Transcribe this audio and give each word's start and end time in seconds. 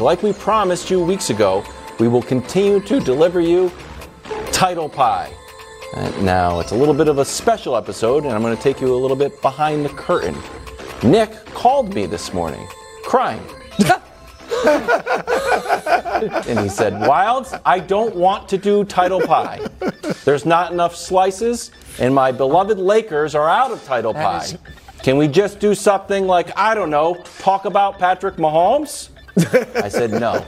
Like 0.00 0.22
we 0.22 0.32
promised 0.32 0.90
you 0.90 1.00
weeks 1.02 1.28
ago, 1.30 1.62
we 1.98 2.08
will 2.08 2.22
continue 2.22 2.80
to 2.80 3.00
deliver 3.00 3.40
you 3.40 3.70
Title 4.50 4.88
Pie. 4.88 5.32
Uh, 5.94 6.08
now, 6.22 6.60
it's 6.60 6.70
a 6.72 6.74
little 6.74 6.94
bit 6.94 7.08
of 7.08 7.18
a 7.18 7.24
special 7.24 7.76
episode, 7.76 8.24
and 8.24 8.32
I'm 8.32 8.40
going 8.42 8.56
to 8.56 8.62
take 8.62 8.80
you 8.80 8.94
a 8.94 8.96
little 8.96 9.16
bit 9.16 9.40
behind 9.42 9.84
the 9.84 9.88
curtain. 9.90 10.36
Nick 11.02 11.44
called 11.46 11.92
me 11.94 12.06
this 12.06 12.32
morning, 12.32 12.66
crying. 13.04 13.42
and 16.46 16.58
he 16.60 16.68
said, 16.68 16.92
Wildes, 16.94 17.60
I 17.66 17.78
don't 17.80 18.14
want 18.14 18.48
to 18.50 18.58
do 18.58 18.84
Title 18.84 19.20
Pie. 19.20 19.66
There's 20.24 20.46
not 20.46 20.72
enough 20.72 20.94
slices, 20.96 21.72
and 21.98 22.14
my 22.14 22.30
beloved 22.32 22.78
Lakers 22.78 23.34
are 23.34 23.48
out 23.48 23.70
of 23.70 23.84
Title 23.84 24.14
Pie. 24.14 24.44
is- 24.44 24.58
Can 25.02 25.16
we 25.16 25.28
just 25.28 25.58
do 25.60 25.74
something 25.74 26.26
like, 26.26 26.56
I 26.56 26.74
don't 26.74 26.90
know, 26.90 27.22
talk 27.40 27.64
about 27.64 27.98
Patrick 27.98 28.36
Mahomes? 28.36 29.08
I 29.36 29.88
said, 29.88 30.10
no. 30.12 30.44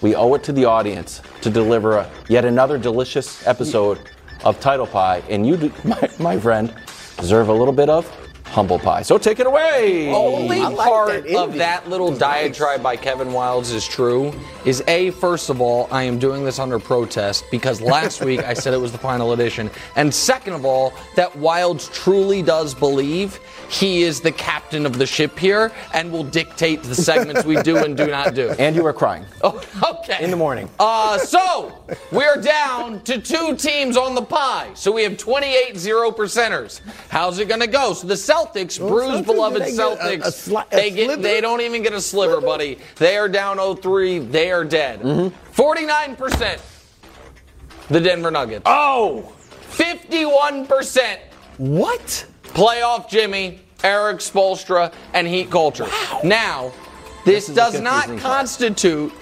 We 0.00 0.14
owe 0.14 0.34
it 0.34 0.42
to 0.44 0.52
the 0.52 0.64
audience 0.64 1.22
to 1.42 1.50
deliver 1.50 1.98
a, 1.98 2.10
yet 2.28 2.44
another 2.44 2.78
delicious 2.78 3.46
episode 3.46 3.98
of 4.44 4.58
Title 4.60 4.86
Pie, 4.86 5.22
and 5.28 5.46
you, 5.46 5.56
do- 5.56 5.72
my, 5.84 6.10
my 6.18 6.38
friend, 6.38 6.74
deserve 7.18 7.48
a 7.48 7.52
little 7.52 7.74
bit 7.74 7.88
of 7.88 8.10
humble 8.50 8.78
pie. 8.78 9.02
So 9.02 9.16
take 9.16 9.38
it 9.38 9.46
away. 9.46 10.12
only 10.12 10.60
like 10.60 10.88
part 10.88 11.24
that 11.24 11.36
of 11.36 11.54
that 11.54 11.88
little 11.88 12.14
diatribe 12.14 12.82
by 12.82 12.96
Kevin 12.96 13.28
Wildes 13.28 13.72
is 13.72 13.86
true 13.86 14.32
is 14.64 14.82
A, 14.88 15.10
first 15.12 15.48
of 15.48 15.60
all, 15.60 15.88
I 15.90 16.02
am 16.02 16.18
doing 16.18 16.44
this 16.44 16.58
under 16.58 16.78
protest 16.78 17.44
because 17.50 17.80
last 17.80 18.20
week 18.24 18.40
I 18.40 18.54
said 18.54 18.74
it 18.74 18.80
was 18.80 18.92
the 18.92 18.98
final 18.98 19.32
edition. 19.32 19.70
And 19.96 20.12
second 20.12 20.52
of 20.54 20.64
all, 20.64 20.92
that 21.16 21.32
Wildes 21.32 21.92
truly 21.92 22.42
does 22.42 22.74
believe 22.74 23.40
he 23.70 24.02
is 24.02 24.20
the 24.20 24.32
captain 24.32 24.84
of 24.84 24.98
the 24.98 25.06
ship 25.06 25.38
here 25.38 25.72
and 25.94 26.10
will 26.10 26.24
dictate 26.24 26.82
the 26.82 26.94
segments 26.94 27.44
we 27.44 27.62
do 27.62 27.76
and 27.76 27.96
do 27.96 28.06
not 28.08 28.34
do. 28.34 28.54
And 28.60 28.76
you 28.76 28.82
were 28.82 28.92
crying. 28.92 29.24
Oh, 29.42 29.62
okay. 30.02 30.22
In 30.22 30.30
the 30.30 30.36
morning. 30.36 30.68
Uh, 30.78 31.16
so 31.18 31.82
we're 32.12 32.36
down 32.36 33.00
to 33.02 33.18
two 33.20 33.56
teams 33.56 33.96
on 33.96 34.14
the 34.14 34.22
pie. 34.22 34.70
So 34.74 34.92
we 34.92 35.02
have 35.04 35.16
28 35.16 35.76
zero 35.78 36.10
percenters. 36.10 36.80
How's 37.08 37.38
it 37.38 37.48
going 37.48 37.60
to 37.60 37.66
go? 37.66 37.94
So 37.94 38.06
the 38.06 38.14
Celtics, 38.14 38.39
Bruce 38.52 38.78
Celtics, 38.78 39.24
beloved 39.26 39.62
they 39.62 39.72
get 39.72 39.78
a- 39.78 39.96
Celtics, 39.96 40.26
a 40.26 40.50
sli- 40.50 40.66
a 40.72 40.76
they 40.76 40.90
get 40.90 41.04
sliver? 41.06 41.22
they 41.22 41.40
don't 41.40 41.60
even 41.60 41.82
get 41.82 41.92
a 41.92 42.00
sliver, 42.00 42.40
buddy. 42.40 42.78
They 42.96 43.16
are 43.16 43.28
down 43.28 43.58
0-3. 43.58 44.30
They 44.30 44.50
are 44.50 44.64
dead. 44.64 45.00
Mm-hmm. 45.00 45.34
49 45.52 46.16
percent. 46.16 46.62
The 47.88 48.00
Denver 48.00 48.30
Nuggets. 48.30 48.62
Oh! 48.66 49.22
51 49.70 50.66
percent. 50.66 51.20
What? 51.58 52.26
Playoff 52.44 53.08
Jimmy, 53.08 53.60
Erik 53.84 54.18
Spoelstra, 54.18 54.92
and 55.14 55.26
Heat 55.26 55.50
Culture. 55.50 55.86
Now, 56.24 56.72
this, 57.24 57.44
is 57.48 57.50
a 57.50 57.54
does 57.54 57.80
not 57.80 58.04
confusing 58.04 58.22
part. 58.22 58.36
constitute 58.38 59.12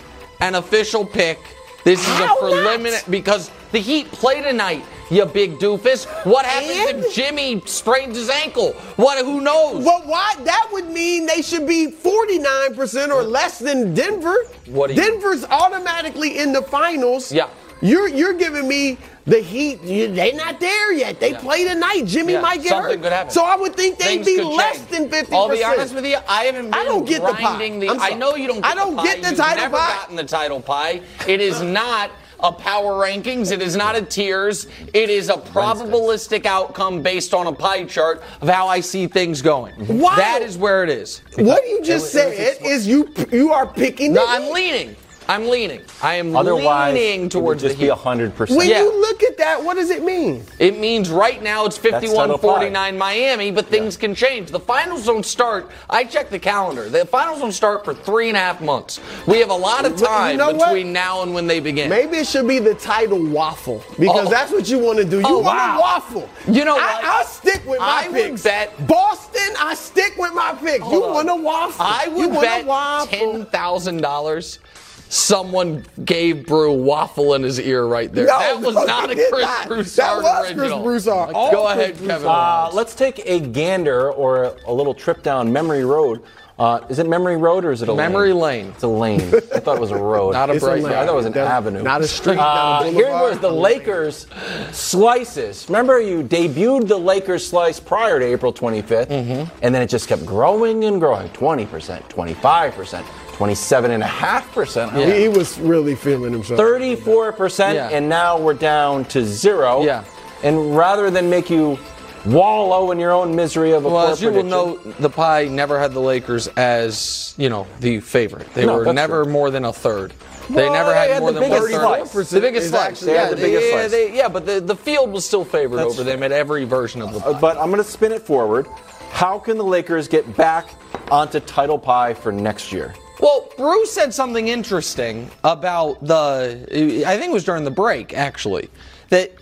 an 0.40 0.54
official 0.54 1.04
pick. 1.04 1.38
This 1.84 2.00
is 2.00 2.06
a 2.16 2.26
not? 2.26 2.38
preliminary 2.38 3.00
because 3.10 3.50
the 3.72 3.78
Heat 3.80 4.06
play 4.12 4.42
tonight. 4.42 4.84
You 5.10 5.24
big 5.24 5.58
doofus. 5.58 6.06
What 6.26 6.44
happens 6.44 6.70
And? 6.94 7.04
if 7.04 7.14
Jimmy 7.14 7.62
sprains 7.64 8.16
his 8.16 8.28
ankle? 8.28 8.72
What? 8.96 9.24
Who 9.24 9.40
knows? 9.40 9.84
Well, 9.84 10.02
why? 10.04 10.34
That 10.44 10.68
would 10.72 10.88
mean 10.90 11.24
they 11.26 11.40
should 11.42 11.66
be 11.66 11.90
49% 11.90 13.10
or 13.10 13.22
less 13.22 13.58
than 13.58 13.94
Denver. 13.94 14.36
What 14.66 14.94
Denver's 14.94 15.44
automatically 15.46 16.38
in 16.38 16.52
the 16.52 16.62
finals. 16.62 17.32
Yeah. 17.32 17.48
You're 17.80 18.08
you're 18.08 18.34
giving 18.34 18.66
me 18.66 18.98
the 19.24 19.38
Heat. 19.40 19.80
You, 19.82 20.12
they're 20.12 20.34
not 20.34 20.58
there 20.58 20.92
yet. 20.92 21.20
They 21.20 21.30
Yeah. 21.30 21.38
play 21.38 21.64
tonight. 21.64 22.02
Jimmy 22.06 22.32
Yeah, 22.32 22.40
might 22.40 22.60
get 22.62 22.70
something 22.70 22.90
hurt. 22.94 23.02
could 23.02 23.12
happen. 23.12 23.30
So 23.30 23.44
I 23.44 23.54
would 23.56 23.76
think 23.76 23.98
they'd 23.98 24.24
Things 24.24 24.26
be 24.26 24.42
less 24.42 24.78
change. 24.78 24.88
than 24.90 25.08
50%. 25.10 25.32
I'll 25.32 25.48
be 25.48 25.62
honest 25.62 25.94
with 25.94 26.04
you. 26.04 26.16
I 26.28 26.44
haven't 26.44 26.64
been 26.70 26.74
I 26.74 26.84
don't 26.84 27.06
get 27.06 27.22
the 27.24 27.32
pie. 27.34 27.68
the. 27.78 27.88
I 28.00 28.14
know 28.14 28.34
you 28.34 28.48
don't. 28.48 28.62
Get 28.62 28.72
I 28.72 28.74
don't 28.74 28.96
the 28.96 29.02
get 29.04 29.22
the 29.22 29.36
title 29.36 29.38
pie. 29.38 29.52
You've 29.62 29.72
never 29.72 29.76
gotten 30.00 30.16
the 30.16 30.24
title 30.24 30.60
pie. 30.60 31.00
It 31.28 31.40
is 31.40 31.62
not 31.62 32.10
a 32.40 32.52
power 32.52 32.92
rankings. 32.94 33.50
It 33.52 33.62
is 33.62 33.76
not 33.76 33.96
a 33.96 34.02
tiers. 34.02 34.66
It 34.94 35.10
is 35.10 35.28
a 35.28 35.34
probabilistic 35.34 36.46
outcome 36.46 37.02
based 37.02 37.34
on 37.34 37.46
a 37.46 37.52
pie 37.52 37.84
chart 37.84 38.22
of 38.40 38.48
how 38.48 38.68
I 38.68 38.80
see 38.80 39.06
things 39.06 39.42
going. 39.42 39.74
Mm-hmm. 39.74 39.98
Wow. 39.98 40.16
That 40.16 40.42
is 40.42 40.56
where 40.56 40.84
it 40.84 40.90
is. 40.90 41.22
What 41.36 41.66
you 41.68 41.82
just 41.82 42.14
It 42.14 42.24
was- 42.26 42.38
it 42.38 42.56
said 42.58 42.66
is 42.66 42.86
you 42.86 43.12
you 43.32 43.52
are 43.52 43.66
picking 43.66 44.12
No, 44.12 44.24
I'm 44.26 44.52
leaning. 44.52 44.96
I'm 45.30 45.46
leaning. 45.48 45.82
I 46.02 46.14
am 46.14 46.34
Otherwise, 46.34 46.94
leaning 46.94 47.20
it 47.20 47.22
would 47.24 47.30
towards 47.32 47.62
just 47.62 47.76
the 47.76 47.84
be 47.84 47.90
100%. 47.90 48.56
When 48.56 48.66
Yeah. 48.66 48.82
you 48.82 48.98
look 48.98 49.22
at 49.22 49.36
that, 49.36 49.62
what 49.62 49.74
does 49.74 49.90
it 49.90 50.02
mean? 50.02 50.42
It 50.58 50.78
means 50.78 51.10
right 51.10 51.42
now 51.42 51.66
it's 51.66 51.76
title 51.76 52.00
51 52.00 52.38
49 52.38 52.96
Miami, 52.96 53.50
but 53.50 53.66
things 53.66 53.98
can 53.98 54.14
change. 54.14 54.50
The 54.50 54.58
finals 54.60 55.04
don't 55.04 55.26
start. 55.26 55.70
I 55.90 56.04
checked 56.04 56.30
the 56.30 56.38
calendar. 56.38 56.88
The 56.88 57.04
finals 57.04 57.40
don't 57.40 57.52
start 57.52 57.84
for 57.84 57.92
three 57.92 58.28
and 58.28 58.38
a 58.38 58.40
half 58.40 58.62
months. 58.62 59.00
We 59.26 59.38
have 59.40 59.50
a 59.50 59.54
lot 59.54 59.84
of 59.84 60.00
You 60.00 60.06
time 60.06 60.36
know 60.38 60.52
what? 60.52 60.68
between 60.68 60.94
now 60.94 61.20
and 61.22 61.34
when 61.34 61.46
they 61.46 61.60
begin. 61.60 61.90
Maybe 61.90 62.16
it 62.16 62.26
should 62.26 62.48
be 62.48 62.58
the 62.58 62.74
title 62.74 63.22
waffle 63.22 63.84
because 63.98 64.28
Oh. 64.28 64.30
that's 64.30 64.50
what 64.50 64.66
you 64.70 64.78
want 64.78 64.96
to 64.96 65.04
do. 65.04 65.18
You 65.18 65.26
Oh, 65.26 65.38
want 65.40 65.44
wow. 65.58 65.76
a 65.76 65.80
waffle. 65.80 66.28
You 66.50 66.64
know 66.64 66.76
I, 66.78 66.80
what? 66.94 67.04
I'll 67.04 67.24
stick 67.26 67.60
with 67.66 67.80
my 67.80 68.04
I 68.04 68.08
would 68.08 68.14
picks. 68.16 68.42
bet- 68.44 68.86
Boston. 68.86 69.54
I 69.60 69.74
stick 69.74 70.14
with 70.16 70.32
my 70.32 70.52
picks. 70.54 70.78
You 70.78 70.84
Hold 70.84 71.04
on. 71.04 71.12
want 71.12 71.28
a 71.28 71.34
waffle? 71.36 71.84
I 71.84 72.04
you 72.06 72.12
would 72.12 72.30
want 72.30 72.40
bet 72.40 72.64
a 72.64 72.66
waffle. 72.66 73.06
ten 73.18 73.44
thousand 73.46 74.00
dollars. 74.00 74.58
Someone 75.08 75.84
gave 76.04 76.46
Brew 76.46 76.72
waffle 76.72 77.34
in 77.34 77.42
his 77.42 77.58
ear 77.60 77.84
right 77.86 78.12
there. 78.12 78.26
No, 78.26 78.38
that 78.38 78.60
was 78.60 78.74
no, 78.74 78.84
not 78.84 79.10
a 79.10 79.14
Chris 79.14 79.30
not. 79.42 79.68
Broussard 79.68 80.24
That 80.24 80.40
was 80.42 80.52
Chris. 80.52 80.72
Broussard. 80.72 81.34
All 81.34 81.50
Go 81.50 81.64
Chris 81.72 81.76
ahead, 81.78 81.98
Kevin. 82.08 82.28
Uh, 82.28 82.70
let's 82.72 82.94
take 82.94 83.20
a 83.26 83.40
gander 83.40 84.10
or 84.12 84.54
a 84.66 84.72
little 84.72 84.94
trip 84.94 85.22
down 85.22 85.52
memory 85.52 85.84
road. 85.84 86.22
Uh, 86.58 86.84
is 86.88 86.98
it 86.98 87.06
memory 87.08 87.36
road 87.36 87.64
or 87.64 87.70
is 87.70 87.82
it 87.82 87.88
a 87.88 87.94
Memory 87.94 88.32
lane? 88.32 88.64
lane. 88.64 88.72
It's 88.74 88.82
a 88.82 88.88
lane. 88.88 89.20
I 89.20 89.60
thought 89.60 89.76
it 89.76 89.80
was 89.80 89.92
a 89.92 89.96
road. 89.96 90.32
Not 90.32 90.50
a 90.50 90.54
It's 90.54 90.64
a 90.64 90.66
bright 90.66 90.82
lane. 90.82 90.92
I 90.92 91.06
thought 91.06 91.12
it 91.12 91.16
was 91.16 91.26
an 91.26 91.32
Down- 91.32 91.46
avenue. 91.46 91.82
Not 91.84 92.00
a 92.00 92.08
street. 92.08 92.36
Uh, 92.36 92.80
down 92.82 92.88
a 92.88 92.90
here 92.90 93.10
was 93.10 93.38
the 93.38 93.50
Lakers 93.52 94.26
slices. 94.72 95.66
Remember, 95.68 96.00
you 96.00 96.22
debuted 96.24 96.88
the 96.88 96.98
Lakers 96.98 97.46
slice 97.46 97.78
prior 97.78 98.18
to 98.18 98.24
April 98.24 98.52
25th, 98.52 99.06
Mm-hmm. 99.06 99.56
and 99.62 99.72
then 99.74 99.82
it 99.82 99.86
just 99.88 100.08
kept 100.08 100.26
growing 100.26 100.82
and 100.84 100.98
growing 101.00 101.28
20%, 101.30 102.02
25%, 102.08 103.04
27.5%, 103.38 105.12
He, 105.14 105.22
he 105.22 105.28
was 105.28 105.58
really 105.60 105.94
feeling 105.94 106.32
himself. 106.32 106.58
34%, 106.60 107.74
Yeah. 107.74 107.88
and 107.90 108.08
now 108.08 108.38
we're 108.38 108.54
down 108.54 109.04
to 109.06 109.24
zero. 109.24 109.82
Yeah. 109.82 110.04
And 110.42 110.76
rather 110.76 111.10
than 111.10 111.30
make 111.30 111.48
you 111.50 111.78
wallow 112.26 112.90
in 112.90 112.98
your 112.98 113.12
own 113.12 113.34
misery 113.34 113.72
of 113.72 113.84
a 113.84 113.88
Well, 113.88 114.08
as 114.08 114.20
you 114.20 114.28
will 114.30 114.42
prediction- 114.42 114.90
note, 114.90 114.98
the 115.00 115.08
pie 115.10 115.44
never 115.44 115.78
had 115.78 115.92
the 115.94 116.00
Lakers 116.00 116.48
as 116.56 117.34
you 117.38 117.48
know 117.48 117.66
the 117.80 118.00
favorite. 118.00 118.52
They 118.54 118.66
No, 118.66 118.78
were 118.78 118.92
never 118.92 119.22
true. 119.24 119.32
more 119.32 119.50
than 119.50 119.64
a 119.64 119.72
third. 119.72 120.12
They 120.50 120.62
Well, 120.64 120.72
never 120.72 120.90
they 120.90 120.96
had 120.96 121.10
had 121.10 121.20
more 121.20 121.32
the 121.32 121.40
than 121.40 121.50
one 121.50 121.60
biggest 121.60 121.80
slice. 121.80 122.30
The 122.30 122.40
biggest 122.40 122.64
Is 122.64 122.70
slice. 122.70 123.00
They 123.00 123.14
yeah, 123.14 123.20
had 123.28 123.32
the 123.32 123.36
biggest 123.36 123.66
yeah, 123.66 123.72
slice. 123.72 123.90
they- 123.90 124.16
yeah, 124.16 124.28
but 124.28 124.46
the, 124.46 124.60
the 124.60 124.76
field 124.76 125.12
was 125.12 125.24
still 125.24 125.44
favored 125.44 125.76
That's 125.76 125.94
over 125.94 126.02
them 126.04 126.22
at 126.22 126.32
every 126.32 126.64
version 126.64 127.02
of 127.02 127.12
the 127.12 127.18
Uh, 127.20 127.34
pie. 127.34 127.40
But 127.40 127.56
I'm 127.58 127.70
going 127.70 127.82
to 127.82 127.88
spin 127.88 128.12
it 128.12 128.22
forward. 128.22 128.66
How 129.10 129.38
can 129.38 129.56
the 129.58 129.64
Lakers 129.64 130.08
get 130.08 130.36
back 130.36 130.66
onto 131.10 131.38
title 131.40 131.78
pie 131.78 132.14
for 132.14 132.32
next 132.32 132.72
year? 132.72 132.94
Well, 133.20 133.50
Bruce 133.56 133.92
said 133.92 134.14
something 134.14 134.48
interesting 134.48 135.30
about 135.42 136.04
the. 136.04 137.04
I 137.06 137.16
think 137.16 137.30
it 137.30 137.32
was 137.32 137.44
during 137.44 137.64
the 137.64 137.70
break, 137.70 138.14
actually, 138.14 138.70
that 139.08 139.32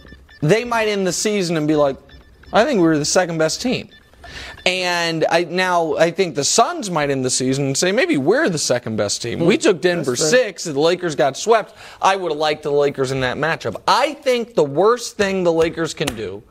they 0.40 0.64
might 0.64 0.88
end 0.88 1.06
the 1.06 1.12
season 1.12 1.56
and 1.56 1.68
be 1.68 1.76
like, 1.76 1.96
I 2.52 2.64
think 2.64 2.80
we 2.80 2.86
were 2.86 2.98
the 2.98 3.04
second 3.04 3.38
best 3.38 3.60
team. 3.60 3.90
And 4.64 5.24
I, 5.30 5.44
now 5.44 5.96
I 5.96 6.10
think 6.10 6.34
the 6.34 6.44
Suns 6.44 6.90
might 6.90 7.10
end 7.10 7.24
the 7.24 7.30
season 7.30 7.66
and 7.66 7.76
say 7.76 7.92
maybe 7.92 8.16
we're 8.16 8.48
the 8.48 8.58
second 8.58 8.96
best 8.96 9.22
team. 9.22 9.40
We 9.40 9.54
hmm, 9.54 9.60
took 9.60 9.80
Denver 9.80 10.16
six, 10.16 10.64
the 10.64 10.78
Lakers 10.78 11.14
got 11.14 11.36
swept. 11.36 11.74
I 12.02 12.16
would 12.16 12.32
have 12.32 12.38
liked 12.38 12.64
the 12.64 12.72
Lakers 12.72 13.12
in 13.12 13.20
that 13.20 13.36
matchup. 13.36 13.80
I 13.86 14.14
think 14.14 14.54
the 14.54 14.64
worst 14.64 15.16
thing 15.16 15.44
the 15.44 15.52
Lakers 15.52 15.94
can 15.94 16.08
do 16.08 16.42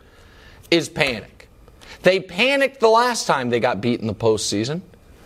is 0.72 0.88
panic. 0.88 1.50
They 2.04 2.20
panicked 2.20 2.80
the 2.80 2.88
last 2.88 3.28
time 3.28 3.50
they 3.50 3.60
got 3.60 3.82
beat 3.82 4.00
in 4.00 4.08
the 4.08 4.16
postseason. 4.16 4.82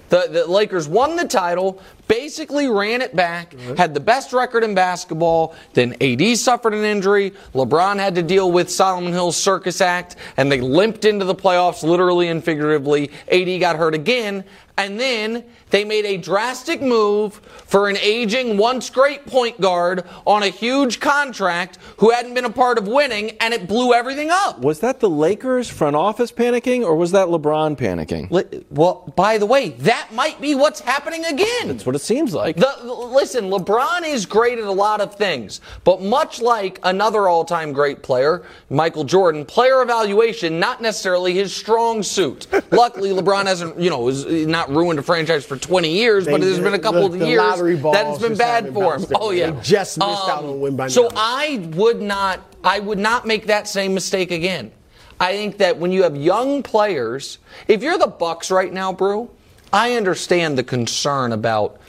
The, 0.10 0.28
the 0.30 0.48
Lakers 0.48 0.88
won 0.88 1.16
the 1.16 1.28
title, 1.28 1.82
basically 2.08 2.68
ran 2.68 3.02
it 3.02 3.16
back, 3.16 3.54
had 3.78 3.94
the 3.94 4.00
best 4.00 4.34
record 4.34 4.64
in 4.64 4.74
basketball. 4.74 5.56
Then 5.74 5.96
AD 6.02 6.38
suffered 6.38 6.74
an 6.74 6.84
injury. 6.84 7.32
LeBron 7.54 7.98
had 7.98 8.16
to 8.16 8.24
deal 8.24 8.52
with 8.52 8.70
Solomon 8.70 9.14
Hill's 9.14 9.38
circus 9.38 9.82
act, 9.82 10.16
and 10.38 10.52
they 10.52 10.62
limped 10.62 11.06
into 11.06 11.26
the 11.26 11.36
playoffs, 11.36 11.84
literally 11.84 12.28
and 12.30 12.44
figuratively. 12.44 13.12
AD 13.32 13.60
got 13.60 13.76
hurt 13.76 13.94
again, 13.94 14.44
and 14.80 14.98
then 14.98 15.44
they 15.72 15.84
made 15.84 16.06
a 16.06 16.16
drastic 16.18 16.82
move 16.82 17.36
for 17.68 17.90
an 17.90 17.98
aging, 17.98 18.58
once 18.58 18.90
great 18.90 19.26
point 19.28 19.60
guard 19.62 20.04
on 20.26 20.42
a 20.42 20.48
huge 20.48 21.00
contract 21.02 21.78
who 21.98 22.10
hadn't 22.12 22.34
been 22.34 22.46
a 22.46 22.50
part 22.50 22.78
of 22.78 22.88
winning, 22.88 23.32
and 23.42 23.54
it 23.54 23.68
blew 23.68 23.94
everything 23.94 24.30
up. 24.32 24.60
Was 24.60 24.80
that 24.80 25.02
the 25.02 25.10
Lakers 25.10 25.70
front 25.70 25.96
office 25.98 26.32
panicking, 26.32 26.84
or 26.84 26.96
was 26.96 27.12
that 27.12 27.28
LeBron 27.28 27.78
panicking? 27.78 28.32
Li- 28.32 28.64
Well, 28.72 29.14
by 29.18 29.38
the 29.38 29.46
way, 29.46 29.70
that 29.70 30.10
might 30.14 30.40
be 30.42 30.56
what's 30.56 30.80
happening 30.80 31.26
again. 31.26 31.68
That's 31.68 31.86
what 31.86 31.96
it 31.96 32.00
seems 32.02 32.34
like. 32.34 32.56
The, 32.56 32.74
listen, 32.84 33.50
LeBron 33.52 34.08
is 34.08 34.26
great 34.26 34.58
at 34.58 34.64
a 34.64 34.72
lot 34.72 35.02
of 35.02 35.14
things, 35.16 35.60
but 35.84 36.02
much 36.02 36.42
like 36.42 36.80
another 36.84 37.28
all-time 37.28 37.74
great 37.74 38.02
player, 38.02 38.44
Michael 38.70 39.04
Jordan, 39.04 39.46
player 39.46 39.82
evaluation 39.82 40.58
not 40.60 40.82
necessarily 40.82 41.34
his 41.34 41.54
strong 41.54 42.02
suit. 42.02 42.48
Luckily, 42.72 43.10
LeBron 43.10 43.46
hasn't, 43.46 43.78
you 43.78 43.90
know, 43.90 44.08
is 44.08 44.26
not 44.48 44.69
ruined 44.70 45.00
a 45.00 45.02
franchise 45.02 45.46
for 45.46 45.58
20 45.58 45.90
years, 45.92 46.26
but 46.26 46.42
there's 46.42 46.60
been 46.60 46.74
a 46.74 46.80
couple 46.80 47.02
look, 47.02 47.14
of 47.14 47.20
the 47.20 47.28
years 47.28 47.42
that 47.84 48.06
has 48.06 48.20
been 48.20 48.38
bad 48.38 48.74
for 48.74 48.96
him. 48.98 49.06
Oh 49.16 49.32
yeah, 49.32 49.52
They 49.52 49.62
just 49.62 49.98
missed 49.98 50.30
out 50.30 50.44
on 50.44 50.60
win 50.60 50.76
by 50.76 50.88
So. 50.88 51.10
I 51.16 51.70
would 51.74 52.02
not, 52.02 52.42
I 52.64 52.80
would 52.80 53.00
not 53.00 53.26
make 53.26 53.48
that 53.48 53.68
same 53.68 53.94
mistake 53.94 54.32
again. 54.32 54.72
I 55.20 55.34
think 55.34 55.58
that 55.58 55.78
when 55.78 55.92
you 55.92 56.04
have 56.04 56.16
young 56.16 56.64
players, 56.64 57.40
if 57.68 57.84
you're 57.84 57.98
the 57.98 58.08
Bucks 58.08 58.52
right 58.52 58.72
now, 58.72 58.94
Brew, 58.94 59.30
I 59.74 59.94
understand 59.96 60.58
the 60.58 60.64
concern 60.64 61.34
about 61.34 61.80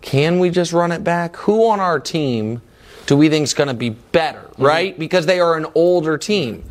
can 0.00 0.38
we 0.38 0.50
just 0.50 0.72
run 0.72 0.92
it 0.92 1.04
back? 1.04 1.36
Who 1.36 1.68
on 1.68 1.78
our 1.78 2.00
team 2.00 2.62
do 3.06 3.16
we 3.16 3.28
think 3.28 3.44
is 3.44 3.54
going 3.54 3.68
to 3.68 3.74
be 3.74 3.90
better, 3.90 4.40
Mm-hmm. 4.40 4.62
right? 4.64 4.98
Because 4.98 5.26
they 5.26 5.40
are 5.40 5.56
an 5.56 5.66
older 5.74 6.18
team. 6.18 6.64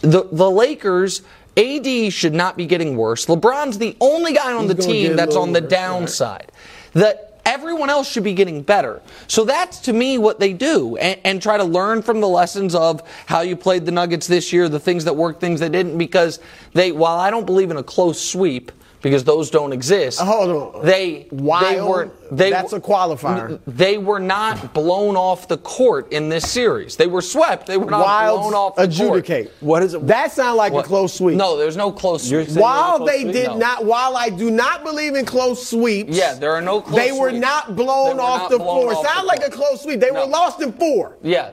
The 0.00 0.26
the 0.32 0.50
Lakers. 0.50 1.22
AD 1.56 2.12
should 2.12 2.34
not 2.34 2.56
be 2.56 2.66
getting 2.66 2.96
worse. 2.96 3.26
LeBron's 3.26 3.78
the 3.78 3.96
only 4.00 4.32
guy 4.32 4.52
on 4.52 4.66
He's 4.66 4.76
the 4.76 4.82
team 4.82 5.16
that's 5.16 5.36
on 5.36 5.52
the 5.52 5.60
right. 5.60 5.68
downside. 5.70 6.50
That 6.94 7.40
everyone 7.44 7.90
else 7.90 8.10
should 8.10 8.24
be 8.24 8.34
getting 8.34 8.62
better. 8.62 9.02
So 9.26 9.44
that's 9.44 9.80
to 9.80 9.92
me 9.92 10.18
what 10.18 10.40
they 10.40 10.52
do 10.52 10.96
and, 10.96 11.20
and 11.24 11.42
try 11.42 11.56
to 11.56 11.64
learn 11.64 12.02
from 12.02 12.20
the 12.20 12.28
lessons 12.28 12.74
of 12.74 13.02
how 13.26 13.40
you 13.40 13.56
played 13.56 13.84
the 13.84 13.92
Nuggets 13.92 14.26
this 14.26 14.52
year, 14.52 14.68
the 14.68 14.80
things 14.80 15.04
that 15.04 15.14
worked, 15.14 15.40
things 15.40 15.60
that 15.60 15.72
didn't, 15.72 15.98
because 15.98 16.40
they, 16.72 16.92
while 16.92 17.18
I 17.18 17.30
don't 17.30 17.46
believe 17.46 17.70
in 17.70 17.76
a 17.76 17.82
close 17.82 18.20
sweep, 18.20 18.72
because 19.02 19.24
those 19.24 19.50
don't 19.50 19.72
exist. 19.72 20.20
Uh, 20.20 20.24
hold 20.24 20.74
on. 20.76 20.86
They 20.86 21.26
Wild, 21.30 21.66
they 21.76 21.80
were 21.80 22.10
they 22.30 22.50
that's 22.50 22.72
a 22.72 22.80
qualifier. 22.80 23.60
They 23.66 23.98
were 23.98 24.20
not 24.20 24.72
blown 24.72 25.16
off 25.16 25.48
the 25.48 25.58
court 25.58 26.12
in 26.12 26.28
this 26.28 26.50
series. 26.50 26.96
They 26.96 27.06
were 27.08 27.20
swept. 27.20 27.66
They 27.66 27.76
were 27.76 27.90
not 27.90 27.98
blown 28.38 28.54
off 28.54 28.76
Wildes 28.76 28.76
the 28.76 29.04
court. 29.04 29.18
adjudicate. 29.18 29.52
What 29.60 29.82
is 29.82 29.94
it- 29.94 30.06
That 30.06 30.32
sound 30.32 30.56
like 30.56 30.72
What- 30.72 30.84
a 30.86 30.88
close 30.88 31.12
sweep. 31.12 31.36
No, 31.36 31.56
there's 31.56 31.76
no 31.76 31.92
close 31.92 32.22
sweep. 32.28 32.48
While 32.50 32.98
close 32.98 33.10
they 33.10 33.22
sweep? 33.22 33.32
did 33.34 33.46
No. 33.48 33.56
not, 33.58 33.84
while 33.84 34.16
I 34.16 34.30
do 34.30 34.50
not 34.50 34.84
believe 34.84 35.14
in 35.14 35.24
close 35.26 35.66
sweeps, 35.66 36.16
Yeah, 36.16 36.34
there 36.34 36.52
are 36.52 36.62
no 36.62 36.80
close 36.80 36.96
They 37.04 37.12
were 37.12 37.30
sweeps. 37.30 37.42
not 37.42 37.76
blown 37.76 38.16
were 38.16 38.22
off 38.22 38.40
not 38.42 38.50
the 38.50 38.58
blown 38.58 38.82
floor. 38.82 38.94
off 38.94 39.06
Sound 39.06 39.22
the 39.24 39.26
like 39.26 39.44
a 39.46 39.50
close 39.50 39.82
sweep. 39.82 40.00
They 40.00 40.10
No. 40.10 40.20
were 40.20 40.26
lost 40.30 40.60
in 40.62 40.72
four. 40.72 41.16
Yeah. 41.22 41.50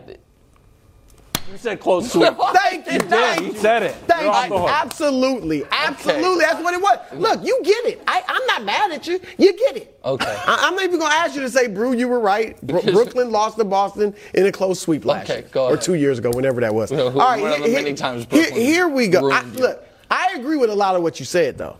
You 1.51 1.57
said 1.57 1.79
close 1.79 2.11
sweep. 2.11 2.33
Thank 2.53 2.85
you. 2.91 2.99
Thank 2.99 3.41
He 3.41 3.47
you. 3.47 3.53
said 3.55 3.83
it. 3.83 3.95
Thank 4.07 4.23
You're 4.23 4.59
you. 4.59 4.65
the. 4.65 4.71
Absolutely. 4.71 5.63
Absolutely. 5.71 6.45
That's 6.45 6.63
what 6.63 6.73
it 6.73 6.81
was. 6.81 6.99
Mm. 7.11 7.19
Look, 7.19 7.43
you 7.43 7.59
get 7.63 7.85
it. 7.85 8.01
I, 8.07 8.23
I'm 8.27 8.45
not 8.45 8.63
mad 8.65 8.91
at 8.91 9.07
you. 9.07 9.19
You 9.37 9.57
get 9.57 9.77
it. 9.77 9.97
Okay. 10.05 10.25
I, 10.47 10.67
am 10.67 10.75
not 10.75 10.83
even 10.83 10.99
going 10.99 11.11
to 11.11 11.17
ask 11.17 11.35
you 11.35 11.41
to 11.41 11.49
say, 11.49 11.67
Brew, 11.67 11.93
you 11.93 12.07
were 12.07 12.19
right. 12.19 12.59
Bro- 12.61 12.81
Brooklyn 12.93 13.31
lost 13.31 13.57
to 13.57 13.63
Boston 13.65 14.13
in 14.33 14.45
a 14.45 14.51
close 14.51 14.79
sweep 14.79 15.05
last 15.05 15.29
Okay, 15.29 15.39
year. 15.41 15.49
go 15.51 15.65
Or 15.67 15.77
two 15.77 15.95
years 15.95 16.19
ago, 16.19 16.29
whenever 16.33 16.61
that 16.61 16.73
was. 16.73 16.91
Who- 16.91 16.99
All 17.01 17.11
right, 17.11 17.41
one 17.41 17.53
of 17.53 17.59
the 17.59 17.65
here- 17.65 17.81
many 17.81 17.93
times 17.95 18.27
here, 18.29 18.43
Brooklyn 18.43 18.61
here 18.61 18.87
we 18.87 19.07
go. 19.07 19.31
I, 19.31 19.41
look, 19.43 19.83
I 20.11 20.35
agree 20.37 20.57
with 20.57 20.69
a 20.69 20.75
lot 20.75 20.95
of 20.95 21.01
what 21.01 21.19
you 21.19 21.25
said, 21.25 21.57
though. 21.57 21.77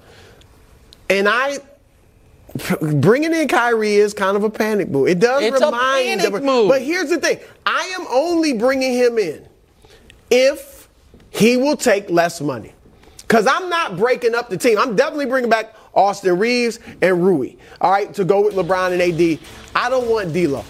And 1.10 1.28
I. 1.30 1.58
Bringing 2.82 3.32
in 3.32 3.48
Kyrie 3.48 3.94
is 3.98 4.16
kind 4.16 4.36
of 4.36 4.44
a 4.44 4.50
panic 4.50 4.90
move. 4.90 5.08
It 5.08 5.20
does 5.20 5.44
It's 5.44 5.62
a 5.62 5.66
remind 5.68 6.22
panic 6.22 6.44
move. 6.44 6.68
But 6.68 6.82
here's 6.82 7.10
the 7.10 7.20
thing 7.20 7.40
I 7.64 7.94
am 8.00 8.08
only 8.10 8.54
bringing 8.54 8.92
him 8.94 9.20
in 9.20 9.48
if 10.30 10.88
he 11.30 11.58
will 11.58 11.78
take 11.78 12.10
less 12.10 12.42
money. 12.42 12.74
Because 13.22 13.46
I'm 13.46 13.70
not 13.70 13.98
breaking 13.98 14.34
up 14.34 14.50
the 14.50 14.58
team. 14.58 14.78
I'm 14.80 14.96
definitely 14.96 15.28
bringing 15.28 15.50
back 15.50 15.76
Austin 15.94 16.38
Reaves 16.40 16.80
and 17.02 17.24
Rui, 17.24 17.54
all 17.82 17.92
right, 17.92 18.14
to 18.16 18.26
go 18.26 18.44
with 18.44 18.56
LeBron 18.56 18.94
and 18.94 19.02
AD. 19.02 19.40
I 19.76 19.90
don't 19.90 20.10
want 20.10 20.34
D'Lo. 20.34 20.64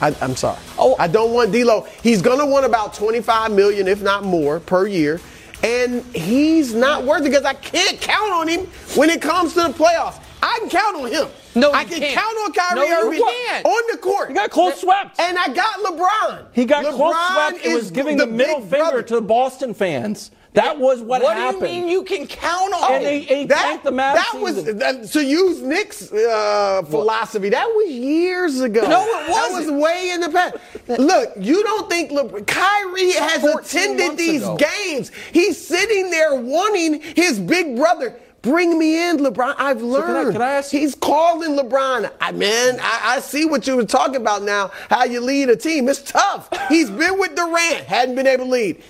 I, 0.00 0.14
I'm 0.20 0.36
sorry. 0.36 0.58
Oh. 0.78 0.96
I 0.98 1.08
don't 1.08 1.32
want 1.32 1.52
D'Lo. 1.52 1.86
He's 2.02 2.22
going 2.22 2.38
to 2.38 2.46
want 2.46 2.64
about 2.64 2.94
25 2.94 3.52
million, 3.52 3.88
if 3.88 4.00
not 4.00 4.24
more, 4.24 4.60
per 4.60 4.86
year. 4.86 5.20
And 5.62 6.04
he's 6.14 6.72
not 6.72 7.04
worth 7.04 7.22
it 7.22 7.30
because 7.30 7.44
I 7.44 7.54
can't 7.54 8.00
count 8.00 8.32
on 8.32 8.48
him 8.48 8.60
when 8.94 9.10
it 9.10 9.20
comes 9.20 9.54
to 9.54 9.62
the 9.62 9.68
playoffs. 9.70 10.20
I 10.40 10.58
can 10.60 10.70
count 10.70 10.96
on 10.96 11.10
him. 11.10 11.28
No, 11.58 11.72
I 11.72 11.84
can 11.84 11.98
can't. 12.00 12.14
count 12.18 12.36
on 12.44 12.52
Kyrie 12.52 12.88
No, 12.88 13.06
Irving 13.08 13.20
can't. 13.22 13.66
on 13.66 13.82
the 13.92 13.98
court. 13.98 14.28
He 14.28 14.34
got 14.34 14.50
close 14.50 14.80
swept. 14.80 15.18
And 15.20 15.38
I 15.38 15.48
got 15.52 15.78
LeBron. 15.80 16.46
He 16.52 16.64
got 16.64 16.84
close 16.84 16.94
LeBron 17.14 17.32
swept. 17.50 17.64
It 17.66 17.74
was 17.74 17.84
is 17.84 17.90
giving 17.90 18.16
the, 18.16 18.26
the 18.26 18.32
middle 18.32 18.60
finger 18.60 18.76
brother. 18.76 19.02
to 19.02 19.14
the 19.16 19.22
Boston 19.22 19.74
fans. 19.74 20.30
That 20.54 20.78
was 20.78 21.00
what, 21.02 21.22
what 21.22 21.36
happened. 21.36 21.60
do 21.60 21.66
you 21.68 21.72
mean 21.82 21.88
you 21.88 22.02
can 22.02 22.26
count 22.26 22.72
on 22.74 22.94
And 22.94 23.04
it? 23.04 23.06
they- 23.06 23.24
they 23.26 23.44
that, 23.46 23.62
tanked 23.62 23.84
the 23.84 23.90
Mavs 23.92 24.14
that 24.14 24.32
was 24.40 24.54
season. 24.56 24.78
that, 24.78 25.04
to 25.12 25.24
use 25.24 25.62
Nick's 25.62 26.10
uh, 26.10 26.82
philosophy. 26.88 27.50
That 27.50 27.66
was 27.68 27.88
years 27.90 28.60
ago. 28.60 28.80
No, 28.88 29.04
it 29.06 29.30
wasn't. 29.30 29.72
was 29.74 29.82
way 29.82 30.10
in 30.10 30.20
the 30.22 30.30
past. 30.30 30.56
Look, 30.98 31.32
you 31.38 31.62
don't 31.62 31.88
think 31.88 32.10
Le- 32.10 32.42
Kyrie 32.42 33.12
has 33.12 33.44
attended 33.44 34.16
these 34.16 34.42
ago. 34.42 34.56
games? 34.56 35.12
He's 35.32 35.64
sitting 35.64 36.10
there 36.10 36.34
wanting 36.34 37.02
his 37.02 37.38
big 37.38 37.76
brother. 37.76 38.18
Bring 38.42 38.78
me 38.78 39.08
in, 39.10 39.18
LeBron. 39.18 39.54
I've 39.58 39.78
can 39.78 39.86
I- 39.86 39.90
learned. 39.90 40.32
can 40.32 40.42
I 40.42 40.52
ask- 40.52 40.70
He's 40.70 40.94
calling 40.94 41.56
LeBron. 41.58 42.10
I 42.20 42.32
man, 42.32 42.78
I, 42.80 43.16
I 43.16 43.20
see 43.20 43.44
what 43.44 43.66
you 43.66 43.76
were 43.76 43.84
talking 43.84 44.16
about 44.16 44.42
now. 44.42 44.70
How 44.88 45.04
you 45.04 45.20
lead 45.20 45.48
a 45.50 45.56
team. 45.56 45.88
It's 45.88 46.00
tough. 46.02 46.48
He's 46.68 46.88
been 46.90 47.18
with 47.18 47.34
Durant, 47.34 47.84
hadn't 47.86 48.14
been 48.14 48.26
able 48.28 48.44
to 48.46 48.50
lead. 48.50 48.82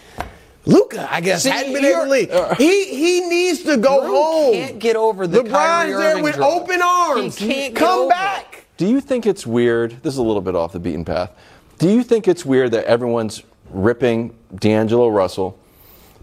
Luka, 0.67 1.09
I 1.11 1.23
guess, 1.23 1.45
See, 1.45 1.49
hadn't 1.49 1.73
been 1.73 1.85
able 1.85 2.01
to 2.03 2.07
you're- 2.09 2.11
lead. 2.11 2.31
Uh, 2.31 2.55
he 2.57 2.85
he 2.95 3.21
needs 3.23 3.63
to 3.63 3.79
go 3.79 4.03
Drew 4.05 4.15
home. 4.15 4.53
can't 4.53 4.79
get 4.79 4.97
over 4.97 5.27
the 5.27 5.41
LeBron's 5.41 5.51
Kyrie 5.53 5.93
there 5.93 6.11
Irving 6.11 6.23
with 6.25 6.35
drama. 6.35 6.55
open 6.55 6.83
arms. 6.83 7.39
He 7.39 7.47
can't 7.55 7.75
get 7.75 7.81
come 7.81 7.99
over 8.01 8.09
back. 8.11 8.67
Do 8.77 8.87
you 8.87 9.01
think 9.01 9.25
it's 9.27 9.47
weird? 9.47 10.03
This 10.03 10.13
is 10.13 10.19
a 10.19 10.23
little 10.23 10.43
bit 10.43 10.55
off 10.55 10.73
the 10.73 10.79
beaten 10.79 11.07
path. 11.07 11.31
Do 11.79 11.89
you 11.89 12.03
think 12.03 12.29
it's 12.29 12.45
weird 12.45 12.73
that 12.73 12.85
everyone's 12.85 13.43
ripping 13.71 14.35
D'Angelo 14.55 15.09
Russell? 15.09 15.59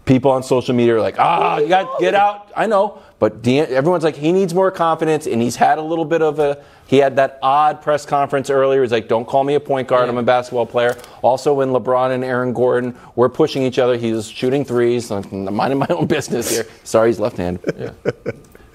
People 0.06 0.30
on 0.30 0.42
social 0.42 0.74
media 0.74 0.96
are 0.96 1.00
like, 1.00 1.18
ah, 1.18 1.58
you 1.58 1.68
got 1.68 1.98
get 1.98 2.14
out. 2.14 2.50
I 2.56 2.66
know. 2.66 3.02
But 3.18 3.42
D'An- 3.42 3.68
everyone's 3.70 4.04
like, 4.04 4.14
he 4.14 4.30
needs 4.30 4.54
more 4.54 4.70
confidence, 4.70 5.26
and 5.26 5.42
he's 5.42 5.56
had 5.56 5.78
a 5.78 5.82
little 5.82 6.04
bit 6.04 6.22
of 6.22 6.38
a. 6.38 6.64
He 6.86 6.98
had 6.98 7.16
that 7.16 7.38
odd 7.42 7.82
press 7.82 8.06
conference 8.06 8.48
earlier. 8.48 8.82
He's 8.82 8.92
like, 8.92 9.08
don't 9.08 9.26
call 9.26 9.42
me 9.42 9.54
a 9.56 9.60
point 9.60 9.88
guard. 9.88 10.08
I'm 10.08 10.16
a 10.16 10.22
basketball 10.22 10.66
player. 10.66 10.96
Also, 11.22 11.52
when 11.54 11.70
LeBron 11.70 12.12
and 12.12 12.22
Aaron 12.22 12.52
Gordon 12.52 12.96
were 13.16 13.28
pushing 13.28 13.62
each 13.62 13.80
other, 13.80 13.96
he 13.96 14.12
was 14.12 14.28
shooting 14.28 14.64
threes. 14.64 15.10
I'm 15.10 15.52
minding 15.52 15.78
my 15.80 15.88
own 15.90 16.06
business 16.16 16.50
here. 16.50 16.66
Sorry, 16.84 17.08
he's 17.08 17.18
left 17.18 17.36
handed. 17.38 17.94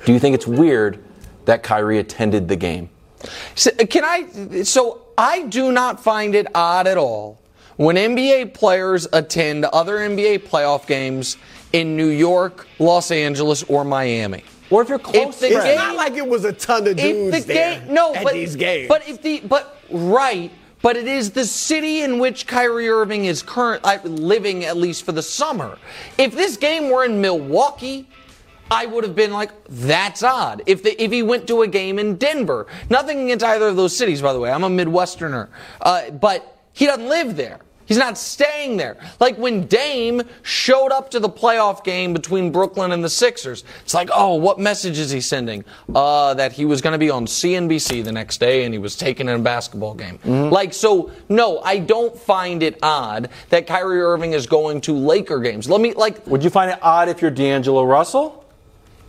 Do 0.06 0.12
you 0.14 0.20
think 0.20 0.36
it's 0.36 0.48
weird 0.48 1.02
that 1.46 1.64
Kyrie 1.64 2.00
attended 2.00 2.48
the 2.50 2.58
game? 2.58 2.90
So, 3.56 3.72
can 3.72 4.04
I? 4.04 4.64
So 4.64 5.04
I 5.18 5.44
do 5.44 5.72
not 5.72 6.04
find 6.04 6.36
it 6.36 6.48
odd 6.54 6.88
at 6.88 6.98
all 6.98 7.41
when 7.78 7.96
NBA 7.96 8.54
players 8.54 9.08
attend 9.14 9.66
other 9.66 9.98
NBA 9.98 10.40
playoff 10.48 10.86
games 10.88 11.38
in 11.74 11.96
New 11.96 12.08
York, 12.10 12.68
Los 12.80 13.12
Angeles, 13.12 13.64
or 13.64 13.84
Miami. 13.86 14.44
Or 14.70 14.82
if 14.82 14.90
you're 14.90 15.00
close 15.00 15.36
If 15.36 15.40
the 15.40 15.50
to 15.50 15.56
It's 15.56 15.66
game- 15.66 15.76
not 15.78 15.96
like 15.96 16.14
it 16.14 16.28
was 16.28 16.46
a 16.46 16.54
ton 16.54 16.88
of 16.88 16.96
dudes 16.96 17.36
if 17.38 17.48
the 17.48 17.54
there 17.54 17.80
game, 17.80 17.94
no, 17.94 18.14
at 18.16 18.24
but 18.24 18.34
these 18.34 18.56
games. 18.56 18.88
but 18.88 19.08
if 19.08 19.22
the 19.22 19.42
but 19.42 19.78
right, 19.90 20.50
but 20.82 20.96
it 20.98 21.08
is 21.08 21.32
the 21.32 21.46
city 21.46 22.02
in 22.02 22.20
which 22.20 22.48
Kyrie 22.48 22.88
Irving 22.90 23.26
is 23.26 23.42
current 23.44 23.82
uh, 23.84 23.98
living 24.04 24.64
at 24.66 24.78
least 24.78 25.04
for 25.04 25.12
the 25.12 25.22
summer. 25.22 25.78
If 26.18 26.34
this 26.36 26.58
game 26.58 26.90
were 26.90 27.04
in 27.06 27.20
Milwaukee. 27.22 28.08
I 28.74 28.86
would 28.86 29.04
have 29.04 29.16
been 29.18 29.32
like, 29.34 29.52
that's 29.68 30.24
odd. 30.24 30.64
If 30.66 30.82
the, 30.82 30.92
if 31.04 31.12
he 31.12 31.24
went 31.24 31.46
to 31.50 31.64
a 31.64 31.68
game 31.68 32.00
in 32.00 32.16
Denver, 32.16 32.68
nothing 32.90 33.24
against 33.26 33.44
either 33.44 33.68
of 33.68 33.76
those 33.76 33.94
cities, 33.94 34.22
by 34.22 34.32
the 34.32 34.40
way. 34.40 34.50
I'm 34.50 34.64
a 34.64 34.70
Midwesterner, 34.70 35.50
uh, 35.82 36.10
but 36.12 36.51
he 36.74 36.86
doesn't 36.86 37.08
live 37.08 37.36
there. 37.36 37.60
He's 37.92 37.98
not 37.98 38.18
staying 38.18 38.78
there. 38.78 38.96
Like 39.20 39.38
when 39.38 39.68
Dame 39.68 40.22
showed 40.44 40.94
up 40.94 41.12
to 41.12 41.20
the 41.20 41.28
playoff 41.28 41.84
game 41.84 42.14
between 42.14 42.50
Brooklyn 42.50 42.94
and 42.94 43.04
the 43.04 43.10
Sixers, 43.10 43.66
it's 43.82 43.94
like, 43.94 44.10
oh, 44.14 44.36
what 44.36 44.60
message 44.60 44.98
is 44.98 45.12
he 45.12 45.20
sending? 45.20 45.66
Uh, 45.94 46.34
that 46.36 46.54
he 46.54 46.64
was 46.64 46.82
going 46.82 46.94
to 46.94 46.98
be 46.98 47.10
on 47.10 47.26
CNBC 47.26 48.02
the 48.06 48.12
next 48.14 48.40
day 48.40 48.64
and 48.64 48.74
he 48.74 48.78
was 48.78 48.96
taking 48.96 49.28
in 49.28 49.36
a 49.36 49.44
basketball 49.44 49.94
game. 49.94 50.20
Mm-hmm. 50.20 50.54
Like, 50.54 50.74
so, 50.74 51.12
no, 51.28 51.60
I 51.60 51.80
don't 51.80 52.18
find 52.18 52.64
it 52.64 52.80
odd 52.82 53.30
that 53.50 53.68
Kyrie 53.68 54.02
Irving 54.02 54.32
is 54.32 54.48
going 54.48 54.80
to 54.82 54.94
Laker 54.94 55.40
games. 55.40 55.70
Let 55.70 55.82
me, 55.82 55.94
like, 55.94 56.26
Would 56.28 56.46
you 56.46 56.50
find 56.50 56.72
it 56.72 56.80
odd 56.82 57.10
if 57.10 57.22
you're 57.22 57.30
D'Angelo 57.30 57.84
Russell? 57.84 58.41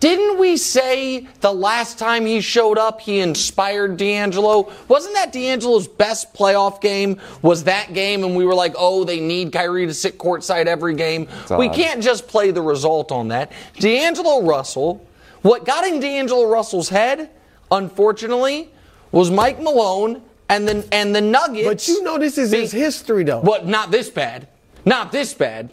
Didn't 0.03 0.41
we 0.41 0.57
say 0.57 1.29
the 1.43 1.53
last 1.53 1.97
time 1.97 2.27
he 2.27 2.41
showed 2.41 2.77
up, 2.77 3.01
he 3.01 3.21
inspired 3.21 3.97
D'Angelo? 3.97 4.73
Wasn't 4.89 5.15
that 5.15 5.33
D'Angelo's 5.33 5.87
best 5.87 6.35
playoff 6.35 6.81
game? 6.81 7.21
Was 7.41 7.63
that 7.65 7.95
game? 7.95 8.25
And 8.25 8.35
we 8.35 8.45
were 8.45 8.57
like, 8.57 8.75
oh, 8.77 9.05
they 9.05 9.21
need 9.21 9.53
Kyrie 9.53 9.87
to 9.87 9.95
sit 9.95 10.19
courtside 10.19 10.67
every 10.67 10.97
game. 10.97 11.29
We 11.57 11.69
odd. 11.69 11.77
can't 11.77 12.03
just 12.03 12.27
play 12.27 12.51
the 12.51 12.61
result 12.61 13.13
on 13.13 13.29
that. 13.29 13.53
D'Angelo 13.79 14.43
Russell, 14.43 15.07
what 15.43 15.65
got 15.65 15.87
in 15.87 16.01
D'Angelo 16.01 16.51
Russell's 16.51 16.89
head, 16.89 17.31
unfortunately, 17.71 18.71
was 19.13 19.31
Mike 19.31 19.63
Malone 19.63 20.21
and 20.49 20.67
the, 20.67 20.85
and 20.91 21.15
the 21.15 21.21
Nuggets. 21.21 21.69
But 21.69 21.87
you 21.87 22.03
know 22.03 22.19
this 22.19 22.39
is 22.39 22.51
being- 22.51 22.65
his 22.65 22.73
history, 22.73 23.23
though. 23.23 23.41
But 23.41 23.69
not 23.69 23.93
this 23.93 24.11
bad. 24.11 24.49
Not 24.85 25.13
this 25.13 25.33
bad. 25.33 25.73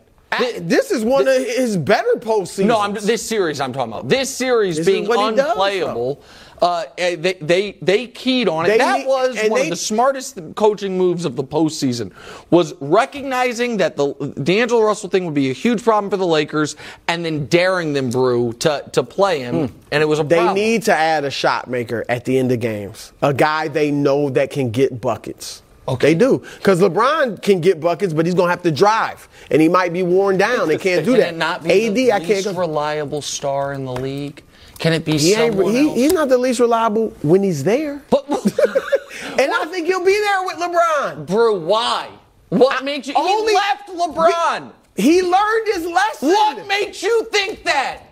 This 0.60 0.92
is 0.92 1.04
one 1.04 1.28
of 1.28 1.36
his 1.36 1.76
better 1.78 2.14
postseasons. 2.18 2.66
No, 2.66 2.80
I'm 2.80 2.94
this 2.94 3.28
series 3.28 3.60
I'm 3.60 3.74
talking 3.74 3.92
about. 3.94 4.08
This 4.10 4.34
series 4.34 4.78
This 4.78 4.86
being 4.86 5.06
does, 5.06 5.40
unplayable. 5.40 6.22
uh, 6.62 6.86
eh, 6.98 7.16
they, 7.16 7.34
they 7.34 7.72
they 7.82 8.08
keyed 8.08 8.48
on 8.48 8.66
it. 8.66 8.70
They 8.70 8.78
that 8.78 9.08
was 9.08 9.36
one 9.50 9.62
they- 9.62 9.64
of 9.64 9.70
the 9.72 9.76
smartest 9.76 10.38
coaching 10.56 10.98
moves 10.98 11.26
of 11.26 11.36
the 11.36 11.44
postseason. 11.44 12.12
Was 12.52 12.74
recognizing 12.80 13.78
that 13.78 13.98
the 13.98 14.14
D'Angelo 14.44 14.84
Russell 14.84 15.10
thing 15.10 15.26
would 15.26 15.34
be 15.34 15.50
a 15.50 15.54
huge 15.54 15.84
problem 15.84 16.12
for 16.12 16.18
the 16.18 16.28
Lakers, 16.28 16.76
and 17.08 17.26
then 17.26 17.48
daring 17.48 17.94
them, 17.94 18.10
Brew, 18.12 18.54
to 18.60 18.84
to 18.92 19.02
play 19.04 19.40
him, 19.40 19.74
and 19.92 20.04
it 20.04 20.06
was 20.06 20.20
a 20.20 20.24
They 20.24 20.36
problem. 20.36 20.56
need 20.56 20.84
to 20.84 20.94
add 20.96 21.26
a 21.26 21.32
shot 21.32 21.70
maker 21.70 22.06
at 22.08 22.26
the 22.26 22.38
end 22.38 22.52
of 22.52 22.60
games. 22.60 23.14
A 23.24 23.34
guy 23.34 23.68
they 23.68 23.90
know 23.90 24.30
that 24.30 24.52
can 24.52 24.70
get 24.70 25.02
buckets. 25.02 25.64
Okay. 25.90 26.14
They 26.14 26.20
do. 26.20 26.40
Because 26.58 26.80
LeBron 26.80 27.42
can 27.42 27.60
get 27.62 27.80
buckets, 27.82 28.14
but 28.14 28.26
he's 28.26 28.36
going 28.36 28.48
to 28.48 28.52
have 28.52 28.64
to 28.64 28.72
drive. 28.72 29.28
And 29.52 29.62
he 29.62 29.68
might 29.70 29.92
be 29.92 30.04
worn 30.04 30.38
down 30.38 30.70
and 30.70 30.80
can't 30.80 31.04
do 31.06 31.12
Can 31.12 31.20
that. 31.22 31.34
it 31.34 31.38
not 31.38 31.64
be 31.64 31.88
AD, 31.88 31.96
the 31.96 32.12
I 32.12 32.20
least 32.20 32.46
can't 32.46 32.58
reliable 32.58 33.22
star 33.22 33.74
in 33.74 33.86
the 33.86 33.94
league? 33.94 34.44
Can 34.78 34.94
it 34.94 35.04
be 35.04 35.14
He 35.14 35.34
someone 35.34 35.74
he, 35.74 35.88
else? 35.90 35.96
he's 35.98 36.14
not 36.14 36.30
the 36.30 36.38
least 36.38 36.60
reliable 36.62 37.10
when 37.22 37.44
he's 37.44 37.64
there. 37.64 38.02
But- 38.10 38.26
and 38.30 39.52
I 39.54 39.66
think 39.70 39.88
he'll 39.88 40.06
be 40.06 40.18
there 40.20 40.44
with 40.46 40.56
LeBron. 40.58 41.26
Brew, 41.26 41.60
why? 41.60 42.10
What 42.50 42.84
makes 42.86 43.08
you? 43.08 43.14
Only- 43.18 43.52
he 43.52 43.58
left 43.58 43.90
LeBron. 43.90 44.72
He 44.96 45.22
learned 45.22 45.68
his 45.68 45.86
lesson. 45.86 46.30
What 46.30 46.68
makes 46.68 47.02
you 47.04 47.26
think 47.32 47.64
that? 47.66 48.04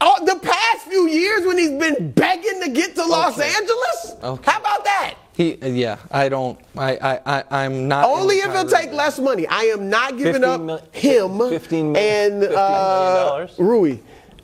Oh, 0.00 0.24
the 0.24 0.38
past 0.40 0.86
few 0.86 1.08
years 1.08 1.44
when 1.46 1.58
he's 1.58 1.70
been 1.70 2.12
begging 2.12 2.60
to 2.62 2.70
get 2.70 2.94
to 2.94 3.04
Los 3.04 3.36
Okay. 3.38 3.48
Angeles? 3.56 4.16
Okay. 4.22 4.50
How 4.50 4.60
about 4.60 4.84
that? 4.84 5.14
He, 5.38 5.54
yeah, 5.54 5.98
I 6.10 6.28
don't. 6.28 6.58
I, 6.76 6.96
I, 6.96 7.20
I 7.38 7.64
I'm 7.64 7.86
not. 7.86 8.04
Only 8.06 8.38
if 8.38 8.46
into 8.46 8.58
he'll 8.58 8.66
take 8.68 8.90
less 8.92 9.20
money. 9.20 9.46
I 9.46 9.66
am 9.66 9.88
not 9.88 10.18
giving 10.18 10.42
up 10.42 10.60
mil- 10.60 10.82
him 10.90 11.38
15 11.38 11.92
mil- 11.92 11.96
and 11.96 12.40
15 12.42 12.58
uh, 12.58 13.36
million 13.38 13.50
Rui. 13.56 13.98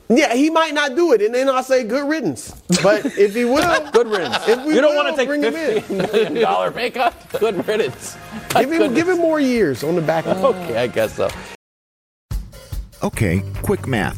Yeah, 0.07 0.33
he 0.35 0.49
might 0.49 0.73
not 0.73 0.95
do 0.95 1.11
it, 1.11 1.21
and 1.21 1.35
then 1.35 1.49
I'll 1.49 1.63
say 1.63 1.83
good 1.83 2.07
riddance. 2.07 2.51
But 2.81 3.05
if 3.17 3.35
he 3.35 3.43
will, 3.43 3.89
Good 3.91 4.07
riddance. 4.07 4.37
If 4.47 4.63
we 4.63 4.75
you 4.75 4.79
don't 4.79 4.95
will, 4.95 5.03
want 5.03 5.13
to 5.13 5.17
take 5.17 5.27
bring 5.27 5.43
him 5.43 5.53
in. 5.53 5.81
$15 5.83 6.31
million 6.31 6.73
pay 6.73 6.89
cut? 6.91 7.13
Good 7.41 7.67
riddance. 7.67 8.15
Give 8.51 8.71
him, 8.71 8.93
give 8.93 9.09
him 9.09 9.17
more 9.17 9.41
years 9.41 9.83
on 9.83 9.95
the 9.95 10.01
back 10.01 10.25
end. 10.27 10.39
Okay, 10.45 10.77
I 10.77 10.87
guess 10.87 11.15
so. 11.15 11.29
Okay, 13.03 13.43
quick 13.63 13.85
math. 13.85 14.17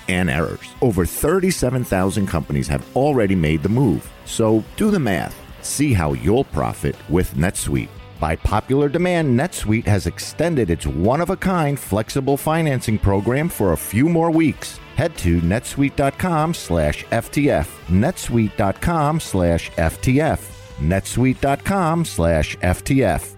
and 0.11 0.29
errors. 0.29 0.67
Over 0.81 1.05
37,000 1.05 2.27
companies 2.27 2.67
have 2.67 2.85
already 2.95 3.35
made 3.35 3.63
the 3.63 3.69
move. 3.69 4.11
So 4.25 4.63
do 4.77 4.91
the 4.91 4.99
math. 4.99 5.35
See 5.61 5.93
how 5.93 6.13
you'll 6.13 6.43
profit 6.43 6.95
with 7.09 7.33
NetSuite. 7.35 7.89
By 8.19 8.35
popular 8.35 8.87
demand, 8.87 9.39
NetSuite 9.39 9.87
has 9.87 10.05
extended 10.05 10.69
its 10.69 10.85
one 10.85 11.21
of 11.21 11.31
a 11.31 11.35
kind 11.35 11.79
flexible 11.79 12.37
financing 12.37 12.99
program 12.99 13.49
for 13.49 13.73
a 13.73 13.77
few 13.77 14.07
more 14.07 14.29
weeks. 14.29 14.79
Head 14.95 15.17
to 15.19 15.41
netsuite.com 15.41 16.53
slash 16.53 17.03
FTF. 17.05 17.67
netsuite.com 17.87 19.19
slash 19.19 19.71
FTF. 19.71 20.39
netsuite.com 20.79 22.05
slash 22.05 22.57
FTF. 22.57 23.35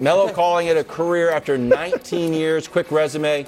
Melo 0.00 0.32
calling 0.32 0.66
it 0.66 0.78
a 0.78 0.82
career 0.82 1.30
after 1.30 1.58
19 1.58 2.32
years. 2.32 2.66
Quick 2.66 2.90
resume 2.90 3.46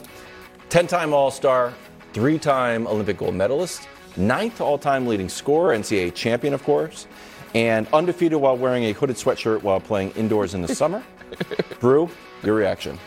10 0.73 0.87
time 0.87 1.13
All 1.13 1.31
Star, 1.31 1.75
three 2.15 2.39
time 2.39 2.87
Olympic 2.87 3.19
gold 3.19 3.35
medalist, 3.35 3.87
ninth 4.17 4.59
all 4.59 4.79
time 4.79 5.07
leading 5.07 5.29
scorer, 5.29 5.77
NCAA 5.77 6.15
champion, 6.15 6.55
of 6.55 6.65
course, 6.65 7.07
and 7.55 7.87
undefeated 7.93 8.41
while 8.41 8.57
wearing 8.57 8.85
a 8.85 8.93
hooded 8.93 9.17
sweatshirt 9.17 9.63
while 9.63 9.81
playing 9.81 10.13
indoors 10.13 10.55
in 10.55 10.63
the 10.63 10.75
summer. 10.75 11.05
Brew, 11.81 12.09
your 12.43 12.55
reaction. 12.55 12.99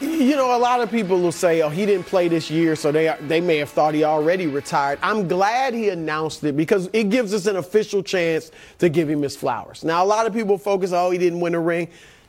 You 0.00 0.34
know, 0.34 0.56
a 0.56 0.58
lot 0.58 0.80
of 0.80 0.90
people 0.90 1.20
will 1.20 1.30
say, 1.30 1.62
"Oh, 1.62 1.68
he 1.68 1.86
didn't 1.86 2.06
play 2.06 2.26
this 2.26 2.50
year," 2.50 2.74
so 2.74 2.90
they 2.90 3.16
they 3.20 3.40
may 3.40 3.58
have 3.58 3.70
thought 3.70 3.94
he 3.94 4.02
already 4.02 4.48
retired. 4.48 4.98
I'm 5.00 5.28
glad 5.28 5.74
he 5.74 5.90
announced 5.90 6.42
it 6.42 6.56
because 6.56 6.90
it 6.92 7.08
gives 7.08 7.32
us 7.32 7.46
an 7.46 7.54
official 7.54 8.02
chance 8.02 8.50
to 8.78 8.88
give 8.88 9.08
him 9.08 9.22
his 9.22 9.36
flowers. 9.36 9.84
Now, 9.84 10.02
a 10.02 10.06
lot 10.06 10.26
of 10.26 10.32
people 10.32 10.58
focus, 10.58 10.90
"Oh, 10.92 11.12
he 11.12 11.18
didn't 11.18 11.38
win 11.38 11.54
a 11.54 11.60
ring." 11.60 11.86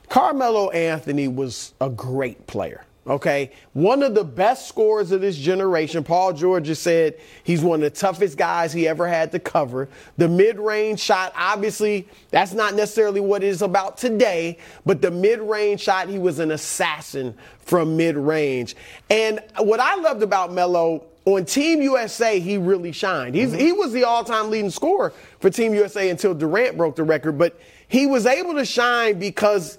Carmelo 0.08 0.70
Anthony 0.70 1.26
was 1.26 1.74
a 1.80 1.90
great 1.90 2.46
player. 2.46 2.84
Okay, 3.06 3.50
one 3.74 4.02
of 4.02 4.14
the 4.14 4.24
best 4.24 4.66
scorers 4.66 5.12
of 5.12 5.20
this 5.20 5.36
generation. 5.36 6.02
Paul 6.02 6.32
George 6.32 6.68
has 6.68 6.78
said 6.78 7.18
he's 7.42 7.60
one 7.60 7.82
of 7.82 7.92
the 7.92 7.98
toughest 7.98 8.38
guys 8.38 8.72
he 8.72 8.88
ever 8.88 9.06
had 9.06 9.30
to 9.32 9.38
cover. 9.38 9.90
The 10.16 10.26
mid-range 10.26 11.00
shot, 11.00 11.34
obviously, 11.36 12.08
that's 12.30 12.54
not 12.54 12.74
necessarily 12.74 13.20
what 13.20 13.42
it 13.42 13.48
is 13.48 13.60
about 13.60 13.98
today, 13.98 14.56
but 14.86 15.02
the 15.02 15.10
mid-range 15.10 15.82
shot, 15.82 16.08
he 16.08 16.18
was 16.18 16.38
an 16.38 16.50
assassin 16.52 17.34
from 17.60 17.94
mid-range. 17.94 18.74
And 19.10 19.38
what 19.58 19.80
I 19.80 19.96
loved 19.96 20.22
about 20.22 20.54
Melo 20.54 21.04
on 21.26 21.44
Team 21.44 21.82
USA, 21.82 22.40
he 22.40 22.56
really 22.56 22.92
shined. 22.92 23.34
He's, 23.34 23.52
He 23.52 23.72
was 23.72 23.92
the 23.92 24.04
all-time 24.04 24.50
leading 24.50 24.70
scorer 24.70 25.12
for 25.40 25.50
Team 25.50 25.74
USA 25.74 26.08
until 26.08 26.32
Durant 26.32 26.78
broke 26.78 26.96
the 26.96 27.04
record, 27.04 27.36
but 27.36 27.60
he 27.86 28.06
was 28.06 28.24
able 28.24 28.54
to 28.54 28.64
shine 28.64 29.18
because 29.18 29.76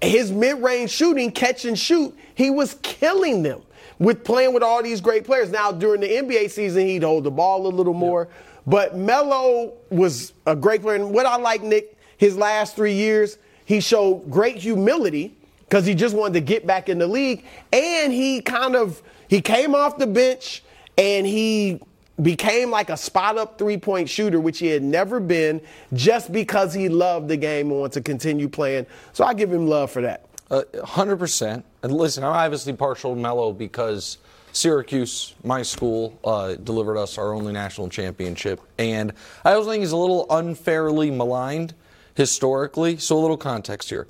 his 0.00 0.30
mid-range 0.30 0.90
shooting, 0.90 1.30
catch 1.30 1.64
and 1.64 1.78
shoot, 1.78 2.16
he 2.34 2.50
was 2.50 2.74
killing 2.82 3.42
them 3.42 3.62
with 3.98 4.24
playing 4.24 4.52
with 4.52 4.62
all 4.62 4.82
these 4.82 5.00
great 5.00 5.24
players. 5.24 5.50
Now 5.50 5.72
during 5.72 6.00
the 6.00 6.08
NBA 6.08 6.50
season, 6.50 6.86
he'd 6.86 7.02
hold 7.02 7.24
the 7.24 7.30
ball 7.30 7.66
a 7.66 7.68
little 7.68 7.94
more, 7.94 8.28
but 8.66 8.96
Melo 8.96 9.72
was 9.90 10.32
a 10.46 10.54
great 10.54 10.82
player. 10.82 10.96
And 10.96 11.12
what 11.12 11.26
I 11.26 11.36
like, 11.36 11.62
Nick, 11.62 11.96
his 12.18 12.36
last 12.36 12.76
three 12.76 12.94
years, 12.94 13.38
he 13.64 13.80
showed 13.80 14.30
great 14.30 14.56
humility 14.56 15.34
because 15.60 15.84
he 15.84 15.94
just 15.94 16.14
wanted 16.14 16.34
to 16.34 16.40
get 16.40 16.66
back 16.66 16.88
in 16.88 16.98
the 16.98 17.06
league, 17.06 17.44
and 17.72 18.12
he 18.12 18.40
kind 18.40 18.76
of 18.76 19.02
he 19.28 19.40
came 19.40 19.74
off 19.74 19.98
the 19.98 20.06
bench 20.06 20.62
and 20.96 21.26
he 21.26 21.80
became 22.22 22.70
like 22.70 22.90
a 22.90 22.96
spot 22.96 23.36
up 23.38 23.58
three 23.58 23.76
point 23.76 24.08
shooter, 24.08 24.40
which 24.40 24.58
he 24.58 24.68
had 24.68 24.82
never 24.82 25.20
been, 25.20 25.60
just 25.92 26.32
because 26.32 26.72
he 26.72 26.88
loved 26.88 27.28
the 27.28 27.36
game 27.36 27.70
and 27.70 27.80
wanted 27.80 27.92
to 27.92 28.00
continue 28.00 28.48
playing. 28.48 28.86
So 29.12 29.24
I 29.24 29.34
give 29.34 29.52
him 29.52 29.66
love 29.66 29.90
for 29.90 30.02
that. 30.02 30.26
Uh, 30.50 30.62
Hundred 30.84 31.16
percent. 31.16 31.64
And 31.82 31.92
listen, 31.92 32.24
I'm 32.24 32.32
obviously 32.32 32.72
partial 32.72 33.14
to 33.14 33.20
Melo 33.20 33.52
because 33.52 34.18
Syracuse, 34.52 35.34
my 35.44 35.62
school, 35.62 36.18
uh, 36.24 36.54
delivered 36.54 36.96
us 36.96 37.18
our 37.18 37.34
only 37.34 37.52
national 37.52 37.88
championship. 37.88 38.60
And 38.78 39.12
I 39.44 39.52
also 39.52 39.70
think 39.70 39.82
he's 39.82 39.92
a 39.92 39.96
little 39.96 40.26
unfairly 40.30 41.10
maligned 41.10 41.74
historically. 42.14 42.96
So, 42.96 43.18
a 43.18 43.20
little 43.20 43.36
context 43.36 43.90
here 43.90 44.06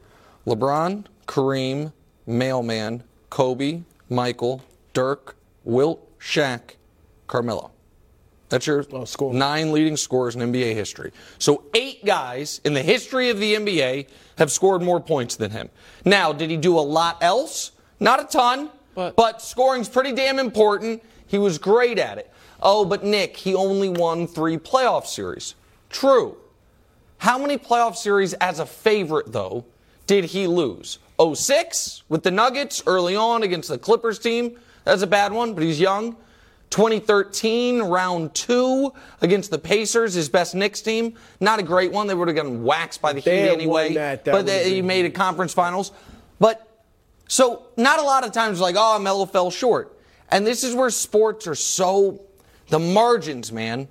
LeBron, 0.46 1.06
Kareem, 1.26 1.92
Mailman, 2.26 3.02
Kobe, 3.30 3.82
Michael, 4.08 4.62
Dirk, 4.92 5.36
Wilt, 5.64 6.18
Shaq, 6.20 6.76
Carmelo. 7.26 7.72
That's 8.48 8.66
your 8.66 8.84
score. 9.06 9.34
nine 9.34 9.72
leading 9.72 9.96
scorers 9.96 10.36
in 10.36 10.40
NBA 10.52 10.74
history. 10.74 11.12
So 11.38 11.64
eight 11.74 12.04
guys 12.04 12.60
in 12.64 12.74
the 12.74 12.82
history 12.82 13.30
of 13.30 13.40
the 13.40 13.54
NBA 13.56 14.06
have 14.38 14.52
scored 14.52 14.82
more 14.82 15.00
points 15.00 15.34
than 15.36 15.50
him. 15.50 15.68
Now, 16.04 16.32
did 16.32 16.50
he 16.50 16.56
do 16.56 16.78
a 16.78 16.80
lot 16.80 17.18
else? 17.22 17.72
Not 17.98 18.20
a 18.20 18.24
ton, 18.24 18.70
But- 18.94 19.16
but 19.16 19.42
scoring's 19.42 19.88
pretty 19.88 20.12
damn 20.12 20.38
important. 20.38 21.02
He 21.26 21.38
was 21.38 21.58
great 21.58 21.98
at 21.98 22.18
it. 22.18 22.30
Oh, 22.62 22.84
but 22.84 23.02
Nick, 23.04 23.36
he 23.36 23.54
only 23.54 23.88
won 23.88 24.26
three 24.26 24.58
playoff 24.58 25.06
series. 25.06 25.54
True. 25.90 26.36
How 27.18 27.38
many 27.38 27.58
playoff 27.58 27.96
series 27.96 28.32
as 28.34 28.58
a 28.60 28.66
favorite, 28.66 29.32
though, 29.32 29.64
did 30.06 30.26
he 30.26 30.46
lose? 30.46 30.98
06 31.18 32.02
with 32.08 32.22
the 32.22 32.30
Nuggets 32.30 32.82
early 32.86 33.16
on 33.16 33.42
against 33.42 33.68
the 33.68 33.78
Clippers 33.78 34.18
team. 34.18 34.56
That's 34.84 35.02
a 35.02 35.06
bad 35.06 35.32
one, 35.32 35.54
but 35.54 35.62
he's 35.62 35.80
young. 35.80 36.16
2013, 36.70 37.82
round 37.82 38.34
two 38.34 38.92
against 39.20 39.50
the 39.50 39.58
Pacers, 39.58 40.14
his 40.14 40.28
best 40.28 40.54
Knicks 40.54 40.80
team. 40.80 41.14
Not 41.40 41.58
a 41.58 41.62
great 41.62 41.92
one. 41.92 42.06
They 42.06 42.14
would 42.14 42.28
have 42.28 42.36
gotten 42.36 42.64
waxed 42.64 43.00
by 43.00 43.12
the 43.12 43.20
They 43.20 43.42
Heat 43.42 43.48
anyway. 43.50 43.94
that, 43.94 44.24
that 44.24 44.32
but 44.32 44.46
they, 44.46 44.70
he 44.74 44.82
made 44.82 45.04
a 45.04 45.10
conference 45.10 45.52
finals. 45.54 45.92
But 46.38 46.66
so 47.28 47.66
not 47.76 47.98
a 47.98 48.02
lot 48.02 48.24
of 48.26 48.32
times 48.32 48.60
like, 48.60 48.76
oh, 48.78 48.98
Melo 48.98 49.26
fell 49.26 49.50
short. 49.50 49.96
And 50.30 50.46
this 50.46 50.64
is 50.64 50.74
where 50.74 50.90
sports 50.90 51.46
are 51.46 51.54
so 51.54 52.22
the 52.68 52.78
margins, 52.78 53.52
man. 53.52 53.88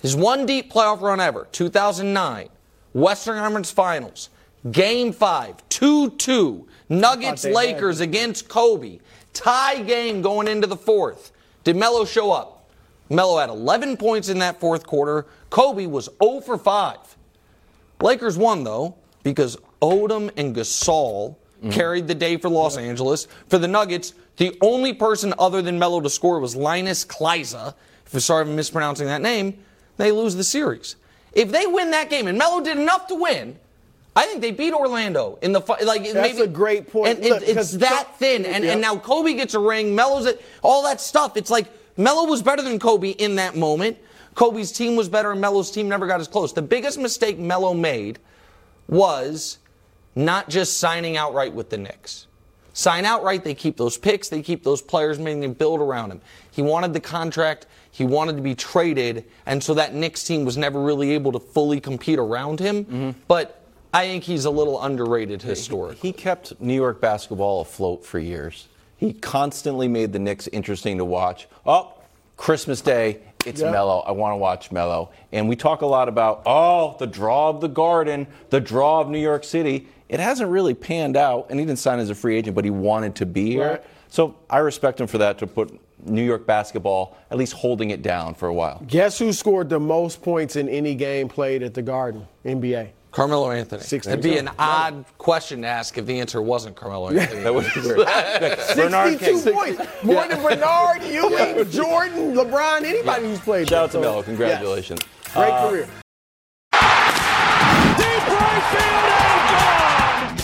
His 0.00 0.16
one 0.16 0.44
deep 0.46 0.72
playoff 0.72 1.00
run 1.00 1.20
ever, 1.20 1.48
2009, 1.52 2.48
Western 2.92 3.38
Conference 3.38 3.70
Finals, 3.70 4.28
Game 4.70 5.12
Five, 5.12 5.66
2-2, 5.70 6.66
Nuggets 6.90 7.42
they 7.42 7.48
had- 7.48 7.54
Lakers 7.56 8.00
against 8.00 8.48
Kobe, 8.48 8.98
tie 9.32 9.80
game 9.82 10.20
going 10.20 10.46
into 10.48 10.66
the 10.66 10.76
fourth. 10.76 11.32
Did 11.64 11.76
Melo 11.76 12.04
show 12.04 12.30
up? 12.30 12.70
Melo 13.10 13.38
had 13.38 13.50
11 13.50 13.96
points 13.96 14.28
in 14.28 14.38
that 14.38 14.60
fourth 14.60 14.86
quarter. 14.86 15.26
Kobe 15.50 15.86
was 15.86 16.08
0 16.22 16.40
for 16.40 16.56
5. 16.56 16.98
Lakers 18.00 18.36
won 18.36 18.64
though 18.64 18.96
because 19.22 19.56
Odom 19.80 20.30
and 20.36 20.54
Gasol 20.54 21.36
mm-hmm. 21.58 21.70
carried 21.70 22.06
the 22.06 22.14
day 22.14 22.36
for 22.36 22.48
Los 22.48 22.76
Angeles. 22.76 23.26
For 23.48 23.58
the 23.58 23.68
Nuggets, 23.68 24.14
the 24.36 24.56
only 24.60 24.92
person 24.92 25.34
other 25.38 25.62
than 25.62 25.78
Melo 25.78 26.00
to 26.00 26.10
score 26.10 26.38
was 26.38 26.54
Linas 26.54 27.06
Kleiza. 27.06 27.74
If 28.12 28.22
sorry 28.22 28.42
if 28.42 28.48
I'm 28.48 28.56
mispronouncing 28.56 29.06
that 29.06 29.22
name, 29.22 29.58
they 29.96 30.12
lose 30.12 30.36
the 30.36 30.44
series. 30.44 30.96
If 31.32 31.50
they 31.50 31.66
win 31.66 31.90
that 31.90 32.10
game, 32.10 32.28
and 32.28 32.38
Melo 32.38 32.62
did 32.62 32.78
enough 32.78 33.08
to 33.08 33.14
win, 33.16 33.58
I 34.16 34.26
think 34.26 34.40
they 34.42 34.52
beat 34.52 34.72
Orlando 34.72 35.38
in 35.42 35.52
the 35.52 35.60
like. 35.84 36.04
That's 36.04 36.14
maybe, 36.14 36.42
a 36.42 36.46
great 36.46 36.90
point. 36.92 37.16
And 37.16 37.24
it- 37.24 37.30
Look, 37.30 37.42
it's 37.48 37.72
that 37.72 38.06
so- 38.06 38.12
thin, 38.18 38.44
and, 38.46 38.64
Yeah. 38.64 38.72
and 38.72 38.80
now 38.80 38.96
Kobe 38.96 39.34
gets 39.34 39.54
a 39.54 39.58
ring. 39.58 39.94
Melo's 39.94 40.26
it, 40.26 40.40
all 40.62 40.82
that 40.84 41.00
stuff. 41.00 41.36
It's 41.36 41.50
like 41.50 41.66
Melo 41.96 42.24
was 42.24 42.42
better 42.42 42.62
than 42.62 42.78
Kobe 42.78 43.10
in 43.10 43.34
that 43.36 43.56
moment. 43.56 43.96
Kobe's 44.36 44.72
team 44.72 44.96
was 44.96 45.08
better, 45.08 45.32
and 45.32 45.40
Melo's 45.40 45.70
team 45.70 45.88
never 45.88 46.06
got 46.06 46.20
as 46.20 46.28
close. 46.28 46.52
The 46.52 46.62
biggest 46.62 46.98
mistake 46.98 47.38
Melo 47.38 47.74
made 47.74 48.18
was 48.88 49.58
not 50.14 50.48
just 50.48 50.78
signing 50.78 51.16
outright 51.16 51.52
with 51.54 51.70
the 51.70 51.76
Knicks. 51.78 52.26
Sign 52.72 53.04
outright, 53.04 53.44
they 53.44 53.54
keep 53.54 53.76
those 53.76 53.96
picks, 53.96 54.28
they 54.28 54.42
keep 54.42 54.64
those 54.64 54.82
players, 54.82 55.18
meaning 55.18 55.40
they 55.40 55.46
build 55.46 55.80
around 55.80 56.10
him. 56.10 56.20
He 56.50 56.60
wanted 56.62 56.92
the 56.92 57.00
contract, 57.00 57.66
he 57.92 58.04
wanted 58.04 58.36
to 58.36 58.42
be 58.42 58.54
traded, 58.56 59.24
and 59.46 59.62
so 59.62 59.74
that 59.74 59.94
Knicks 59.94 60.24
team 60.24 60.44
was 60.44 60.56
never 60.56 60.80
really 60.80 61.12
able 61.12 61.30
to 61.32 61.38
fully 61.38 61.78
compete 61.80 62.18
around 62.18 62.58
him. 62.58 62.84
Mm-hmm. 62.84 63.10
But 63.28 63.60
I 63.94 64.08
think 64.08 64.24
he's 64.24 64.44
a 64.44 64.50
little 64.50 64.82
underrated 64.82 65.40
historically. 65.40 66.08
He 66.08 66.12
kept 66.12 66.60
New 66.60 66.74
York 66.74 67.00
basketball 67.00 67.60
afloat 67.60 68.04
for 68.04 68.18
years. 68.18 68.66
He 68.96 69.12
constantly 69.12 69.86
made 69.86 70.12
the 70.12 70.18
Knicks 70.18 70.48
interesting 70.48 70.98
to 70.98 71.04
watch. 71.04 71.46
Oh, 71.64 71.92
Christmas 72.36 72.80
Day, 72.80 73.18
it's 73.46 73.60
Yeah. 73.60 73.70
Melo. 73.70 74.00
I 74.00 74.10
want 74.10 74.32
to 74.32 74.36
watch 74.36 74.72
Melo. 74.72 75.10
And 75.30 75.48
we 75.48 75.54
talk 75.54 75.82
a 75.82 75.86
lot 75.86 76.08
about, 76.08 76.42
oh, 76.44 76.96
the 76.98 77.06
draw 77.06 77.50
of 77.50 77.60
the 77.60 77.68
Garden, 77.68 78.26
the 78.50 78.60
draw 78.60 79.00
of 79.00 79.08
New 79.08 79.18
York 79.18 79.44
City. 79.44 79.86
It 80.08 80.18
hasn't 80.18 80.50
really 80.50 80.74
panned 80.74 81.16
out, 81.16 81.46
and 81.48 81.60
he 81.60 81.64
didn't 81.64 81.78
sign 81.78 82.00
as 82.00 82.10
a 82.10 82.16
free 82.16 82.36
agent, 82.36 82.56
but 82.56 82.64
he 82.64 82.70
wanted 82.72 83.14
to 83.16 83.26
be 83.26 83.52
here. 83.52 83.80
So 84.08 84.34
I 84.50 84.58
respect 84.58 85.00
him 85.00 85.06
for 85.06 85.18
that 85.18 85.38
to 85.38 85.46
put 85.46 85.78
New 86.04 86.24
York 86.24 86.46
basketball 86.46 87.16
at 87.30 87.38
least 87.38 87.52
holding 87.52 87.90
it 87.90 88.02
down 88.02 88.34
for 88.34 88.48
a 88.48 88.54
while. 88.54 88.82
Guess 88.88 89.20
who 89.20 89.32
scored 89.32 89.68
the 89.68 89.78
most 89.80 90.20
points 90.20 90.56
in 90.56 90.68
any 90.68 90.96
game 90.96 91.28
played 91.28 91.62
at 91.62 91.74
the 91.74 91.82
Garden? 91.82 92.26
NBA. 92.44 92.88
Carmelo 93.14 93.52
Anthony. 93.52 93.80
62. 93.80 94.10
It'd 94.12 94.22
be 94.24 94.38
an 94.38 94.50
odd 94.58 95.04
question 95.18 95.62
to 95.62 95.68
ask 95.68 95.96
if 95.96 96.04
the 96.04 96.18
answer 96.18 96.42
wasn't 96.42 96.74
Carmelo 96.74 97.10
Anthony. 97.10 97.42
That 97.44 97.54
would 97.54 97.64
be 97.72 97.80
great. 97.80 98.06
Bernard 98.76 99.20
62 99.20 99.52
points. 99.52 99.80
More 100.02 100.26
than 100.26 100.42
Bernard, 100.42 101.00
Ewing, 101.04 101.70
Jordan, 101.70 102.34
LeBron, 102.34 102.82
anybody 102.82 103.26
who's 103.26 103.38
played. 103.38 103.68
Shout 103.68 103.84
out 103.84 103.86
to 103.86 103.92
So, 103.92 104.00
Melo. 104.00 104.22
Congratulations. 104.24 105.00
yes. 105.26 105.32
Great 105.34 105.50
uh, 105.50 105.68
career. 105.70 105.88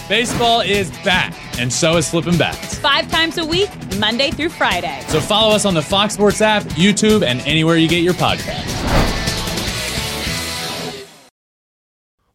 Baseball 0.09 0.61
is 0.61 0.91
back, 1.05 1.35
and 1.59 1.73
so 1.73 1.97
is 1.97 2.09
flipping 2.11 2.37
Bats. 2.39 2.79
Five 2.79 3.09
times 3.11 3.39
a 3.39 3.45
week, 3.47 3.71
Monday 3.99 4.31
through 4.31 4.49
Friday. 4.49 5.05
So 5.09 5.21
follow 5.21 5.55
us 5.55 5.65
on 5.65 5.75
the 5.75 5.83
Fox 5.83 6.15
Sports 6.15 6.41
app, 6.41 6.63
YouTube, 6.75 7.25
and 7.25 7.41
anywhere 7.43 7.77
you 7.77 7.89
get 7.89 8.03
your 8.03 8.15
podcasts. 8.15 9.00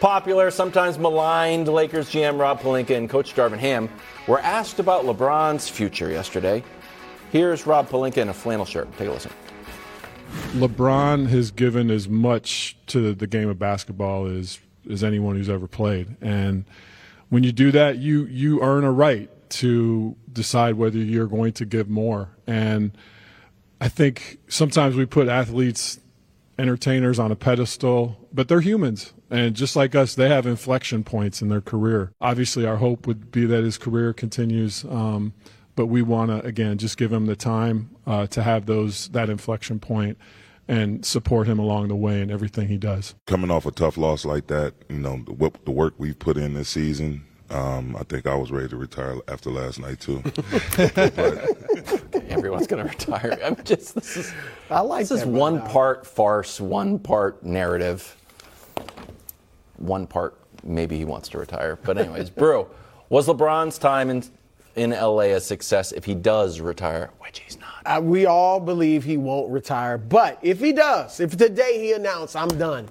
popular, 0.00 0.50
sometimes 0.50 0.98
maligned 0.98 1.68
Lakers 1.68 2.10
GM 2.10 2.40
Rob 2.40 2.60
Pelinka 2.60 2.96
and 2.96 3.08
Coach 3.08 3.34
Darvin 3.34 3.58
Ham 3.58 3.88
were 4.26 4.40
asked 4.40 4.80
about 4.80 5.04
LeBron's 5.04 5.68
future 5.68 6.10
yesterday. 6.10 6.64
Here's 7.30 7.66
Rob 7.66 7.88
Pelinka 7.88 8.18
in 8.18 8.28
a 8.28 8.34
flannel 8.34 8.64
shirt. 8.64 8.90
Take 8.96 9.08
a 9.08 9.12
listen. 9.12 9.30
LeBron 10.52 11.28
has 11.28 11.50
given 11.50 11.90
as 11.90 12.08
much 12.08 12.76
to 12.86 13.14
the 13.14 13.26
game 13.26 13.48
of 13.48 13.58
basketball 13.58 14.26
as 14.26 14.58
as 14.90 15.04
anyone 15.04 15.36
who's 15.36 15.50
ever 15.50 15.66
played, 15.66 16.16
and 16.20 16.64
when 17.28 17.44
you 17.44 17.52
do 17.52 17.70
that, 17.72 17.98
you 17.98 18.24
you 18.26 18.60
earn 18.62 18.84
a 18.84 18.90
right 18.90 19.28
to 19.50 20.16
decide 20.32 20.74
whether 20.74 20.98
you're 20.98 21.26
going 21.26 21.52
to 21.52 21.64
give 21.64 21.88
more. 21.88 22.30
And 22.46 22.92
I 23.80 23.88
think 23.88 24.38
sometimes 24.48 24.96
we 24.96 25.06
put 25.06 25.28
athletes 25.28 25.98
entertainers 26.58 27.18
on 27.18 27.32
a 27.32 27.36
pedestal, 27.36 28.28
but 28.32 28.48
they're 28.48 28.60
humans. 28.60 29.12
And 29.30 29.54
just 29.54 29.76
like 29.76 29.94
us, 29.94 30.14
they 30.14 30.28
have 30.28 30.44
inflection 30.46 31.04
points 31.04 31.40
in 31.40 31.48
their 31.48 31.60
career. 31.60 32.12
Obviously, 32.20 32.66
our 32.66 32.76
hope 32.76 33.06
would 33.06 33.30
be 33.30 33.46
that 33.46 33.62
his 33.62 33.78
career 33.78 34.12
continues. 34.12 34.84
Um, 34.84 35.32
but 35.76 35.86
we 35.86 36.02
want 36.02 36.30
to 36.30 36.46
again 36.46 36.76
just 36.78 36.96
give 36.98 37.12
him 37.12 37.26
the 37.26 37.36
time 37.36 37.90
uh, 38.06 38.26
to 38.26 38.42
have 38.42 38.66
those 38.66 39.08
that 39.08 39.30
inflection 39.30 39.78
point 39.78 40.18
and 40.68 41.04
support 41.04 41.46
him 41.48 41.58
along 41.58 41.88
the 41.88 41.96
way 41.96 42.20
in 42.20 42.30
everything 42.30 42.68
he 42.68 42.76
does. 42.76 43.14
Coming 43.26 43.50
off 43.50 43.66
a 43.66 43.70
tough 43.70 43.96
loss 43.96 44.24
like 44.24 44.46
that, 44.48 44.74
you 44.88 44.98
know, 44.98 45.24
the, 45.26 45.50
the 45.64 45.70
work 45.70 45.94
we've 45.98 46.18
put 46.18 46.36
in 46.36 46.54
this 46.54 46.68
season, 46.68 47.24
um, 47.50 47.96
I 47.96 48.04
think 48.04 48.26
I 48.26 48.36
was 48.36 48.52
ready 48.52 48.68
to 48.68 48.76
retire 48.76 49.16
after 49.26 49.50
last 49.50 49.80
night 49.80 49.98
too. 50.00 50.22
Everyone's 52.28 52.68
going 52.68 52.84
to 52.84 52.88
retire. 52.88 53.36
I'm 53.44 53.56
just 53.64 53.94
this 53.94 54.16
is 54.16 54.32
I 54.70 54.80
like 54.80 55.08
this 55.08 55.22
is 55.22 55.26
one 55.26 55.60
part 55.62 56.06
farce, 56.06 56.60
one 56.60 56.98
part 56.98 57.42
narrative, 57.42 58.16
one 59.80 60.06
part 60.06 60.38
maybe 60.62 60.96
he 60.96 61.04
wants 61.04 61.28
to 61.30 61.38
retire. 61.38 61.76
But 61.82 61.98
anyways, 61.98 62.30
Brew, 62.42 62.68
was 63.08 63.26
LeBron's 63.26 63.78
time 63.78 64.10
in 64.10 64.24
in 64.76 64.90
LA 64.90 65.34
a 65.34 65.40
success 65.40 65.92
if 65.92 66.04
he 66.04 66.14
does 66.14 66.60
retire? 66.60 67.10
Which 67.18 67.40
he's 67.40 67.58
not. 67.58 67.82
Uh, 67.84 68.00
we 68.00 68.26
all 68.26 68.60
believe 68.60 69.04
he 69.04 69.16
won't 69.16 69.50
retire, 69.50 69.98
but 69.98 70.38
if 70.42 70.60
he 70.60 70.72
does, 70.72 71.20
if 71.20 71.36
today 71.36 71.80
he 71.80 71.92
announced, 71.92 72.36
I'm 72.36 72.48
done, 72.56 72.88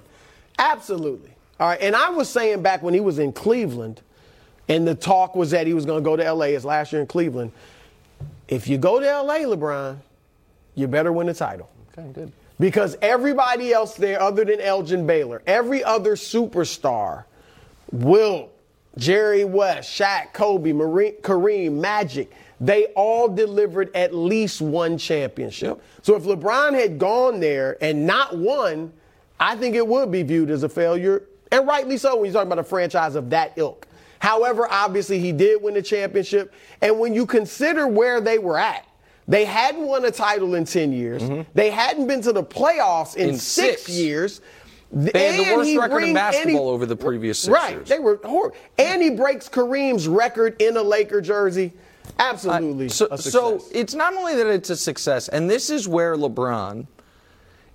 absolutely. 0.58 1.30
All 1.58 1.68
right, 1.68 1.80
and 1.80 1.96
I 1.96 2.10
was 2.10 2.28
saying 2.28 2.62
back 2.62 2.82
when 2.82 2.94
he 2.94 3.00
was 3.00 3.18
in 3.18 3.32
Cleveland, 3.32 4.02
and 4.68 4.86
the 4.86 4.94
talk 4.94 5.34
was 5.34 5.50
that 5.50 5.66
he 5.66 5.74
was 5.74 5.84
going 5.84 6.02
to 6.02 6.04
go 6.04 6.16
to 6.16 6.32
LA 6.32 6.46
his 6.46 6.64
last 6.64 6.92
year 6.92 7.00
in 7.00 7.06
Cleveland. 7.06 7.52
If 8.48 8.68
you 8.68 8.78
go 8.78 9.00
to 9.00 9.22
LA, 9.22 9.38
LeBron, 9.38 9.98
you 10.74 10.86
better 10.86 11.12
win 11.12 11.26
the 11.26 11.34
title. 11.34 11.68
Okay, 11.92 12.08
good. 12.12 12.32
Because 12.60 12.96
everybody 13.00 13.72
else 13.72 13.94
there, 13.94 14.20
other 14.20 14.44
than 14.44 14.60
Elgin 14.60 15.06
Baylor, 15.06 15.42
every 15.46 15.82
other 15.82 16.14
superstar, 16.14 17.24
Wilt, 17.90 18.52
Jerry 18.98 19.44
West, 19.44 19.90
Shaq, 19.98 20.34
Kobe, 20.34 20.72
Marine, 20.72 21.14
Kareem, 21.22 21.72
Magic, 21.72 22.30
they 22.60 22.86
all 22.88 23.28
delivered 23.28 23.90
at 23.96 24.14
least 24.14 24.60
one 24.60 24.98
championship. 24.98 25.82
So 26.02 26.14
if 26.14 26.24
LeBron 26.24 26.74
had 26.74 26.98
gone 26.98 27.40
there 27.40 27.78
and 27.80 28.06
not 28.06 28.36
won, 28.36 28.92
I 29.40 29.56
think 29.56 29.74
it 29.74 29.86
would 29.86 30.10
be 30.10 30.22
viewed 30.22 30.50
as 30.50 30.62
a 30.62 30.68
failure, 30.68 31.22
and 31.50 31.66
rightly 31.66 31.96
so 31.96 32.16
when 32.16 32.26
you're 32.26 32.34
talking 32.34 32.52
about 32.52 32.58
a 32.58 32.68
franchise 32.68 33.14
of 33.14 33.30
that 33.30 33.54
ilk. 33.56 33.86
However, 34.18 34.68
obviously 34.70 35.18
he 35.18 35.32
did 35.32 35.62
win 35.62 35.72
the 35.72 35.82
championship, 35.82 36.52
and 36.82 36.98
when 36.98 37.14
you 37.14 37.24
consider 37.24 37.88
where 37.88 38.20
they 38.20 38.38
were 38.38 38.58
at, 38.58 38.86
they 39.30 39.44
hadn't 39.44 39.86
won 39.86 40.04
a 40.04 40.10
title 40.10 40.56
in 40.56 40.64
10 40.64 40.92
years. 40.92 41.22
Mm-hmm. 41.22 41.48
They 41.54 41.70
hadn't 41.70 42.08
been 42.08 42.20
to 42.22 42.32
the 42.32 42.42
playoffs 42.42 43.14
in, 43.14 43.30
In 43.30 43.38
six, 43.38 43.82
six. 43.84 43.88
years. 43.88 44.40
They 44.92 45.36
had 45.36 45.46
the 45.46 45.56
worst 45.56 45.76
record 45.78 45.98
in 45.98 46.02
and 46.02 46.08
he- 46.08 46.14
basketball 46.14 46.68
over 46.68 46.84
the 46.84 46.96
previous 46.96 47.38
six 47.38 47.52
right, 47.52 47.74
years. 47.76 47.88
they 47.88 48.00
were 48.00 48.18
horrible. 48.24 48.56
And 48.76 49.00
he 49.00 49.10
breaks 49.10 49.48
Kareem's 49.48 50.08
record 50.08 50.60
in 50.60 50.76
a 50.76 50.82
Laker 50.82 51.20
jersey. 51.20 51.72
Absolutely 52.18 52.88
so, 52.88 53.06
a 53.08 53.16
success. 53.16 53.32
so 53.32 53.62
it's 53.72 53.94
not 53.94 54.14
only 54.14 54.34
that 54.34 54.48
it's 54.48 54.68
a 54.68 54.76
success, 54.76 55.28
and 55.28 55.48
this 55.48 55.70
is 55.70 55.86
where 55.86 56.16
LeBron 56.16 56.88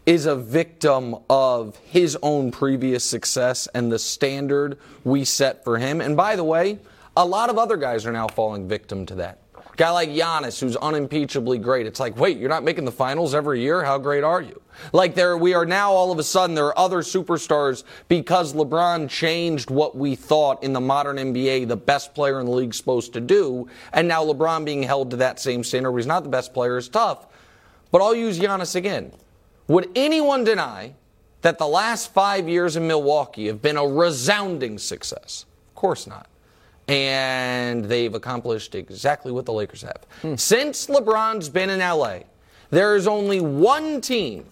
is 0.06 0.26
a 0.26 0.36
victim 0.36 1.16
of 1.30 1.78
his 1.78 2.18
own 2.22 2.52
previous 2.52 3.06
success 3.06 3.68
and 3.74 3.90
the 3.92 3.98
standard 3.98 4.78
we 5.06 5.24
set 5.24 5.64
for 5.64 5.78
him. 5.78 6.02
And 6.02 6.18
by 6.18 6.36
the 6.36 6.44
way, 6.44 6.80
a 7.16 7.26
lot 7.26 7.50
of 7.50 7.58
other 7.58 7.78
guys 7.78 8.06
are 8.06 8.12
now 8.12 8.28
falling 8.28 8.68
victim 8.68 9.06
to 9.06 9.16
that. 9.16 9.40
Guy 9.78 9.90
like 9.92 10.10
Giannis, 10.10 10.60
who's 10.60 10.78
unimpeachably 10.78 11.58
great. 11.58 11.86
It's 11.86 12.00
like, 12.00 12.18
wait, 12.18 12.38
you're 12.38 12.50
not 12.50 12.64
making 12.64 12.86
the 12.86 12.92
finals 12.92 13.36
every 13.36 13.62
year? 13.62 13.84
How 13.84 13.98
great 13.98 14.24
are 14.24 14.42
you? 14.42 14.62
Like 14.94 15.16
there, 15.16 15.38
we 15.38 15.54
are 15.54 15.66
now 15.66 15.92
all 15.92 16.12
of 16.12 16.20
a 16.20 16.24
sudden 16.24 16.56
there 16.56 16.68
are 16.68 16.78
other 16.78 17.00
superstars 17.00 17.84
because 18.08 18.54
LeBron 18.54 19.10
changed 19.10 19.70
what 19.70 19.96
we 19.96 20.16
thought 20.16 20.64
in 20.64 20.74
the 20.74 20.80
modern 20.80 21.18
NBA 21.18 21.68
the 21.68 21.78
best 21.78 22.14
player 22.14 22.40
in 22.40 22.46
the 22.46 22.52
league's 22.52 22.78
supposed 22.78 23.14
to 23.14 23.22
do, 23.22 23.68
and 23.94 24.08
now 24.08 24.24
LeBron 24.24 24.64
being 24.66 24.84
held 24.84 25.12
to 25.12 25.18
that 25.18 25.40
same 25.40 25.64
standard 25.64 25.92
where 25.92 26.00
he's 26.00 26.08
not 26.08 26.24
the 26.24 26.30
best 26.30 26.54
player 26.54 26.78
is 26.78 26.88
tough. 26.88 27.28
But 27.92 28.02
I'll 28.02 28.16
use 28.16 28.40
Giannis 28.40 28.76
again. 28.76 29.12
Would 29.68 29.90
anyone 29.96 30.44
deny 30.44 30.94
that 31.42 31.58
the 31.58 31.68
last 31.68 32.14
five 32.14 32.48
years 32.48 32.76
in 32.76 32.88
Milwaukee 32.88 33.48
have 33.48 33.62
been 33.62 33.78
a 33.78 33.86
resounding 33.86 34.78
success? 34.78 35.46
Of 35.70 35.76
course 35.76 36.08
not. 36.08 36.28
And 36.88 37.86
they've 37.86 38.14
accomplished 38.14 38.76
exactly 38.76 39.32
what 39.32 39.46
the 39.46 39.54
Lakers 39.54 39.82
have. 39.82 40.40
Since 40.40 40.88
LeBron's 40.88 41.50
been 41.50 41.70
in 41.70 41.80
LA, 41.80 42.20
there 42.70 42.96
is 42.96 43.08
only 43.08 43.42
one 43.42 44.02
team 44.02 44.46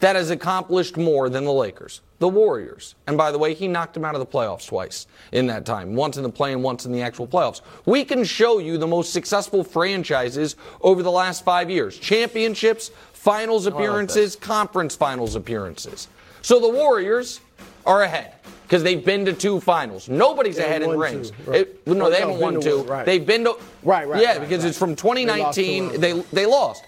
that 0.00 0.16
has 0.16 0.30
accomplished 0.30 0.96
more 0.96 1.28
than 1.28 1.44
the 1.44 1.52
Lakers 1.52 2.00
the 2.24 2.28
Warriors. 2.28 2.94
And 3.06 3.18
by 3.18 3.30
the 3.32 3.38
way, 3.38 3.52
he 3.52 3.68
knocked 3.68 3.92
them 3.92 4.04
out 4.04 4.14
of 4.14 4.18
the 4.18 4.26
playoffs 4.26 4.66
twice 4.66 5.06
in 5.32 5.46
that 5.48 5.66
time 5.66 5.94
once 5.94 6.16
in 6.16 6.22
the 6.22 6.30
play 6.30 6.52
and 6.52 6.62
once 6.62 6.86
in 6.86 6.92
the 6.92 7.02
actual 7.02 7.26
playoffs. 7.26 7.60
We 7.84 8.02
can 8.04 8.24
show 8.24 8.58
you 8.58 8.78
the 8.78 8.86
most 8.86 9.12
successful 9.12 9.62
franchises 9.62 10.56
over 10.80 11.02
the 11.02 11.10
last 11.10 11.44
five 11.44 11.68
years 11.68 11.98
championships, 11.98 12.90
finals 13.12 13.66
oh, 13.66 13.72
appearances, 13.72 14.36
conference 14.36 14.96
finals 14.96 15.34
appearances. 15.34 16.08
So 16.40 16.60
the 16.60 16.68
Warriors 16.68 17.40
are 17.86 18.02
ahead 18.02 18.34
because 18.62 18.82
they've 18.82 19.04
been 19.04 19.24
to 19.26 19.32
two 19.32 19.60
finals. 19.60 20.08
Nobody's 20.08 20.56
They 20.56 20.64
ahead 20.64 20.82
in 20.82 20.90
rings. 20.98 21.30
two, 21.30 21.36
right. 21.50 21.60
It- 21.60 21.86
no, 21.86 22.06
Oh, 22.06 22.10
they 22.10 22.20
no, 22.20 22.26
haven't 22.26 22.40
won 22.40 22.60
two. 22.60 22.78
one, 22.78 22.86
right. 22.86 23.06
They've 23.06 23.24
been 23.24 23.44
to 23.44 23.56
Right, 23.82 24.08
right, 24.08 24.22
Yeah, 24.22 24.32
right, 24.32 24.40
because 24.40 24.64
it's 24.64 24.78
from 24.78 24.90
They 24.94 25.02
lost 25.02 25.56
2019. 25.58 26.00
They 26.00 26.12
they 26.32 26.46
lost. 26.46 26.84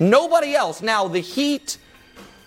Nobody 0.00 0.54
else. 0.54 0.82
Now 0.82 1.06
the 1.08 1.20
Heat 1.20 1.78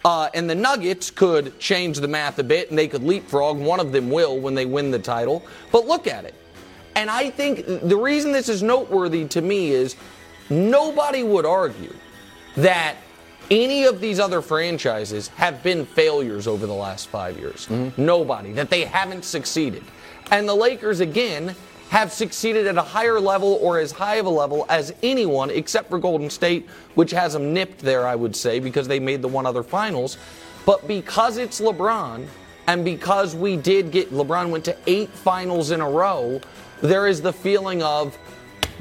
uh, 0.04 0.30
and 0.34 0.48
the 0.50 0.56
Nuggets 0.56 1.10
could 1.10 1.58
change 1.60 2.00
the 2.00 2.08
math 2.08 2.38
a 2.38 2.44
bit, 2.44 2.70
and 2.70 2.78
they 2.78 2.88
could 2.88 3.02
leapfrog. 3.04 3.58
One 3.58 3.80
of 3.80 3.92
them 3.92 4.12
will 4.12 4.38
when 4.40 4.54
they 4.54 4.66
win 4.66 4.92
the 4.92 5.00
title. 5.00 5.44
But 5.72 5.88
look 5.88 6.06
at 6.06 6.26
it. 6.26 6.36
And 6.96 7.10
I 7.10 7.30
think 7.32 7.66
the 7.66 7.98
reason 7.98 8.32
this 8.32 8.48
is 8.48 8.62
noteworthy 8.62 9.26
to 9.30 9.42
me 9.42 9.72
is 9.72 9.96
nobody 10.50 11.24
would 11.24 11.46
argue 11.46 11.94
that 12.58 12.96
any 13.52 13.86
of 13.86 14.02
these 14.02 14.20
other 14.20 14.42
franchises 14.42 15.28
have 15.30 15.62
been 15.64 15.86
failures 15.86 16.48
over 16.48 16.66
the 16.66 16.74
last 16.74 17.08
five 17.08 17.38
years. 17.38 17.68
Mm-hmm. 17.68 18.04
Nobody. 18.04 18.52
That 18.54 18.70
they 18.70 18.86
haven't 18.86 19.26
succeeded. 19.26 19.84
And 20.32 20.48
the 20.48 20.56
Lakers, 20.56 21.00
again, 21.00 21.56
have 21.90 22.12
succeeded 22.12 22.66
at 22.68 22.78
a 22.78 22.82
higher 22.82 23.20
level 23.20 23.60
or 23.62 23.80
as 23.80 23.92
high 23.92 24.16
of 24.16 24.26
a 24.26 24.30
level 24.30 24.66
as 24.70 24.94
anyone 25.04 25.50
except 25.50 25.90
for 25.90 26.00
Golden 26.00 26.30
State, 26.30 26.68
which 26.96 27.12
has 27.12 27.34
them 27.34 27.54
nipped 27.54 27.80
there, 27.80 28.08
I 28.08 28.16
would 28.16 28.36
say, 28.36 28.60
because 28.60 28.88
they 28.88 29.00
made 29.00 29.22
the 29.22 29.28
one 29.28 29.46
other 29.46 29.64
finals. 29.64 30.18
But 30.66 30.88
because 30.88 31.38
it's 31.38 31.62
LeBron, 31.62 32.28
and 32.68 32.84
because 32.84 33.36
we 33.36 33.56
did 33.58 33.92
get 33.92 34.12
LeBron 34.12 34.50
went 34.50 34.66
to 34.66 34.76
eight 34.88 35.10
finals 35.10 35.72
in 35.72 35.82
a 35.82 35.90
row, 35.90 36.42
there 36.82 37.08
is 37.08 37.22
the 37.22 37.32
feeling 37.32 37.84
of 37.84 38.18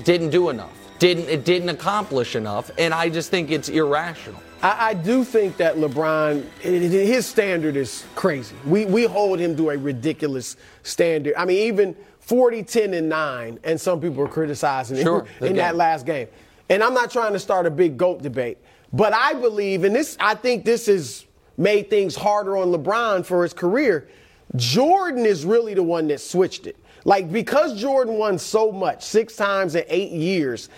didn't 0.04 0.30
do 0.30 0.48
enough. 0.48 0.72
Didn't 0.98 1.28
it 1.28 1.44
didn't 1.44 1.68
accomplish 1.68 2.34
enough, 2.34 2.70
and 2.78 2.94
I 2.94 3.10
just 3.10 3.30
think 3.30 3.50
it's 3.50 3.68
irrational. 3.68 4.40
I, 4.64 4.88
I 4.88 4.94
do 4.94 5.24
think 5.24 5.58
that 5.58 5.76
LeBron, 5.76 6.42
his 6.60 7.26
standard 7.26 7.76
is 7.76 8.04
crazy. 8.14 8.56
We, 8.64 8.86
we 8.86 9.04
hold 9.04 9.38
him 9.38 9.54
to 9.58 9.70
a 9.70 9.76
ridiculous 9.76 10.56
standard. 10.82 11.34
I 11.36 11.44
mean, 11.44 11.58
even 11.68 11.94
40, 12.20 12.62
10, 12.62 12.94
and 12.94 13.08
9, 13.10 13.60
and 13.62 13.78
some 13.78 14.00
people 14.00 14.24
are 14.24 14.28
criticizing 14.28 15.02
Sure, 15.02 15.24
him 15.38 15.48
in 15.48 15.56
that 15.56 15.76
last 15.76 16.06
game. 16.06 16.28
And 16.70 16.82
I'm 16.82 16.94
not 16.94 17.10
trying 17.10 17.34
to 17.34 17.38
start 17.38 17.66
a 17.66 17.70
big 17.70 17.98
GOAT 17.98 18.22
debate, 18.22 18.56
but 18.90 19.12
I 19.12 19.34
believe, 19.34 19.84
and 19.84 19.94
this, 19.94 20.16
I 20.18 20.34
think 20.34 20.64
this 20.64 20.86
has 20.86 21.26
made 21.58 21.90
things 21.90 22.16
harder 22.16 22.56
on 22.56 22.68
LeBron 22.68 23.26
for 23.26 23.42
his 23.42 23.52
career. 23.52 24.08
Jordan 24.56 25.26
is 25.26 25.44
really 25.44 25.74
the 25.74 25.82
one 25.82 26.08
that 26.08 26.22
switched 26.22 26.66
it. 26.66 26.76
Like, 27.04 27.30
because 27.30 27.78
Jordan 27.78 28.14
won 28.14 28.38
so 28.38 28.72
much, 28.72 29.02
six 29.02 29.36
times 29.36 29.74
in 29.74 29.84
eight 29.88 30.10
years, 30.10 30.70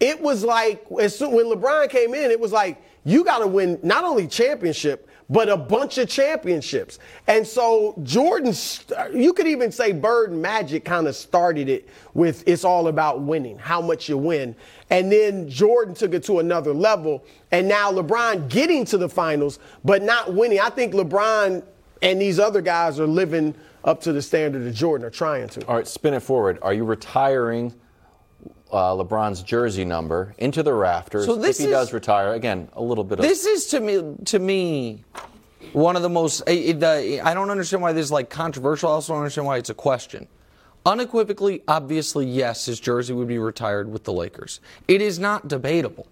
it 0.00 0.18
was 0.18 0.42
like, 0.42 0.86
as 0.98 1.18
soon, 1.18 1.32
when 1.32 1.44
LeBron 1.46 1.90
came 1.90 2.14
in, 2.14 2.30
it 2.30 2.40
was 2.40 2.52
like, 2.52 2.80
you 3.04 3.24
got 3.24 3.38
to 3.38 3.46
win 3.46 3.78
not 3.82 4.04
only 4.04 4.26
championship, 4.26 5.08
but 5.30 5.48
a 5.48 5.56
bunch 5.56 5.98
of 5.98 6.08
championships. 6.08 6.98
And 7.26 7.46
so 7.46 7.98
Jordan, 8.02 8.54
you 9.14 9.32
could 9.32 9.46
even 9.46 9.72
say 9.72 9.92
Bird 9.92 10.32
and 10.32 10.42
Magic 10.42 10.84
kind 10.84 11.06
of 11.06 11.16
started 11.16 11.68
it 11.68 11.88
with 12.12 12.46
it's 12.46 12.64
all 12.64 12.88
about 12.88 13.22
winning, 13.22 13.58
how 13.58 13.80
much 13.80 14.08
you 14.08 14.18
win. 14.18 14.54
And 14.90 15.10
then 15.10 15.48
Jordan 15.48 15.94
took 15.94 16.12
it 16.12 16.24
to 16.24 16.40
another 16.40 16.74
level. 16.74 17.24
And 17.52 17.68
now 17.68 17.90
LeBron 17.90 18.48
getting 18.48 18.84
to 18.86 18.98
the 18.98 19.08
finals, 19.08 19.58
but 19.84 20.02
not 20.02 20.34
winning. 20.34 20.60
I 20.60 20.68
think 20.68 20.92
LeBron 20.92 21.62
and 22.02 22.20
these 22.20 22.38
other 22.38 22.60
guys 22.60 23.00
are 23.00 23.06
living 23.06 23.54
up 23.84 24.00
to 24.02 24.12
the 24.12 24.22
standard 24.22 24.66
of 24.66 24.74
Jordan, 24.74 25.06
or 25.06 25.10
trying 25.10 25.48
to. 25.48 25.66
All 25.66 25.76
right, 25.76 25.86
spin 25.86 26.14
it 26.14 26.20
forward. 26.20 26.58
Are 26.62 26.72
you 26.72 26.84
retiring 26.84 27.74
uh, 28.72 28.92
LeBron's 28.94 29.42
jersey 29.42 29.84
number 29.84 30.34
into 30.38 30.62
the 30.62 30.72
rafters 30.72 31.26
So 31.26 31.36
this 31.36 31.58
if 31.60 31.66
he 31.66 31.70
is- 31.72 31.76
does 31.76 31.92
retire? 31.92 32.32
Again, 32.34 32.68
a 32.74 32.82
little 32.82 33.04
bit 33.04 33.18
of 33.20 33.24
This 33.24 33.46
is 33.46 33.66
to 33.68 33.80
me 33.80 34.16
to 34.26 34.38
me 34.38 35.04
one 35.72 35.96
of 35.96 36.02
the 36.02 36.08
most. 36.08 36.42
It, 36.48 36.80
the, 36.80 37.20
I 37.24 37.34
don't 37.34 37.50
understand 37.50 37.82
why 37.82 37.92
this 37.92 38.04
is 38.06 38.12
like 38.12 38.30
controversial. 38.30 38.88
I 38.90 38.92
also 38.94 39.12
don't 39.12 39.20
understand 39.22 39.46
why 39.46 39.56
it's 39.58 39.70
a 39.70 39.74
question. 39.74 40.26
Unequivocally, 40.86 41.62
obviously, 41.66 42.26
yes, 42.26 42.66
his 42.66 42.78
jersey 42.78 43.14
would 43.14 43.28
be 43.28 43.38
retired 43.38 43.90
with 43.90 44.04
the 44.04 44.12
Lakers. 44.12 44.60
It 44.86 45.00
is 45.00 45.18
not 45.18 45.48
debatable. 45.48 46.06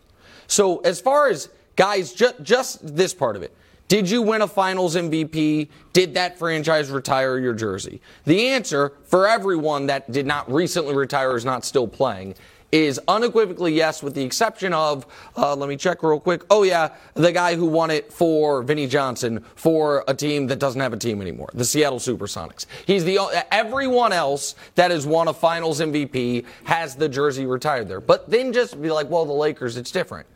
So 0.46 0.78
as 0.78 1.00
far 1.00 1.28
as 1.28 1.50
guys, 1.76 2.12
ju- 2.14 2.32
just 2.42 2.96
this 2.96 3.12
part 3.12 3.36
of 3.36 3.42
it. 3.42 3.54
Did 3.92 4.08
you 4.08 4.22
win 4.22 4.40
a 4.40 4.48
finals 4.48 4.96
MVP? 4.96 5.68
Did 5.92 6.14
that 6.14 6.38
franchise 6.38 6.90
retire 6.90 7.38
your 7.38 7.52
jersey? 7.52 8.00
The 8.24 8.48
answer 8.48 8.94
for 9.04 9.28
everyone 9.28 9.88
that 9.88 10.10
did 10.10 10.24
not 10.24 10.50
recently 10.50 10.96
retire 10.96 11.32
or 11.32 11.36
is 11.36 11.44
not 11.44 11.62
still 11.66 11.86
playing 11.86 12.34
is 12.72 12.98
unequivocally 13.06 13.74
yes, 13.74 14.02
with 14.02 14.14
the 14.14 14.24
exception 14.24 14.72
of, 14.72 15.04
uh, 15.36 15.54
let 15.54 15.68
me 15.68 15.76
check 15.76 16.02
real 16.02 16.18
quick. 16.18 16.42
Oh, 16.48 16.62
yeah, 16.62 16.94
the 17.12 17.32
guy 17.32 17.54
who 17.54 17.66
won 17.66 17.90
it 17.90 18.10
for 18.10 18.62
Vinnie 18.62 18.86
Johnson 18.86 19.44
for 19.56 20.04
a 20.08 20.14
team 20.14 20.46
that 20.46 20.58
doesn't 20.58 20.80
have 20.80 20.94
a 20.94 20.98
team 20.98 21.20
anymore, 21.20 21.50
the 21.52 21.66
Seattle 21.66 21.98
Supersonics. 21.98 22.64
He's 22.86 23.04
the 23.04 23.18
everyone 23.50 24.14
else 24.14 24.54
that 24.74 24.90
has 24.90 25.06
won 25.06 25.28
a 25.28 25.34
Finals 25.34 25.82
MVP 25.82 26.46
has 26.64 26.94
the 26.94 27.10
jersey 27.10 27.44
retired 27.44 27.88
there. 27.88 28.00
But 28.00 28.30
then 28.30 28.54
just 28.54 28.80
be 28.80 28.90
like, 28.90 29.10
well, 29.10 29.26
the 29.26 29.34
Lakers, 29.34 29.76
it's 29.76 29.90
different. 29.90 30.26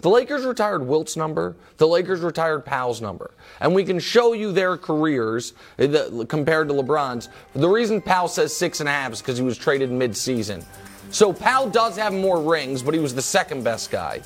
The 0.00 0.08
Lakers 0.08 0.44
retired 0.44 0.86
Wilt's 0.86 1.16
number. 1.16 1.56
The 1.76 1.86
Lakers 1.86 2.20
retired 2.20 2.64
Pau's 2.64 3.00
number. 3.00 3.32
And 3.60 3.74
we 3.74 3.84
can 3.84 3.98
show 3.98 4.32
you 4.32 4.50
their 4.50 4.76
careers 4.76 5.52
uh, 5.78 6.24
compared 6.26 6.68
to 6.68 6.74
LeBron's. 6.74 7.28
The 7.54 7.68
reason 7.68 8.00
Pau 8.00 8.26
says 8.26 8.56
six 8.56 8.80
and 8.80 8.88
a 8.88 8.92
half 8.92 9.12
is 9.12 9.20
because 9.20 9.36
he 9.36 9.44
was 9.44 9.58
traded 9.58 9.90
mid-season. 9.90 10.64
So 11.10 11.32
Pau 11.32 11.68
does 11.68 11.96
have 11.96 12.14
more 12.14 12.40
rings, 12.40 12.82
but 12.82 12.94
he 12.94 13.00
was 13.00 13.14
the 13.14 13.22
second 13.22 13.62
best 13.62 13.90
guy. 13.90 14.22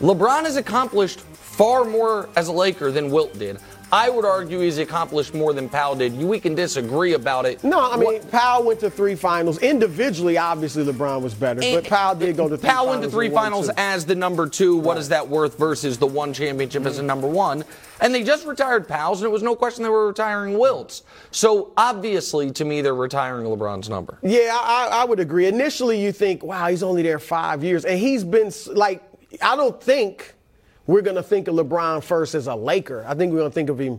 LeBron 0.00 0.44
has 0.44 0.56
accomplished 0.56 1.20
far 1.20 1.84
more 1.84 2.28
as 2.34 2.48
a 2.48 2.52
Laker 2.52 2.90
than 2.90 3.10
Wilt 3.10 3.38
did. 3.38 3.58
I 3.90 4.10
would 4.10 4.24
argue 4.24 4.60
he's 4.60 4.78
accomplished 4.78 5.34
more 5.34 5.54
than 5.54 5.68
Pau 5.68 5.94
did. 5.94 6.14
We 6.16 6.40
can 6.40 6.54
disagree 6.54 7.14
about 7.14 7.46
it. 7.46 7.64
No, 7.64 7.90
I 7.90 7.96
mean 7.96 8.04
what, 8.04 8.30
Pau 8.30 8.62
went 8.62 8.80
to 8.80 8.90
three 8.90 9.14
finals. 9.14 9.58
Individually, 9.58 10.36
obviously 10.36 10.84
LeBron 10.84 11.22
was 11.22 11.34
better, 11.34 11.60
but 11.60 11.84
Pau 11.84 12.14
did 12.14 12.36
go 12.36 12.48
to 12.48 12.56
three 12.58 12.68
Pau 12.68 12.88
went 12.88 13.02
to 13.02 13.10
three 13.10 13.30
finals 13.30 13.70
as 13.76 14.04
the 14.04 14.14
number 14.14 14.48
two. 14.48 14.76
What 14.76 14.94
right. 14.94 14.98
is 14.98 15.08
that 15.08 15.26
worth 15.26 15.58
versus 15.58 15.98
the 15.98 16.06
one 16.06 16.32
championship 16.32 16.82
mm-hmm. 16.82 16.90
as 16.90 16.98
a 16.98 17.02
number 17.02 17.28
one? 17.28 17.64
And 18.00 18.14
they 18.14 18.22
just 18.22 18.46
retired 18.46 18.86
Pau's, 18.86 19.20
and 19.20 19.28
it 19.28 19.32
was 19.32 19.42
no 19.42 19.56
question 19.56 19.82
they 19.82 19.88
were 19.88 20.06
retiring 20.06 20.56
Wilt's. 20.56 21.02
So 21.30 21.72
obviously, 21.76 22.50
to 22.52 22.64
me, 22.64 22.80
they're 22.80 22.94
retiring 22.94 23.46
LeBron's 23.46 23.88
number. 23.88 24.18
Yeah, 24.22 24.50
I, 24.52 24.88
I 24.92 25.04
would 25.04 25.18
agree. 25.18 25.46
Initially, 25.46 26.00
you 26.00 26.12
think, 26.12 26.44
wow, 26.44 26.68
he's 26.68 26.84
only 26.84 27.02
there 27.02 27.18
five 27.18 27.64
years, 27.64 27.84
and 27.84 27.98
he's 27.98 28.22
been 28.22 28.52
like, 28.68 29.02
I 29.42 29.56
don't 29.56 29.82
think 29.82 30.34
we're 30.88 31.02
going 31.02 31.16
to 31.16 31.22
think 31.22 31.46
of 31.46 31.54
LeBron 31.54 32.02
first 32.02 32.34
as 32.34 32.48
a 32.48 32.54
Laker. 32.56 33.04
I 33.06 33.14
think 33.14 33.30
we're 33.30 33.40
going 33.40 33.50
to 33.50 33.54
think 33.54 33.68
of 33.68 33.78
him. 33.78 33.98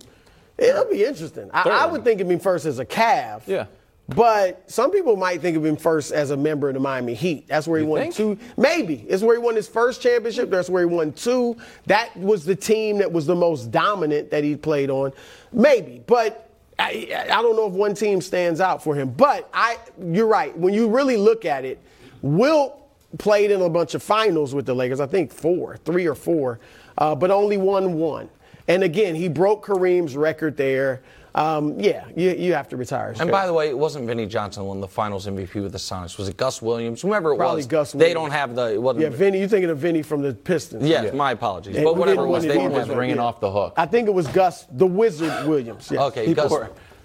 It'll 0.58 0.90
be 0.90 1.06
interesting. 1.06 1.50
I, 1.54 1.70
I, 1.70 1.86
would 1.86 2.04
think 2.04 2.20
of 2.20 2.30
him 2.30 2.40
first 2.40 2.66
as 2.66 2.80
a 2.80 2.86
Cav. 2.86 3.44
Yeah. 3.48 3.68
But 4.10 4.70
some 4.70 4.90
people 4.90 5.16
might 5.16 5.40
think 5.40 5.56
of 5.56 5.64
him 5.64 5.78
first 5.78 6.12
as 6.12 6.32
a 6.32 6.38
member 6.38 6.68
of 6.68 6.74
the 6.74 6.80
Miami 6.80 7.14
Heat. 7.14 7.48
That's 7.48 7.68
where 7.68 7.80
he 7.80 7.86
you 7.86 7.92
won 7.92 8.02
think? 8.02 8.16
two. 8.16 8.40
Maybe. 8.58 9.06
It's 9.08 9.22
where 9.22 9.36
he 9.36 9.42
won 9.42 9.56
his 9.56 9.68
first 9.68 10.02
championship. 10.02 10.50
That's 10.50 10.68
where 10.68 10.82
he 10.82 10.94
won 10.94 11.14
two. 11.14 11.56
That 11.86 12.18
was 12.18 12.44
the 12.44 12.56
team 12.56 12.98
that 12.98 13.12
was 13.12 13.28
the 13.28 13.36
most 13.36 13.70
dominant 13.70 14.32
that 14.32 14.44
he 14.44 14.56
played 14.56 14.90
on. 14.90 15.14
Maybe. 15.54 16.02
But 16.08 16.50
I, 16.80 17.08
I 17.30 17.42
don't 17.44 17.56
know 17.56 17.68
if 17.68 17.74
one 17.74 17.94
team 17.94 18.20
stands 18.20 18.60
out 18.60 18.84
for 18.84 18.96
him. 18.96 19.12
But 19.12 19.48
I, 19.54 19.78
you're 20.02 20.26
right. 20.26 20.58
When 20.58 20.74
you 20.74 20.90
really 20.90 21.18
look 21.18 21.46
at 21.46 21.66
it, 21.66 21.80
Wilt 22.24 22.80
played 23.20 23.52
in 23.52 23.62
a 23.62 23.70
bunch 23.70 23.94
of 23.94 24.04
finals 24.04 24.56
with 24.56 24.66
the 24.66 24.74
Lakers. 24.74 25.00
I 25.00 25.08
think 25.08 25.32
four, 25.32 25.78
three 25.78 26.08
or 26.08 26.16
four 26.16 26.60
uh, 27.00 27.16
but 27.16 27.32
only 27.32 27.58
won 27.58 27.96
one. 27.96 28.30
And 28.68 28.84
again, 28.84 29.16
he 29.16 29.28
broke 29.28 29.66
Kareem's 29.66 30.16
record 30.16 30.56
there. 30.56 31.02
Um, 31.36 31.80
yeah, 31.80 32.06
you, 32.16 32.32
you 32.32 32.54
have 32.54 32.68
to 32.70 32.78
retire. 32.78 33.16
And 33.20 33.32
by 33.32 33.46
the 33.46 33.54
way, 33.54 33.70
it 33.70 33.78
wasn't 33.78 34.08
Vinnie 34.08 34.26
Johnson 34.26 34.64
who 34.64 34.70
won 34.70 34.82
the 34.82 34.88
Finals 34.88 35.28
MVP 35.28 35.62
with 35.62 35.72
the 35.72 35.78
Sonics. 35.78 36.18
Was 36.18 36.28
it 36.28 36.38
Gus 36.38 36.62
Williams? 36.62 37.02
Whoever 37.02 37.34
it 37.34 37.38
Probably 37.38 37.58
was. 37.58 37.68
Gus 37.68 37.94
Williams. 37.94 38.10
They 38.10 38.14
don't 38.14 38.32
have 38.32 38.56
the. 38.56 38.74
It 38.74 38.82
wasn't 38.82 39.04
yeah, 39.04 39.10
Vinnie. 39.10 39.40
You're 39.40 39.48
thinking 39.48 39.70
of 39.70 39.78
Vinnie 39.78 40.02
from 40.02 40.22
the 40.22 40.34
Pistons. 40.34 40.88
Yes, 40.88 41.06
yeah. 41.06 41.12
my 41.12 41.32
apologies. 41.32 41.76
And 41.76 41.86
but 41.86 41.96
whatever 41.98 42.24
it 42.24 42.30
was, 42.30 42.46
they 42.46 42.68
was 42.68 42.90
ringing 42.90 43.18
yeah. 43.18 43.24
off 43.24 43.40
the 43.40 43.52
hook. 43.52 43.74
I 43.78 43.86
think 43.86 44.08
it 44.08 44.14
was 44.14 44.28
Gus, 44.28 44.66
the 44.72 44.88
Wizard 44.88 45.48
Williams. 45.48 45.90
Yes. 45.92 46.02
Okay, 46.02 46.34
Gus. 46.34 46.52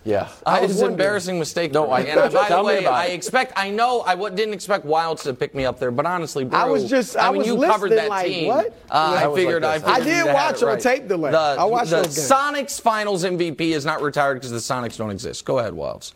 Yeah, 0.04 0.28
uh, 0.44 0.60
it's 0.62 0.80
an 0.80 0.90
embarrassing 0.90 1.38
mistake. 1.38 1.72
No, 1.72 1.90
I, 1.90 2.00
and 2.00 2.32
by 2.32 2.50
the 2.50 2.62
way, 2.62 2.84
I 2.84 3.06
expect. 3.06 3.54
I 3.56 3.70
know 3.70 4.02
I 4.02 4.14
w- 4.14 4.34
didn't 4.34 4.52
expect 4.52 4.84
Wildes 4.86 5.22
to 5.22 5.32
pick 5.32 5.54
me 5.54 5.64
up 5.64 5.78
there, 5.78 5.90
but 5.90 6.04
honestly, 6.04 6.44
Brew, 6.44 6.58
I 6.58 6.66
was 6.66 6.90
just. 6.90 7.16
I, 7.16 7.28
I 7.28 7.30
mean, 7.30 7.38
was 7.38 7.46
you 7.46 7.56
covered 7.56 7.92
that 7.92 8.10
like, 8.10 8.26
team. 8.26 8.48
What? 8.48 8.66
Uh, 8.90 9.18
yeah, 9.18 9.30
I, 9.30 9.34
figured, 9.34 9.62
like 9.62 9.82
I, 9.84 9.92
I 9.92 10.00
did 10.00 10.26
watch 10.26 10.56
it 10.56 10.62
on 10.64 10.68
right. 10.68 10.80
tape 10.80 11.08
delay. 11.08 11.30
The, 11.30 11.38
I 11.38 11.64
watched 11.64 11.90
the 11.90 12.02
those. 12.02 12.18
Sonics 12.18 12.78
Finals 12.78 13.24
MVP 13.24 13.60
is 13.60 13.86
not 13.86 14.02
retired 14.02 14.34
because 14.34 14.50
the 14.50 14.58
Sonics 14.58 14.98
don't 14.98 15.10
exist. 15.10 15.46
Go 15.46 15.58
ahead, 15.58 15.72
Wildes. 15.72 16.12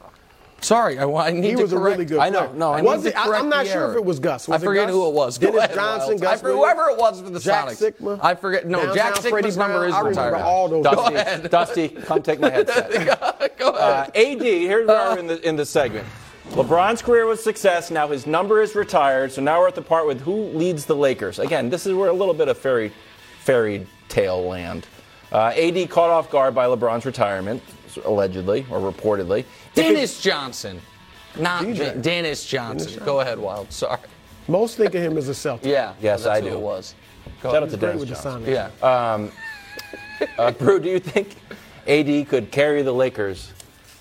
Sorry, 0.61 0.99
I, 0.99 1.05
I 1.05 1.31
need 1.31 1.44
he 1.44 1.55
to 1.55 1.62
was 1.62 1.71
correct. 1.71 1.87
a 1.87 1.90
really 1.90 2.05
good. 2.05 2.18
I 2.18 2.31
know. 2.31 2.53
No, 2.53 2.73
I 2.73 2.83
was 2.83 3.05
it? 3.05 3.16
I, 3.16 3.38
am 3.38 3.49
not 3.49 3.66
sure 3.66 3.90
if 3.92 3.97
it 3.97 4.05
was 4.05 4.18
Gus. 4.18 4.49
Was 4.49 4.61
I 4.61 4.64
forget 4.64 4.88
Gus? 4.88 4.94
who 4.94 5.07
it 5.09 5.14
was. 5.14 5.38
Dennis 5.38 5.75
Johnson, 5.75 6.16
Wildes. 6.16 6.21
Gus 6.21 6.44
I, 6.44 6.49
whoever 6.49 6.90
it 6.90 6.99
was 6.99 7.21
for 7.21 7.31
the 7.31 7.38
Jack 7.38 7.66
Sonics. 7.66 7.92
Sikma. 7.92 8.18
I 8.23 8.35
forget. 8.35 8.66
No, 8.66 8.79
Downtown 8.79 8.94
Jack 8.94 9.14
Sikma's 9.16 9.57
number 9.57 9.87
is 9.87 9.94
I 9.94 10.01
retired. 10.01 10.35
all 10.35 10.68
those. 10.68 10.85
Dusty, 10.85 11.14
ahead. 11.14 11.51
Dusty, 11.51 11.88
come 11.88 12.23
take 12.23 12.40
my 12.40 12.51
headset. 12.51 12.90
Go 13.59 13.71
ahead. 13.71 14.11
Uh, 14.14 14.18
AD, 14.18 14.42
here's 14.42 14.87
where 14.88 15.14
we're 15.14 15.18
in 15.18 15.27
the, 15.29 15.49
in 15.49 15.57
the 15.57 15.64
segment. 15.66 16.07
LeBron's 16.51 17.03
career 17.03 17.27
was 17.27 17.42
success. 17.42 17.90
Now 17.90 18.09
his 18.09 18.27
number 18.27 18.61
is 18.61 18.75
retired. 18.75 19.31
So 19.31 19.42
now 19.42 19.61
we're 19.61 19.68
at 19.68 19.75
the 19.75 19.83
part 19.83 20.07
with 20.07 20.21
who 20.21 20.44
leads 20.49 20.87
the 20.87 20.97
Lakers. 20.97 21.38
Again, 21.38 21.71
this 21.71 21.87
is 21.87 21.94
where 21.94 22.09
a 22.09 22.12
little 22.12 22.35
bit 22.35 22.49
of 22.49 22.59
fairy, 22.59 22.92
fairy 23.40 23.87
tale 24.09 24.42
land. 24.42 24.87
Uh, 25.31 25.53
AD 25.55 25.90
caught 25.90 26.11
off 26.11 26.31
guard 26.31 26.55
by 26.55 26.66
LeBron's 26.66 27.05
retirement, 27.05 27.62
allegedly 28.05 28.67
or 28.71 28.81
reportedly. 28.81 29.45
Dennis 29.75 30.21
Johnson. 30.21 30.81
Not 31.39 31.65
DJ. 31.65 32.01
Dennis 32.03 32.47
Johnson. 32.47 32.91
Dennis 32.91 33.05
Go 33.05 33.21
ahead, 33.21 33.39
Wild. 33.39 33.73
Sorry. 33.73 33.99
Most 34.49 34.77
think 34.77 34.95
of 34.95 35.03
him 35.03 35.17
as 35.19 35.29
a 35.29 35.35
Celtic. 35.35 35.67
Yeah. 35.71 35.95
Yes, 36.01 36.27
I 36.27 36.41
do. 36.41 36.49
It 36.49 36.61
was. 36.61 36.95
Go 37.43 37.53
Shout 37.53 37.63
out 37.63 37.71
to 37.71 37.77
Dennis 37.77 38.05
Johnson. 38.05 38.45
Yeah. 38.47 38.71
Um, 38.83 39.31
uh, 40.39 40.51
Brew, 40.53 40.81
do 40.81 40.89
you 40.89 40.99
think 40.99 41.37
AD 41.87 42.29
could 42.29 42.51
carry 42.51 42.83
the 42.83 42.93
Lakers 42.93 43.53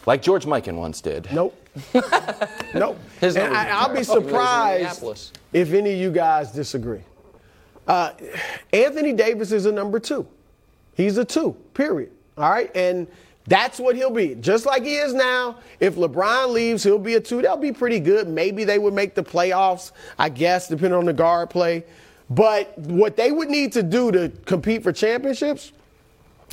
like 0.06 0.22
George 0.22 0.46
Mikan 0.46 0.76
once 0.76 1.02
did? 1.02 1.28
Nope. 1.32 1.56
nope. 2.74 3.00
His 3.20 3.36
and 3.36 3.54
I, 3.56 3.88
will 3.88 3.96
be 3.96 4.04
surprised 4.04 5.38
if 5.54 5.74
any 5.74 5.94
of 5.94 6.00
you 6.00 6.12
guys 6.12 6.52
disagree. 6.52 7.02
Uh, 7.88 8.12
Anthony 8.74 9.14
Davis 9.14 9.52
is 9.52 9.66
a 9.66 9.72
number 9.72 10.00
two. 10.00 10.28
He's 10.96 11.18
a 11.18 11.26
two, 11.26 11.54
period. 11.74 12.12
All 12.38 12.50
right? 12.50 12.76
And 12.76 13.08
that's 13.48 13.80
what 13.80 13.96
he'll 13.96 14.12
be. 14.12 14.36
Just 14.36 14.66
like 14.66 14.84
he 14.84 14.96
is 14.96 15.14
now. 15.14 15.58
If 15.80 15.96
LeBron 15.96 16.50
leaves, 16.50 16.84
he'll 16.84 17.00
be 17.00 17.16
a 17.16 17.22
two. 17.22 17.42
They'll 17.42 17.58
be 17.58 17.72
pretty 17.72 18.00
good. 18.00 18.28
Maybe 18.28 18.66
they 18.66 18.78
would 18.78 18.94
make 18.94 19.16
the 19.16 19.24
playoffs, 19.24 19.94
I 20.20 20.30
guess, 20.30 20.68
depending 20.68 20.98
on 20.98 21.06
the 21.06 21.14
guard 21.14 21.50
play. 21.50 21.86
But 22.30 22.78
what 22.78 23.16
they 23.16 23.32
would 23.32 23.50
need 23.50 23.72
to 23.74 23.84
do 23.84 24.12
to 24.12 24.30
compete 24.46 24.84
for 24.84 24.92
championships 24.92 25.72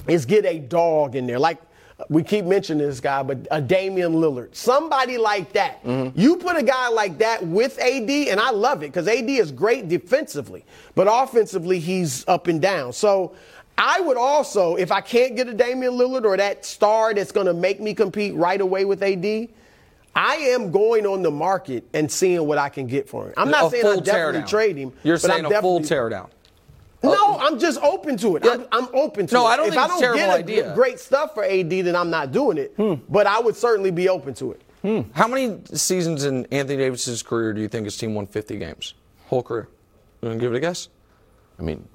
is 0.07 0.25
get 0.25 0.45
a 0.45 0.61
dog 0.61 1.17
in 1.17 1.27
there. 1.27 1.39
Like 1.39 1.61
we 2.09 2.23
keep 2.23 2.45
mentioning 2.45 2.87
this 2.87 3.01
guy, 3.01 3.23
but 3.23 3.47
a 3.51 3.61
Damian 3.61 4.15
Lillard, 4.15 4.55
somebody 4.55 5.17
like 5.19 5.53
that. 5.53 5.83
Mm-hmm. 5.85 6.19
You 6.19 6.37
put 6.37 6.57
a 6.57 6.63
guy 6.63 6.89
like 6.89 7.19
that 7.19 7.45
with 7.45 7.79
AD, 7.79 8.11
and 8.11 8.41
I 8.41 8.51
love 8.51 8.83
it 8.83 8.89
because 8.93 9.09
AD 9.09 9.29
is 9.29 9.53
great 9.53 9.89
defensively, 9.89 10.65
but 10.95 11.07
offensively 11.11 11.79
he's 11.79 12.27
up 12.29 12.49
and 12.49 12.61
down. 12.61 12.93
So 12.93 13.35
I 13.77 14.01
would 14.01 14.17
also, 14.17 14.77
if 14.77 14.93
I 14.93 15.01
can't 15.01 15.35
get 15.37 15.49
a 15.49 15.55
Damian 15.55 15.95
Lillard 15.95 16.25
or 16.25 16.37
that 16.37 16.65
star 16.65 17.13
that's 17.13 17.33
going 17.33 17.47
to 17.47 17.55
make 17.55 17.81
me 17.81 17.93
compete 17.95 18.35
right 18.35 18.61
away 18.61 18.85
with 18.85 19.03
AD, 19.03 19.49
I 20.17 20.37
am 20.37 20.71
going 20.71 21.07
on 21.07 21.23
the 21.23 21.31
market 21.31 21.85
and 21.93 22.11
seeing 22.11 22.47
what 22.47 22.57
I 22.57 22.69
can 22.69 22.87
get 22.87 23.09
for 23.09 23.27
him. 23.27 23.35
I'm 23.37 23.51
not 23.51 23.67
a 23.67 23.71
saying 23.71 23.87
I 23.87 23.97
definitely 23.97 24.49
trade 24.49 24.77
him. 24.77 24.93
You're 25.03 25.19
saying 25.19 25.47
I'm 25.47 25.53
a 25.53 25.61
full 25.61 25.81
teardown. 25.81 26.31
No, 27.03 27.39
I'm 27.39 27.59
just 27.59 27.81
open 27.83 28.17
to 28.19 28.37
it. 28.37 28.47
I'm, 28.47 28.67
I'm, 28.73 28.89
open 28.95 29.27
to 29.27 29.35
no, 29.35 29.47
it. 29.47 29.51
I 29.51 29.57
don't 29.57 29.67
if 29.67 29.75
think 29.75 29.85
I 29.85 29.89
don't 29.89 29.99
a 29.99 30.01
terrible 30.01 30.47
get 30.47 30.73
a 30.73 30.75
great 30.75 30.99
stuff 30.99 31.35
for 31.35 31.45
AD, 31.45 31.69
then 31.69 31.95
I'm 31.95 32.09
not 32.09 32.33
doing 32.33 32.57
it. 32.57 32.73
Hmm. 32.77 32.95
But 33.09 33.27
I 33.27 33.41
would 33.41 33.57
certainly 33.57 33.91
be 33.91 34.09
open 34.09 34.33
to 34.35 34.53
it. 34.53 34.63
Hmm. 34.81 35.01
How 35.13 35.29
many 35.29 35.61
seasons 35.75 36.25
in 36.25 36.47
Anthony 36.47 36.79
Davis's 36.79 37.23
career 37.23 37.53
do 37.53 37.61
you 37.61 37.69
think 37.69 37.85
his 37.85 37.97
team 37.97 38.15
won 38.15 38.27
50 38.27 38.57
games? 38.59 38.95
Whole 39.27 39.43
career. 39.43 39.69
You 40.23 40.29
want 40.29 40.41
to 40.41 40.47
give 40.47 40.55
it 40.55 40.57
a 40.57 40.61
guess? 40.61 40.89
I 41.59 41.63
mean, 41.63 41.87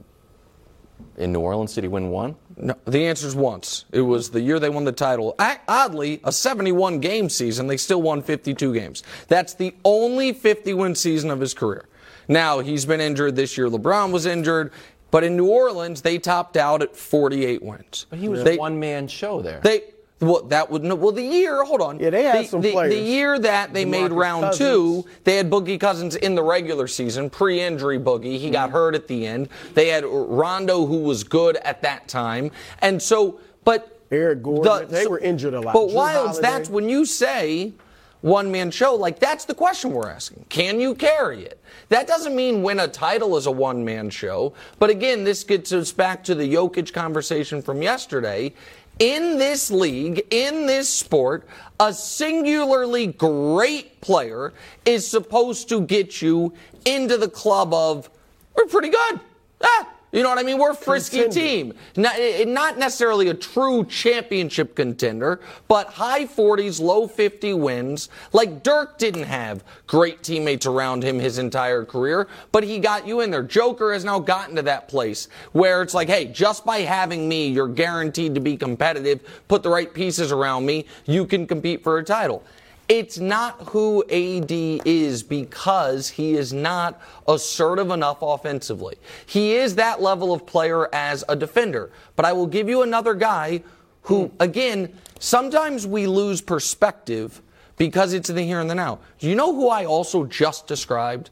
in 1.19 1.31
New 1.33 1.41
Orleans, 1.41 1.73
did 1.75 1.83
he 1.83 1.87
win 1.87 2.09
one? 2.09 2.35
No, 2.57 2.75
the 2.85 3.05
answer 3.05 3.27
is 3.27 3.35
once. 3.35 3.85
It 3.91 4.01
was 4.01 4.31
the 4.31 4.41
year 4.41 4.59
they 4.59 4.69
won 4.69 4.85
the 4.85 4.91
title. 4.91 5.35
Oddly, 5.67 6.19
a 6.23 6.31
71 6.31 6.99
game 6.99 7.29
season, 7.29 7.67
they 7.67 7.77
still 7.77 8.01
won 8.01 8.21
52 8.21 8.73
games. 8.73 9.03
That's 9.27 9.53
the 9.53 9.75
only 9.85 10.33
50 10.33 10.73
win 10.73 10.95
season 10.95 11.29
of 11.29 11.39
his 11.39 11.53
career. 11.53 11.85
Now, 12.27 12.59
he's 12.59 12.85
been 12.85 13.01
injured 13.01 13.35
this 13.35 13.57
year. 13.57 13.67
LeBron 13.67 14.11
was 14.11 14.25
injured. 14.25 14.71
But 15.11 15.23
in 15.23 15.35
New 15.35 15.47
Orleans, 15.47 16.01
they 16.01 16.19
topped 16.19 16.55
out 16.55 16.81
at 16.81 16.95
48 16.95 17.63
wins. 17.63 18.05
But 18.09 18.19
he 18.19 18.29
was 18.29 18.43
they, 18.43 18.55
a 18.55 18.59
one 18.59 18.79
man 18.79 19.07
show 19.07 19.41
there. 19.41 19.59
They 19.63 19.81
well, 20.19 20.43
that 20.43 20.69
would 20.69 20.83
well 20.83 21.11
the 21.11 21.23
year. 21.23 21.63
Hold 21.63 21.81
on. 21.81 21.99
Yeah, 21.99 22.09
they 22.09 22.23
had 22.23 22.43
the, 22.43 22.47
some 22.47 22.61
the, 22.61 22.71
players. 22.71 22.93
The 22.93 22.99
year 22.99 23.39
that 23.39 23.73
they 23.73 23.85
DeMarcus 23.85 23.89
made 23.89 24.11
round 24.11 24.43
Cousins. 24.43 24.57
two, 24.57 25.05
they 25.23 25.37
had 25.37 25.49
Boogie 25.49 25.79
Cousins 25.79 26.15
in 26.15 26.35
the 26.35 26.43
regular 26.43 26.87
season, 26.87 27.29
pre-injury 27.29 27.99
Boogie. 27.99 28.37
He 28.37 28.49
got 28.49 28.67
mm-hmm. 28.67 28.77
hurt 28.77 28.95
at 28.95 29.07
the 29.07 29.25
end. 29.25 29.49
They 29.73 29.87
had 29.87 30.03
Rondo, 30.05 30.85
who 30.85 30.99
was 30.99 31.23
good 31.23 31.55
at 31.57 31.81
that 31.83 32.07
time, 32.07 32.51
and 32.79 33.01
so, 33.01 33.39
but 33.63 33.99
Eric 34.11 34.43
Gordon, 34.43 34.89
they 34.89 35.07
were 35.07 35.19
injured 35.19 35.53
a 35.53 35.61
lot. 35.61 35.73
But 35.73 35.87
Jrue 35.87 35.93
Wildes, 35.93 36.13
Holiday. 36.13 36.41
that's 36.41 36.69
when 36.69 36.89
you 36.89 37.05
say 37.05 37.73
one 38.21 38.51
man 38.51 38.71
show. 38.71 38.95
Like, 38.95 39.19
that's 39.19 39.45
the 39.45 39.53
question 39.53 39.91
we're 39.91 40.09
asking. 40.09 40.45
Can 40.49 40.79
you 40.79 40.95
carry 40.95 41.43
it? 41.43 41.61
That 41.89 42.07
doesn't 42.07 42.35
mean 42.35 42.63
win 42.63 42.79
a 42.79 42.87
title 42.87 43.37
is 43.37 43.45
a 43.45 43.51
one 43.51 43.85
man 43.85 44.09
show. 44.09 44.53
But 44.77 44.89
again, 44.89 45.23
this 45.23 45.43
gets 45.43 45.71
us 45.71 45.91
back 45.91 46.23
to 46.25 46.35
the 46.35 46.53
Jokic 46.53 46.91
conversation 46.93 47.61
from 47.61 47.81
yesterday. 47.81 48.53
In 48.99 49.37
this 49.37 49.71
league, 49.71 50.27
in 50.29 50.65
this 50.65 50.89
sport, 50.89 51.47
a 51.79 51.93
singularly 51.93 53.07
great 53.07 54.01
player 54.01 54.53
is 54.85 55.09
supposed 55.09 55.69
to 55.69 55.81
get 55.81 56.21
you 56.21 56.53
into 56.85 57.17
the 57.17 57.29
club 57.29 57.73
of, 57.73 58.09
we're 58.55 58.65
pretty 58.65 58.89
good. 58.89 59.21
Ah, 59.63 59.89
you 60.11 60.23
know 60.23 60.29
what 60.29 60.39
I 60.39 60.43
mean? 60.43 60.57
We're 60.57 60.71
a 60.71 60.75
frisky 60.75 61.23
Contender. 61.23 61.47
team. 61.47 61.73
Not, 61.95 62.15
eh, 62.17 62.43
not 62.45 62.77
necessarily 62.77 63.29
a 63.29 63.33
true 63.33 63.85
championship 63.85 64.75
contender, 64.75 65.39
but 65.67 65.87
high 65.87 66.25
40s, 66.25 66.79
low 66.81 67.07
50 67.07 67.53
wins. 67.53 68.09
Like 68.33 68.63
Dirk 68.63 68.97
didn't 68.97 69.23
have 69.23 69.63
great 69.85 70.23
teammates 70.23 70.65
around 70.65 71.03
him 71.03 71.19
his 71.19 71.37
entire 71.37 71.85
career, 71.85 72.27
but 72.51 72.63
he 72.63 72.79
got 72.79 73.07
you 73.07 73.21
in 73.21 73.29
there. 73.29 73.43
Joker 73.43 73.93
has 73.93 74.03
now 74.03 74.19
gotten 74.19 74.55
to 74.55 74.61
that 74.63 74.87
place 74.87 75.27
where 75.51 75.81
it's 75.81 75.93
like, 75.93 76.07
hey, 76.09 76.25
just 76.25 76.65
by 76.65 76.79
having 76.79 77.29
me, 77.29 77.47
you're 77.47 77.67
guaranteed 77.67 78.33
to 78.35 78.41
be 78.41 78.57
competitive. 78.57 79.19
Put 79.47 79.63
the 79.63 79.69
right 79.69 79.93
pieces 79.93 80.31
around 80.31 80.65
me, 80.65 80.85
you 81.05 81.25
can 81.25 81.45
compete 81.45 81.83
for 81.83 81.99
a 81.99 82.03
title. 82.03 82.43
It's 82.89 83.19
not 83.19 83.69
who 83.69 84.03
AD 84.05 84.51
is 84.51 85.21
because 85.21 86.09
he 86.09 86.33
is 86.33 86.51
not 86.51 86.99
assertive 87.27 87.91
enough 87.91 88.17
offensively. 88.23 88.97
He 89.27 89.53
is 89.53 89.75
that 89.75 90.01
level 90.01 90.33
of 90.33 90.47
player 90.47 90.93
as 90.93 91.23
a 91.29 91.35
defender. 91.35 91.91
But 92.15 92.25
I 92.25 92.33
will 92.33 92.47
give 92.47 92.67
you 92.67 92.81
another 92.81 93.13
guy 93.13 93.61
who, 94.03 94.31
again, 94.39 94.91
sometimes 95.19 95.85
we 95.85 96.07
lose 96.07 96.41
perspective 96.41 97.43
because 97.77 98.13
it's 98.13 98.31
in 98.31 98.35
the 98.35 98.43
here 98.43 98.59
and 98.59 98.67
the 98.67 98.73
now. 98.73 98.97
Do 99.19 99.29
you 99.29 99.35
know 99.35 99.53
who 99.53 99.69
I 99.69 99.85
also 99.85 100.25
just 100.25 100.65
described? 100.65 101.29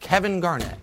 Kevin 0.00 0.40
Garnett 0.40 0.78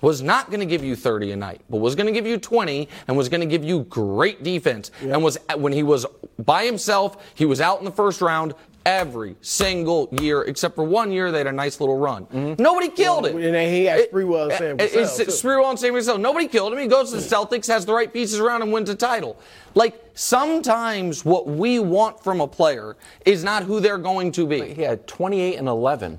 was 0.00 0.22
not 0.22 0.48
going 0.48 0.60
to 0.60 0.66
give 0.66 0.84
you 0.84 0.94
30 0.94 1.32
a 1.32 1.36
night, 1.36 1.60
but 1.68 1.78
was 1.78 1.96
going 1.96 2.06
to 2.06 2.12
give 2.12 2.26
you 2.26 2.38
20 2.38 2.88
and 3.08 3.16
was 3.16 3.28
going 3.28 3.40
to 3.40 3.46
give 3.46 3.64
you 3.64 3.80
great 3.84 4.44
defense. 4.44 4.92
And 5.00 5.24
was 5.24 5.38
when 5.56 5.72
he 5.72 5.82
was 5.82 6.06
by 6.38 6.64
himself, 6.66 7.16
he 7.34 7.46
was 7.46 7.60
out 7.60 7.80
in 7.80 7.84
the 7.84 7.90
first 7.90 8.20
round 8.20 8.54
every 8.86 9.36
single 9.40 10.08
year, 10.20 10.42
except 10.42 10.74
for 10.74 10.84
one 10.84 11.10
year 11.10 11.32
they 11.32 11.38
had 11.38 11.46
a 11.46 11.52
nice 11.52 11.80
little 11.80 11.96
run. 11.96 12.26
Mm-hmm. 12.26 12.62
Nobody 12.62 12.88
killed 12.90 13.26
him. 13.26 13.36
And 13.38 13.56
he 13.72 13.84
had 13.86 14.00
It- 14.00 14.12
Sprewell 14.12 14.50
and 14.50 14.58
Sam 14.58 14.76
it- 14.80 14.92
Cassell, 14.92 15.24
too. 15.26 15.30
Sprewell 15.30 15.70
and 15.70 15.78
Sam 15.78 15.94
Cassell. 15.94 16.18
Nobody 16.18 16.46
killed 16.48 16.72
him. 16.72 16.78
He 16.78 16.86
goes 16.86 17.10
to 17.10 17.16
the 17.16 17.22
Celtics, 17.22 17.66
has 17.68 17.86
the 17.86 17.94
right 17.94 18.12
pieces 18.12 18.38
around 18.38 18.62
him, 18.62 18.70
wins 18.70 18.90
a 18.90 18.94
title. 18.94 19.38
Like 19.74 20.00
sometimes 20.14 21.24
what 21.24 21.46
we 21.46 21.78
want 21.78 22.22
from 22.22 22.40
a 22.40 22.46
player 22.46 22.96
is 23.24 23.42
not 23.42 23.62
who 23.64 23.80
they're 23.80 23.98
going 23.98 24.32
to 24.32 24.46
be. 24.46 24.74
He 24.74 24.82
had 24.82 25.06
28 25.06 25.56
and 25.56 25.68
11 25.68 26.18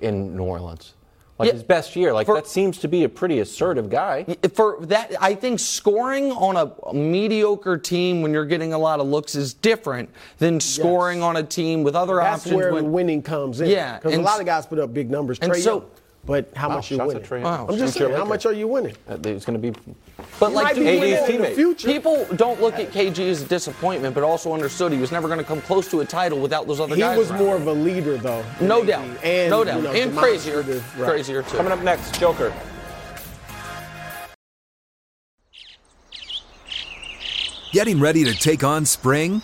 in 0.00 0.36
New 0.36 0.42
Orleans. 0.44 0.94
Like 1.38 1.48
Yeah. 1.48 1.52
his 1.52 1.62
best 1.62 1.94
year. 1.96 2.12
Like 2.14 2.26
For- 2.26 2.34
that 2.36 2.46
seems 2.46 2.78
to 2.78 2.88
be 2.88 3.04
a 3.04 3.08
pretty 3.08 3.40
assertive 3.40 3.90
guy. 3.90 4.24
for 4.54 4.78
that 4.82 5.12
I 5.20 5.34
think 5.34 5.60
scoring 5.60 6.32
on 6.32 6.56
a 6.56 6.92
mediocre 6.94 7.76
team 7.76 8.22
when 8.22 8.32
you're 8.32 8.46
getting 8.46 8.72
a 8.72 8.78
lot 8.78 9.00
of 9.00 9.06
looks 9.06 9.34
is 9.34 9.52
different 9.52 10.08
than 10.38 10.60
scoring 10.60 11.22
on 11.22 11.36
a 11.36 11.42
team 11.42 11.82
with 11.82 11.94
other 11.94 12.16
That's 12.16 12.40
options 12.42 12.56
where 12.56 12.72
when 12.72 12.90
winning 12.92 13.22
comes 13.22 13.60
in. 13.60 13.68
Yeah, 13.68 13.98
Because 13.98 14.14
a 14.18 14.22
lot 14.22 14.40
of 14.40 14.46
guys 14.46 14.64
put 14.66 14.78
up 14.78 14.94
big 14.94 15.10
numbers. 15.10 15.38
and 15.40 15.50
Trey 15.52 15.60
so- 15.60 15.72
Young. 15.80 15.84
But 16.26 16.50
how 16.56 16.68
Wow, 16.68 16.74
much 16.76 16.90
you 16.90 16.98
winning? 16.98 17.22
at 17.22 17.30
Wow. 17.42 17.66
I'm 17.68 17.76
just 17.78 17.94
Future 17.96 18.08
saying, 18.08 18.18
how 18.18 18.24
much 18.24 18.46
are 18.46 18.52
you 18.52 18.66
winning? 18.66 18.96
Uh, 19.08 19.16
He's 19.22 19.44
going 19.44 19.60
to 19.60 19.70
be. 19.70 19.70
but 20.40 20.48
You 20.48 20.54
like 20.56 20.64
might 20.64 20.74
be 20.74 20.80
people- 20.80 21.00
winning 21.00 21.12
in 21.14 21.42
the 21.42 21.46
teammate. 21.48 21.54
future. 21.54 21.86
People 21.88 22.26
don't 22.34 22.60
look 22.60 22.74
at 22.74 22.90
KG 22.90 23.30
as 23.30 23.42
a 23.42 23.44
disappointment, 23.44 24.12
but 24.14 24.24
also 24.24 24.52
understood 24.52 24.90
he 24.92 24.98
was 24.98 25.12
never 25.12 25.28
going 25.28 25.38
to 25.38 25.44
come 25.44 25.60
close 25.62 25.88
to 25.92 26.00
a 26.00 26.04
title 26.04 26.40
without 26.40 26.66
those 26.66 26.80
other 26.80 26.96
He 26.96 27.00
guys. 27.00 27.14
He 27.14 27.18
was 27.20 27.30
around. 27.30 27.42
more 27.44 27.54
of 27.56 27.66
a 27.68 27.72
leader, 27.72 28.16
though. 28.16 28.44
no 28.60 28.78
than 28.80 28.86
doubt, 28.88 29.24
And, 29.24 29.50
no 29.50 29.58
you 29.60 29.64
doubt, 29.66 29.82
know, 29.84 29.92
and 29.92 30.16
crazier, 30.16 30.62
demonstrative, 30.62 30.98
right. 31.00 31.08
crazier 31.10 31.42
too. 31.42 31.56
Coming 31.56 31.72
up 31.72 31.82
next, 31.82 32.18
Joker. 32.18 32.52
Getting 37.72 38.00
ready 38.00 38.24
to 38.24 38.34
take 38.34 38.64
on 38.64 38.84
spring? 38.86 39.42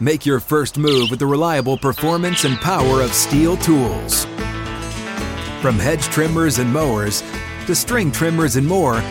Make 0.00 0.24
your 0.26 0.38
first 0.38 0.78
move 0.78 1.10
with 1.10 1.18
the 1.18 1.26
reliable 1.26 1.76
performance 1.76 2.44
and 2.44 2.56
power 2.58 3.00
of 3.00 3.10
STIHL 3.10 3.56
tools. 3.62 4.26
From 5.60 5.76
hedge 5.76 6.04
trimmers 6.04 6.60
and 6.60 6.72
mowers 6.72 7.22
to 7.66 7.74
string 7.74 8.12
trimmers 8.12 8.54
and 8.54 8.64
more, 8.64 9.02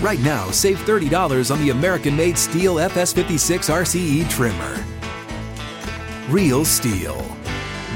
right 0.00 0.18
now 0.20 0.50
save 0.50 0.78
$30 0.78 1.50
on 1.50 1.60
the 1.60 1.68
American 1.68 2.16
made 2.16 2.36
STIHL 2.36 2.76
FS56 2.88 3.70
RCE 3.70 4.30
trimmer. 4.30 4.82
Real 6.30 6.64
STIHL. 6.64 7.18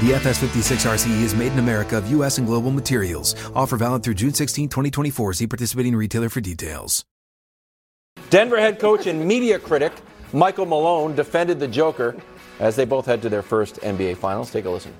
The 0.01 0.11
FS56 0.11 0.85
RCE 0.85 1.23
is 1.23 1.33
made 1.33 1.51
in 1.51 1.57
America 1.57 1.97
of 1.97 2.11
U.S. 2.11 2.37
and 2.37 2.45
global 2.45 2.69
materials. 2.69 3.35
Offer 3.55 3.77
valid 3.77 4.03
through 4.03 4.13
June 4.13 4.35
16, 4.35 4.69
2024. 4.69 5.33
See 5.33 5.47
participating 5.47 5.95
retailer 5.95 6.29
for 6.29 6.41
details. 6.41 7.03
Denver 8.29 8.59
head 8.59 8.77
coach 8.77 9.07
and 9.07 9.25
media 9.25 9.57
critic 9.57 9.93
Michael 10.31 10.67
Malone 10.67 11.15
defended 11.15 11.59
the 11.59 11.67
Joker 11.67 12.15
as 12.59 12.75
they 12.75 12.85
both 12.85 13.07
head 13.07 13.23
to 13.23 13.29
their 13.29 13.41
first 13.41 13.77
NBA 13.77 14.17
Finals. 14.17 14.51
Take 14.51 14.65
a 14.65 14.69
listen. 14.69 14.93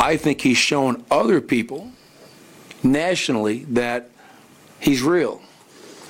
I 0.00 0.16
think 0.16 0.40
he's 0.40 0.58
shown 0.58 1.04
other 1.10 1.40
people 1.40 1.90
nationally 2.82 3.64
that 3.64 4.10
he's 4.80 5.02
real. 5.02 5.42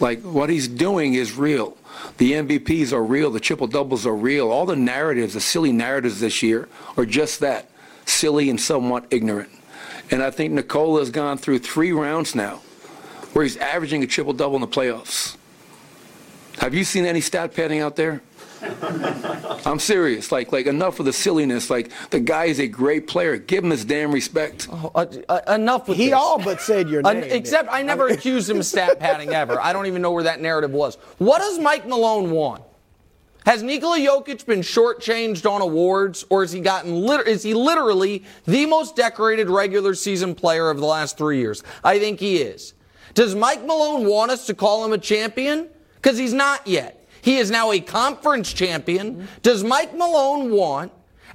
Like 0.00 0.22
what 0.22 0.50
he's 0.50 0.68
doing 0.68 1.14
is 1.14 1.36
real. 1.36 1.76
The 2.18 2.32
MVPs 2.32 2.92
are 2.92 3.02
real. 3.02 3.30
The 3.30 3.40
triple 3.40 3.66
doubles 3.66 4.06
are 4.06 4.14
real. 4.14 4.50
All 4.50 4.66
the 4.66 4.76
narratives, 4.76 5.34
the 5.34 5.40
silly 5.40 5.72
narratives 5.72 6.20
this 6.20 6.42
year, 6.42 6.68
are 6.96 7.06
just 7.06 7.40
that 7.40 7.70
silly 8.06 8.50
and 8.50 8.60
somewhat 8.60 9.06
ignorant. 9.10 9.50
And 10.10 10.22
I 10.22 10.30
think 10.30 10.52
Nikola 10.52 11.00
has 11.00 11.10
gone 11.10 11.38
through 11.38 11.58
three 11.58 11.92
rounds 11.92 12.34
now 12.34 12.60
where 13.32 13.44
he's 13.44 13.56
averaging 13.56 14.02
a 14.02 14.06
triple 14.06 14.32
double 14.32 14.54
in 14.54 14.60
the 14.60 14.68
playoffs. 14.68 15.36
Have 16.58 16.74
you 16.74 16.84
seen 16.84 17.04
any 17.04 17.20
stat 17.20 17.54
padding 17.54 17.80
out 17.80 17.96
there? 17.96 18.22
I'm 19.66 19.78
serious. 19.78 20.32
Like, 20.32 20.52
like 20.52 20.66
enough 20.66 20.98
of 21.00 21.06
the 21.06 21.12
silliness. 21.12 21.70
Like, 21.70 21.90
the 22.10 22.20
guy 22.20 22.46
is 22.46 22.58
a 22.58 22.66
great 22.66 23.06
player. 23.06 23.36
Give 23.36 23.64
him 23.64 23.70
his 23.70 23.84
damn 23.84 24.12
respect. 24.12 24.68
Uh, 24.70 25.06
uh, 25.28 25.40
enough 25.48 25.88
with 25.88 25.96
He 25.98 26.06
this. 26.06 26.14
all 26.14 26.38
but 26.42 26.60
said 26.60 26.88
your 26.88 27.06
Un- 27.06 27.20
name. 27.20 27.30
except 27.30 27.68
I 27.70 27.82
never 27.82 28.08
accused 28.08 28.48
him 28.50 28.58
of 28.58 28.66
stat 28.66 28.98
padding 29.00 29.30
ever. 29.30 29.60
I 29.60 29.72
don't 29.72 29.86
even 29.86 30.02
know 30.02 30.12
where 30.12 30.24
that 30.24 30.40
narrative 30.40 30.72
was. 30.72 30.96
What 31.18 31.38
does 31.38 31.58
Mike 31.58 31.86
Malone 31.86 32.30
want? 32.30 32.62
Has 33.46 33.62
Nikola 33.62 33.98
Jokic 33.98 34.44
been 34.44 34.60
shortchanged 34.60 35.50
on 35.50 35.62
awards, 35.62 36.24
or 36.28 36.42
has 36.42 36.52
he 36.52 36.60
gotten 36.60 37.00
lit- 37.06 37.26
is 37.26 37.42
he 37.42 37.54
literally 37.54 38.24
the 38.44 38.66
most 38.66 38.94
decorated 38.94 39.48
regular 39.48 39.94
season 39.94 40.34
player 40.34 40.68
of 40.68 40.78
the 40.78 40.84
last 40.84 41.16
three 41.16 41.38
years? 41.38 41.62
I 41.82 41.98
think 41.98 42.20
he 42.20 42.38
is. 42.38 42.74
Does 43.14 43.34
Mike 43.34 43.64
Malone 43.64 44.06
want 44.06 44.30
us 44.30 44.44
to 44.46 44.54
call 44.54 44.84
him 44.84 44.92
a 44.92 44.98
champion? 44.98 45.68
Because 45.96 46.18
he's 46.18 46.34
not 46.34 46.66
yet. 46.66 46.97
He 47.28 47.36
is 47.36 47.50
now 47.50 47.72
a 47.72 47.80
conference 47.80 48.54
champion. 48.54 49.28
Does 49.42 49.62
Mike 49.62 49.94
Malone 49.94 50.50
want 50.50 50.92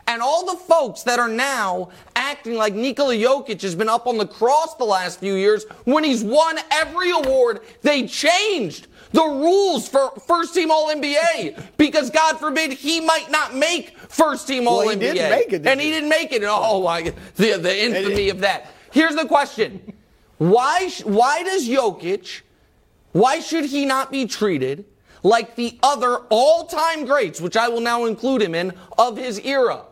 and 0.07 0.23
all 0.23 0.43
the 0.43 0.57
folks 0.57 1.03
that 1.03 1.19
are 1.19 1.27
now 1.27 1.89
acting 2.15 2.55
like 2.55 2.73
Nikola 2.73 3.13
Jokic 3.13 3.61
has 3.61 3.75
been 3.75 3.89
up 3.89 4.07
on 4.07 4.17
the 4.17 4.25
cross 4.25 4.73
the 4.73 4.85
last 4.85 5.19
few 5.19 5.35
years 5.35 5.65
when 5.83 6.03
he's 6.03 6.23
won 6.23 6.57
every 6.71 7.11
award, 7.11 7.59
they 7.83 8.07
changed 8.07 8.87
the 9.11 9.21
rules 9.23 9.87
for 9.87 10.09
first 10.25 10.55
team 10.55 10.71
All 10.71 10.87
NBA 10.89 11.61
because 11.77 12.09
God 12.09 12.39
forbid 12.39 12.73
he 12.73 12.99
might 12.99 13.29
not 13.29 13.53
make 13.55 13.95
first 13.99 14.47
team 14.47 14.67
All 14.67 14.79
Well, 14.79 14.89
he 14.89 14.95
NBA. 14.95 14.99
didn't 14.99 15.29
make 15.29 15.53
it, 15.53 15.61
did 15.61 15.67
and 15.67 15.79
he 15.79 15.85
he? 15.89 15.93
didn't 15.93 16.09
make 16.09 16.31
it. 16.31 16.41
Oh, 16.43 16.81
my, 16.81 17.13
the, 17.35 17.57
the 17.59 17.83
infamy 17.85 18.29
of 18.29 18.39
that. 18.39 18.65
Here's 18.91 19.15
the 19.15 19.25
question. 19.25 19.93
Why, 20.39 20.89
why 21.03 21.43
does 21.43 21.69
Jokic, 21.69 22.41
why 23.11 23.41
should 23.41 23.65
he 23.65 23.85
not 23.85 24.11
be 24.11 24.25
treated 24.25 24.85
like 25.23 25.55
the 25.55 25.79
other 25.81 26.17
all 26.29 26.65
time 26.65 27.05
greats, 27.05 27.41
which 27.41 27.57
I 27.57 27.69
will 27.69 27.81
now 27.81 28.05
include 28.05 28.41
him 28.41 28.53
in, 28.53 28.73
of 28.97 29.17
his 29.17 29.39
era? 29.39 29.83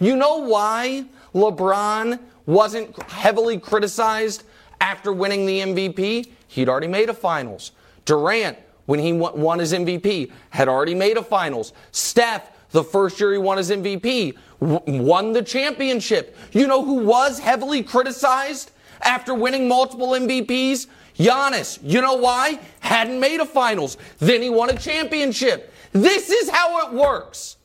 You 0.00 0.16
know 0.16 0.38
why 0.38 1.04
LeBron 1.34 2.18
wasn't 2.46 3.00
heavily 3.02 3.58
criticized 3.58 4.44
after 4.80 5.12
winning 5.12 5.46
the 5.46 5.60
MVP? 5.60 6.30
He'd 6.48 6.68
already 6.68 6.88
made 6.88 7.10
a 7.10 7.14
finals. 7.14 7.72
Durant, 8.06 8.58
when 8.86 8.98
he 8.98 9.12
won 9.12 9.58
his 9.58 9.72
MVP, 9.72 10.32
had 10.48 10.68
already 10.68 10.94
made 10.94 11.16
a 11.16 11.22
finals. 11.22 11.72
Steph, 11.92 12.50
the 12.70 12.82
first 12.82 13.20
year 13.20 13.32
he 13.32 13.38
won 13.38 13.58
his 13.58 13.70
MVP, 13.70 14.36
won 14.60 15.32
the 15.32 15.42
championship. 15.42 16.36
You 16.52 16.66
know 16.66 16.84
who 16.84 16.94
was 17.04 17.38
heavily 17.38 17.82
criticized 17.82 18.72
after 19.02 19.34
winning 19.34 19.68
multiple 19.68 20.08
MVPs? 20.08 20.86
Giannis. 21.20 21.78
You 21.82 22.00
know 22.00 22.14
why? 22.14 22.58
Hadn't 22.80 23.20
made 23.20 23.40
a 23.40 23.46
finals. 23.46 23.96
Then 24.18 24.42
he 24.42 24.50
won 24.50 24.70
a 24.70 24.76
championship. 24.76 25.72
This 25.92 26.30
is 26.30 26.48
how 26.48 26.86
it 26.86 26.94
works. 26.94 27.56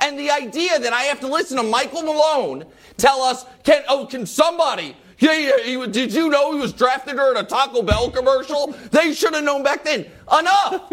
And 0.00 0.18
the 0.18 0.30
idea 0.30 0.78
that 0.78 0.92
I 0.92 1.02
have 1.02 1.20
to 1.20 1.28
listen 1.28 1.56
to 1.58 1.62
Michael 1.62 2.02
Malone 2.02 2.64
tell 2.96 3.22
us, 3.22 3.44
can 3.62 3.82
oh, 3.88 4.06
can 4.06 4.26
somebody? 4.26 4.96
Yeah, 5.18 5.32
yeah. 5.32 5.58
He, 5.58 5.86
did 5.86 6.12
you 6.12 6.28
know 6.28 6.52
he 6.52 6.60
was 6.60 6.72
drafted 6.72 7.16
during 7.16 7.36
a 7.36 7.44
Taco 7.44 7.82
Bell 7.82 8.10
commercial? 8.10 8.74
They 8.90 9.12
should 9.14 9.34
have 9.34 9.44
known 9.44 9.62
back 9.62 9.84
then. 9.84 10.06
Enough. 10.38 10.92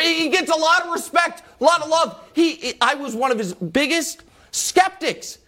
he 0.00 0.28
gets 0.28 0.50
a 0.50 0.56
lot 0.56 0.82
of 0.82 0.92
respect, 0.92 1.42
a 1.60 1.64
lot 1.64 1.82
of 1.82 1.88
love. 1.88 2.20
He, 2.34 2.74
I 2.80 2.94
was 2.94 3.16
one 3.16 3.32
of 3.32 3.38
his 3.38 3.54
biggest 3.54 4.22
skeptics. 4.52 5.38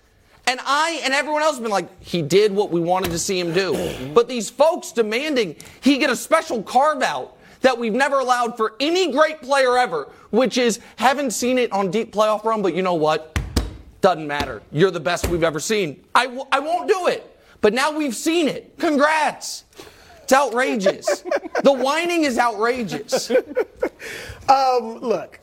And 0.47 0.61
I 0.65 1.01
and 1.05 1.15
everyone 1.15 1.43
else 1.43 1.55
have 1.57 1.63
been 1.63 1.71
like, 1.73 2.03
he 2.03 2.21
did 2.21 2.53
what 2.53 2.71
we 2.71 2.81
wanted 2.81 3.11
to 3.13 3.19
see 3.19 3.39
him 3.39 3.53
do. 3.53 4.11
But 4.13 4.29
these 4.29 4.51
folks 4.51 4.93
demanding 4.93 5.57
he 5.81 5.99
get 5.99 6.11
a 6.11 6.17
special 6.17 6.63
carve 6.63 7.03
out 7.03 7.39
that 7.61 7.79
we've 7.79 7.93
never 7.93 8.19
allowed 8.19 8.57
for 8.57 8.75
any 8.81 9.13
great 9.13 9.41
player 9.41 9.79
ever, 9.79 10.09
which 10.31 10.59
is 10.59 10.81
haven't 10.97 11.31
seen 11.31 11.59
it 11.59 11.71
on 11.73 11.91
deep 11.91 12.13
playoff 12.13 12.45
run, 12.45 12.61
but 12.61 12.75
you 12.75 12.83
know 12.83 12.95
what? 12.95 13.39
Doesn't 14.01 14.27
matter. 14.27 14.63
You're 14.73 14.91
the 14.91 14.99
best 15.01 15.29
we've 15.29 15.45
ever 15.45 15.61
seen. 15.61 16.03
I 16.15 16.25
w- 16.27 16.45
I 16.51 16.59
won't 16.59 16.89
do 16.89 17.07
it. 17.07 17.29
But 17.61 17.73
now 17.73 17.97
we've 17.97 18.17
seen 18.17 18.49
it. 18.49 18.77
Congrats. 18.79 19.65
It's 20.25 20.33
outrageous. 20.33 21.23
the 21.63 21.73
whining 21.73 22.25
is 22.25 22.37
outrageous. 22.37 23.31
Um, 24.49 24.99
look, 24.99 25.39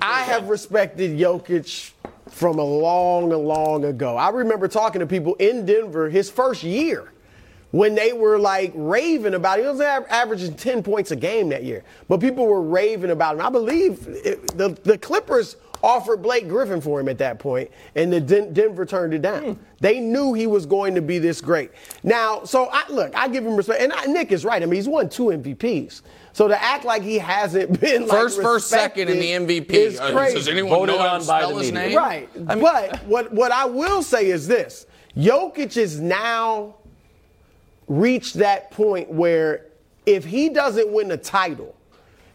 I 0.00 0.22
have 0.22 0.48
respected 0.48 1.18
Jokic 1.18 1.92
from 2.30 2.58
a 2.58 2.64
long, 2.64 3.30
long 3.30 3.84
ago. 3.84 4.16
I 4.16 4.30
remember 4.30 4.68
talking 4.68 5.00
to 5.00 5.06
people 5.06 5.34
in 5.34 5.66
Denver 5.66 6.08
his 6.08 6.30
first 6.30 6.62
year 6.62 7.12
when 7.72 7.94
they 7.94 8.12
were 8.12 8.38
like 8.38 8.72
raving 8.74 9.34
about. 9.34 9.58
He 9.58 9.64
was 9.66 9.80
averaging 9.80 10.54
10 10.54 10.82
points 10.82 11.10
a 11.10 11.16
game 11.16 11.48
that 11.50 11.64
year, 11.64 11.84
but 12.08 12.20
people 12.20 12.46
were 12.46 12.62
raving 12.62 13.10
about 13.10 13.34
him. 13.36 13.42
I 13.42 13.50
believe 13.50 14.06
it, 14.08 14.56
the, 14.56 14.70
the 14.84 14.98
Clippers 14.98 15.56
offered 15.82 16.22
Blake 16.22 16.48
Griffin 16.48 16.80
for 16.80 17.00
him 17.00 17.08
at 17.08 17.18
that 17.18 17.38
point, 17.38 17.70
and 17.94 18.12
the 18.12 18.20
Den- 18.20 18.52
Denver 18.52 18.84
turned 18.84 19.14
it 19.14 19.22
down. 19.22 19.58
They 19.80 19.98
knew 20.00 20.34
he 20.34 20.46
was 20.46 20.66
going 20.66 20.94
to 20.94 21.00
be 21.02 21.18
this 21.18 21.40
great. 21.40 21.70
Now, 22.02 22.44
so 22.44 22.68
I, 22.72 22.84
look, 22.90 23.14
I 23.16 23.28
give 23.28 23.46
him 23.46 23.56
respect, 23.56 23.80
and 23.82 23.92
I, 23.92 24.04
Nick 24.06 24.30
is 24.32 24.44
right. 24.44 24.62
I 24.62 24.66
mean, 24.66 24.74
he's 24.76 24.88
won 24.88 25.08
two 25.08 25.24
MVPs. 25.26 26.02
So 26.32 26.48
to 26.48 26.62
act 26.62 26.84
like 26.84 27.02
he 27.02 27.18
hasn't 27.18 27.80
been 27.80 28.02
like, 28.02 28.10
First, 28.10 28.40
first, 28.42 28.68
second 28.68 29.08
in 29.08 29.18
the 29.18 29.32
respected 29.34 29.68
MVP. 29.68 29.72
is 29.74 29.98
Uh, 30.00 30.12
crazy. 30.12 30.34
Does 30.36 30.48
anyone 30.48 30.70
Voted 30.70 30.94
know 30.96 31.02
how 31.02 31.14
on 31.14 31.20
to 31.22 31.26
by 31.26 31.40
spell 31.40 31.54
the 31.54 31.62
his 31.62 31.72
media. 31.72 31.88
name? 31.88 31.96
Right. 31.96 32.28
I 32.48 32.54
mean- 32.54 32.62
but 32.64 33.04
what 33.06 33.32
what 33.32 33.50
I 33.52 33.64
will 33.64 34.02
say 34.02 34.26
is 34.26 34.46
this: 34.46 34.86
Jokic 35.16 35.76
is 35.76 35.98
now 36.00 36.76
reached 37.88 38.34
that 38.34 38.70
point 38.70 39.10
where 39.10 39.66
if 40.06 40.24
he 40.24 40.48
doesn't 40.48 40.92
win 40.92 41.10
a 41.10 41.16
title, 41.16 41.74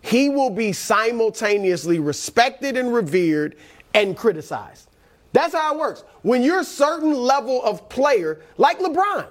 he 0.06 0.30
will 0.30 0.51
be 0.51 0.72
simultaneously 0.72 1.97
respected 1.97 2.78
and 2.78 2.93
revered 2.93 3.56
and 3.95 4.16
criticized. 4.16 4.88
That's 5.34 5.56
how 5.56 5.74
it 5.74 5.80
works. 5.80 6.03
When 6.22 6.43
you're 6.43 6.60
a 6.60 6.64
certain 6.64 7.12
level 7.12 7.64
of 7.64 7.89
player, 7.89 8.41
like 8.58 8.78
LeBron, 8.78 9.26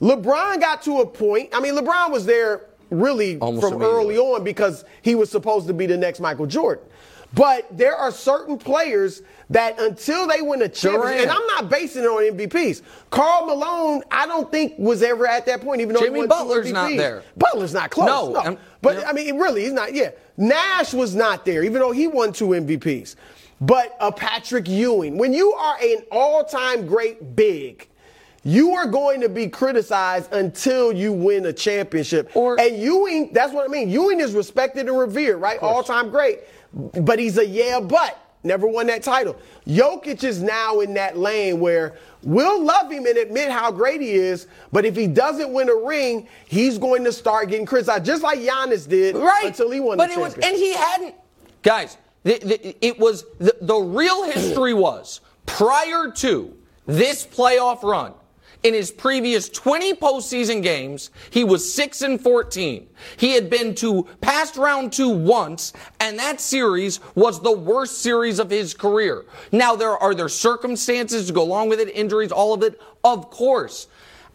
LeBron 0.00 0.60
got 0.60 0.80
to 0.84 1.00
a 1.00 1.06
point. 1.06 1.50
I 1.52 1.60
mean, 1.60 1.76
LeBron 1.76 2.10
was 2.10 2.24
there 2.24 2.62
really 2.88 3.38
Almost 3.38 3.68
from 3.68 3.82
early 3.82 4.16
on 4.16 4.44
because 4.44 4.86
he 5.02 5.14
was 5.14 5.30
supposed 5.30 5.66
to 5.66 5.74
be 5.74 5.84
the 5.84 5.96
next 5.98 6.20
Michael 6.20 6.46
Jordan. 6.46 6.84
But 7.34 7.66
there 7.76 7.96
are 7.96 8.12
certain 8.12 8.58
players 8.58 9.22
that 9.50 9.78
until 9.80 10.26
they 10.26 10.40
win 10.40 10.62
a 10.62 10.68
championship, 10.68 11.22
and 11.22 11.30
I'm 11.30 11.46
not 11.48 11.68
basing 11.68 12.04
it 12.04 12.06
on 12.06 12.22
MVPs. 12.36 12.82
Karl 13.10 13.46
Malone, 13.46 14.02
I 14.10 14.26
don't 14.26 14.50
think 14.50 14.74
was 14.78 15.02
ever 15.02 15.26
at 15.26 15.46
that 15.46 15.60
point, 15.60 15.80
even 15.80 15.94
though 15.94 16.00
Jimmy 16.00 16.20
he 16.20 16.26
won 16.26 16.28
Butler's 16.28 16.66
two 16.66 16.72
not 16.72 16.96
there. 16.96 17.22
Butler's 17.36 17.74
not 17.74 17.90
close. 17.90 18.06
No, 18.06 18.30
No, 18.42 18.58
but 18.82 18.98
yeah. 18.98 19.08
I 19.08 19.12
mean, 19.12 19.38
really, 19.38 19.64
he's 19.64 19.72
not. 19.72 19.94
Yeah, 19.94 20.10
Nash 20.36 20.94
was 20.94 21.14
not 21.14 21.44
there, 21.44 21.64
even 21.64 21.80
though 21.80 21.92
he 21.92 22.06
won 22.06 22.32
two 22.32 22.48
MVPs. 22.48 23.16
But 23.60 23.96
a 24.00 24.12
Patrick 24.12 24.68
Ewing, 24.68 25.16
when 25.16 25.32
you 25.32 25.52
are 25.52 25.76
an 25.80 26.02
all-time 26.10 26.86
great 26.86 27.34
big. 27.36 27.88
You 28.46 28.74
are 28.74 28.86
going 28.86 29.22
to 29.22 29.30
be 29.30 29.48
criticized 29.48 30.30
until 30.34 30.92
you 30.92 31.14
win 31.14 31.46
a 31.46 31.52
championship. 31.52 32.30
Or- 32.36 32.60
and 32.60 32.76
Ewing, 32.76 33.32
that's 33.32 33.54
what 33.54 33.64
I 33.64 33.68
mean. 33.72 33.88
Ewing 33.88 34.20
is 34.20 34.34
respected 34.34 34.86
and 34.86 34.98
revered, 34.98 35.38
right? 35.38 35.58
All 35.62 35.82
time 35.82 36.10
great. 36.10 36.40
But 36.74 37.18
he's 37.18 37.38
a 37.38 37.46
yeah, 37.46 37.80
but 37.80 38.18
never 38.42 38.66
won 38.66 38.86
that 38.88 39.02
title. 39.02 39.36
Jokic 39.66 40.24
is 40.24 40.42
now 40.42 40.80
in 40.80 40.94
that 40.94 41.16
lane 41.16 41.60
where 41.60 41.96
we'll 42.22 42.62
love 42.62 42.90
him 42.90 43.06
and 43.06 43.16
admit 43.16 43.50
how 43.50 43.70
great 43.70 44.00
he 44.00 44.12
is, 44.12 44.46
but 44.72 44.84
if 44.84 44.96
he 44.96 45.06
doesn't 45.06 45.52
win 45.52 45.68
a 45.68 45.74
ring, 45.74 46.28
he's 46.46 46.78
going 46.78 47.04
to 47.04 47.12
start 47.12 47.48
getting 47.48 47.66
criticized, 47.66 48.04
just 48.04 48.22
like 48.22 48.40
Giannis 48.40 48.88
did 48.88 49.16
right. 49.16 49.46
until 49.46 49.70
he 49.70 49.80
won 49.80 49.96
but 49.96 50.08
the 50.08 50.14
it 50.14 50.18
was 50.18 50.34
and 50.34 50.56
he 50.56 50.74
hadn't. 50.74 51.14
Guys 51.62 51.96
the, 52.24 52.38
the, 52.38 52.86
it 52.86 52.98
was 52.98 53.24
the, 53.38 53.54
the 53.60 53.76
real 53.76 54.24
history 54.24 54.74
was 54.74 55.20
prior 55.46 56.10
to 56.10 56.56
this 56.86 57.24
playoff 57.24 57.82
run 57.82 58.14
in 58.64 58.72
his 58.72 58.90
previous 58.90 59.50
20 59.50 59.94
postseason 59.94 60.62
games, 60.62 61.10
he 61.30 61.44
was 61.44 61.72
6 61.72 62.00
and 62.02 62.20
14. 62.20 62.88
He 63.18 63.32
had 63.34 63.50
been 63.50 63.74
to 63.76 64.08
past 64.22 64.56
round 64.56 64.92
two 64.92 65.10
once, 65.10 65.74
and 66.00 66.18
that 66.18 66.40
series 66.40 66.98
was 67.14 67.42
the 67.42 67.52
worst 67.52 67.98
series 67.98 68.38
of 68.38 68.48
his 68.48 68.72
career. 68.72 69.26
Now, 69.52 69.76
there 69.76 69.96
are 69.96 70.14
there 70.14 70.30
circumstances 70.30 71.26
to 71.26 71.32
go 71.34 71.42
along 71.42 71.68
with 71.68 71.78
it, 71.78 71.90
injuries, 71.94 72.32
all 72.32 72.54
of 72.54 72.62
it, 72.62 72.80
of 73.04 73.30
course. 73.30 73.86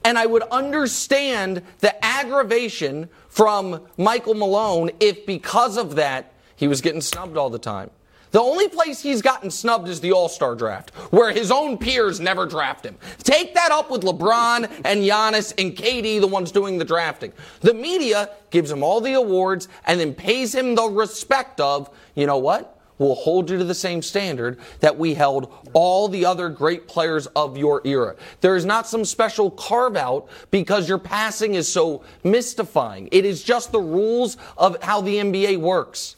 And 0.06 0.18
I 0.18 0.28
would 0.28 0.44
understand 0.44 1.64
the 1.80 2.06
aggravation 2.06 3.10
from 3.28 3.82
Michael 3.98 4.36
Malone 4.36 4.92
if 5.00 5.26
because 5.26 5.76
of 5.76 5.96
that 5.96 6.34
he 6.56 6.68
was 6.68 6.82
getting 6.82 7.02
snubbed 7.02 7.36
all 7.36 7.50
the 7.50 7.60
time. 7.60 7.90
The 8.32 8.40
only 8.40 8.68
place 8.68 9.02
he's 9.02 9.22
gotten 9.22 9.50
snubbed 9.50 9.88
is 9.88 10.00
the 10.02 10.12
All 10.12 10.30
Star 10.30 10.56
draft, 10.56 10.92
where 11.12 11.32
his 11.32 11.52
own 11.52 11.78
peers 11.78 12.20
never 12.20 12.46
draft 12.46 12.86
him. 12.86 12.96
Take 13.24 13.56
that 13.56 13.72
up 13.72 13.90
with 13.90 14.02
LeBron 14.02 14.70
and 14.86 15.02
Giannis 15.02 15.54
and 15.58 15.76
KD, 15.76 16.22
the 16.22 16.28
ones 16.28 16.52
doing 16.52 16.78
the 16.78 16.86
drafting. 16.86 17.34
The 17.62 17.74
media 17.74 18.30
gives 18.52 18.70
him 18.70 18.84
all 18.84 19.02
the 19.02 19.14
awards 19.14 19.68
and 19.86 20.00
then 20.00 20.14
pays 20.14 20.54
him 20.54 20.76
the 20.76 20.86
respect 20.86 21.60
of, 21.60 21.90
you 22.16 22.28
know 22.28 22.38
what? 22.38 22.76
We'll 23.00 23.16
hold 23.16 23.50
you 23.50 23.58
to 23.58 23.64
the 23.64 23.74
same 23.74 24.02
standard 24.02 24.60
that 24.82 24.98
we 24.98 25.14
held 25.14 25.52
all 25.74 26.10
the 26.10 26.26
other 26.26 26.50
great 26.50 26.86
players 26.86 27.28
of 27.28 27.58
your 27.58 27.82
era. 27.86 28.16
There 28.42 28.58
is 28.58 28.66
not 28.66 28.88
some 28.88 29.06
special 29.06 29.50
carve 29.52 29.96
out 29.96 30.28
because 30.52 30.88
your 30.88 30.98
passing 30.98 31.56
is 31.56 31.72
so 31.72 32.04
mystifying. 32.26 33.08
It 33.14 33.24
is 33.24 33.42
just 33.42 33.72
the 33.72 33.80
rules 33.80 34.36
of 34.58 34.84
how 34.84 35.00
the 35.00 35.16
NBA 35.16 35.58
works. 35.58 36.18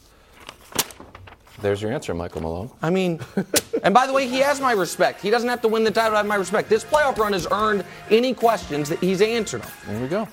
There's 1.62 1.82
your 1.82 1.92
answer, 1.92 2.14
Michael 2.14 2.42
Malone. 2.42 2.72
I 2.82 2.90
mean, 2.90 3.20
and 3.84 3.94
by 3.94 4.08
the 4.08 4.14
way, 4.14 4.28
he 4.28 4.40
has 4.40 4.60
my 4.60 4.72
respect. 4.72 5.22
He 5.22 5.30
doesn't 5.30 5.48
have 5.48 5.62
to 5.62 5.68
win 5.68 5.84
the 5.84 5.92
title 5.92 6.12
to 6.12 6.18
have 6.18 6.26
my 6.26 6.36
respect. 6.36 6.70
This 6.70 6.84
playoff 6.84 7.18
run 7.18 7.34
has 7.34 7.48
earned 7.52 7.86
any 8.10 8.34
questions 8.34 8.90
that 8.90 9.00
he's 9.00 9.22
answered 9.22 9.62
them. 9.62 9.72
There 9.88 10.02
we 10.02 10.08
go. 10.08 10.28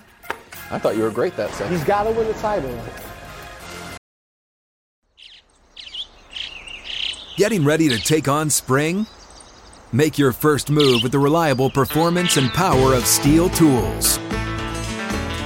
I 0.71 0.79
thought 0.79 0.97
you 0.97 1.03
were 1.03 1.11
great 1.11 1.37
that 1.37 1.51
second. 1.51 1.77
He's 1.77 1.85
got 1.85 2.05
to 2.05 2.11
win 2.11 2.27
the 2.27 2.35
title. 2.35 2.71
Getting 7.37 7.65
ready 7.65 7.89
to 7.89 7.99
take 7.99 8.27
on 8.27 8.51
spring? 8.51 9.07
Make 9.93 10.19
your 10.19 10.33
first 10.33 10.71
move 10.71 11.03
with 11.03 11.13
the 11.13 11.19
reliable 11.19 11.71
performance 11.71 12.37
and 12.37 12.51
power 12.51 12.95
of 12.95 13.05
STIHL 13.05 13.55
tools. 13.55 14.19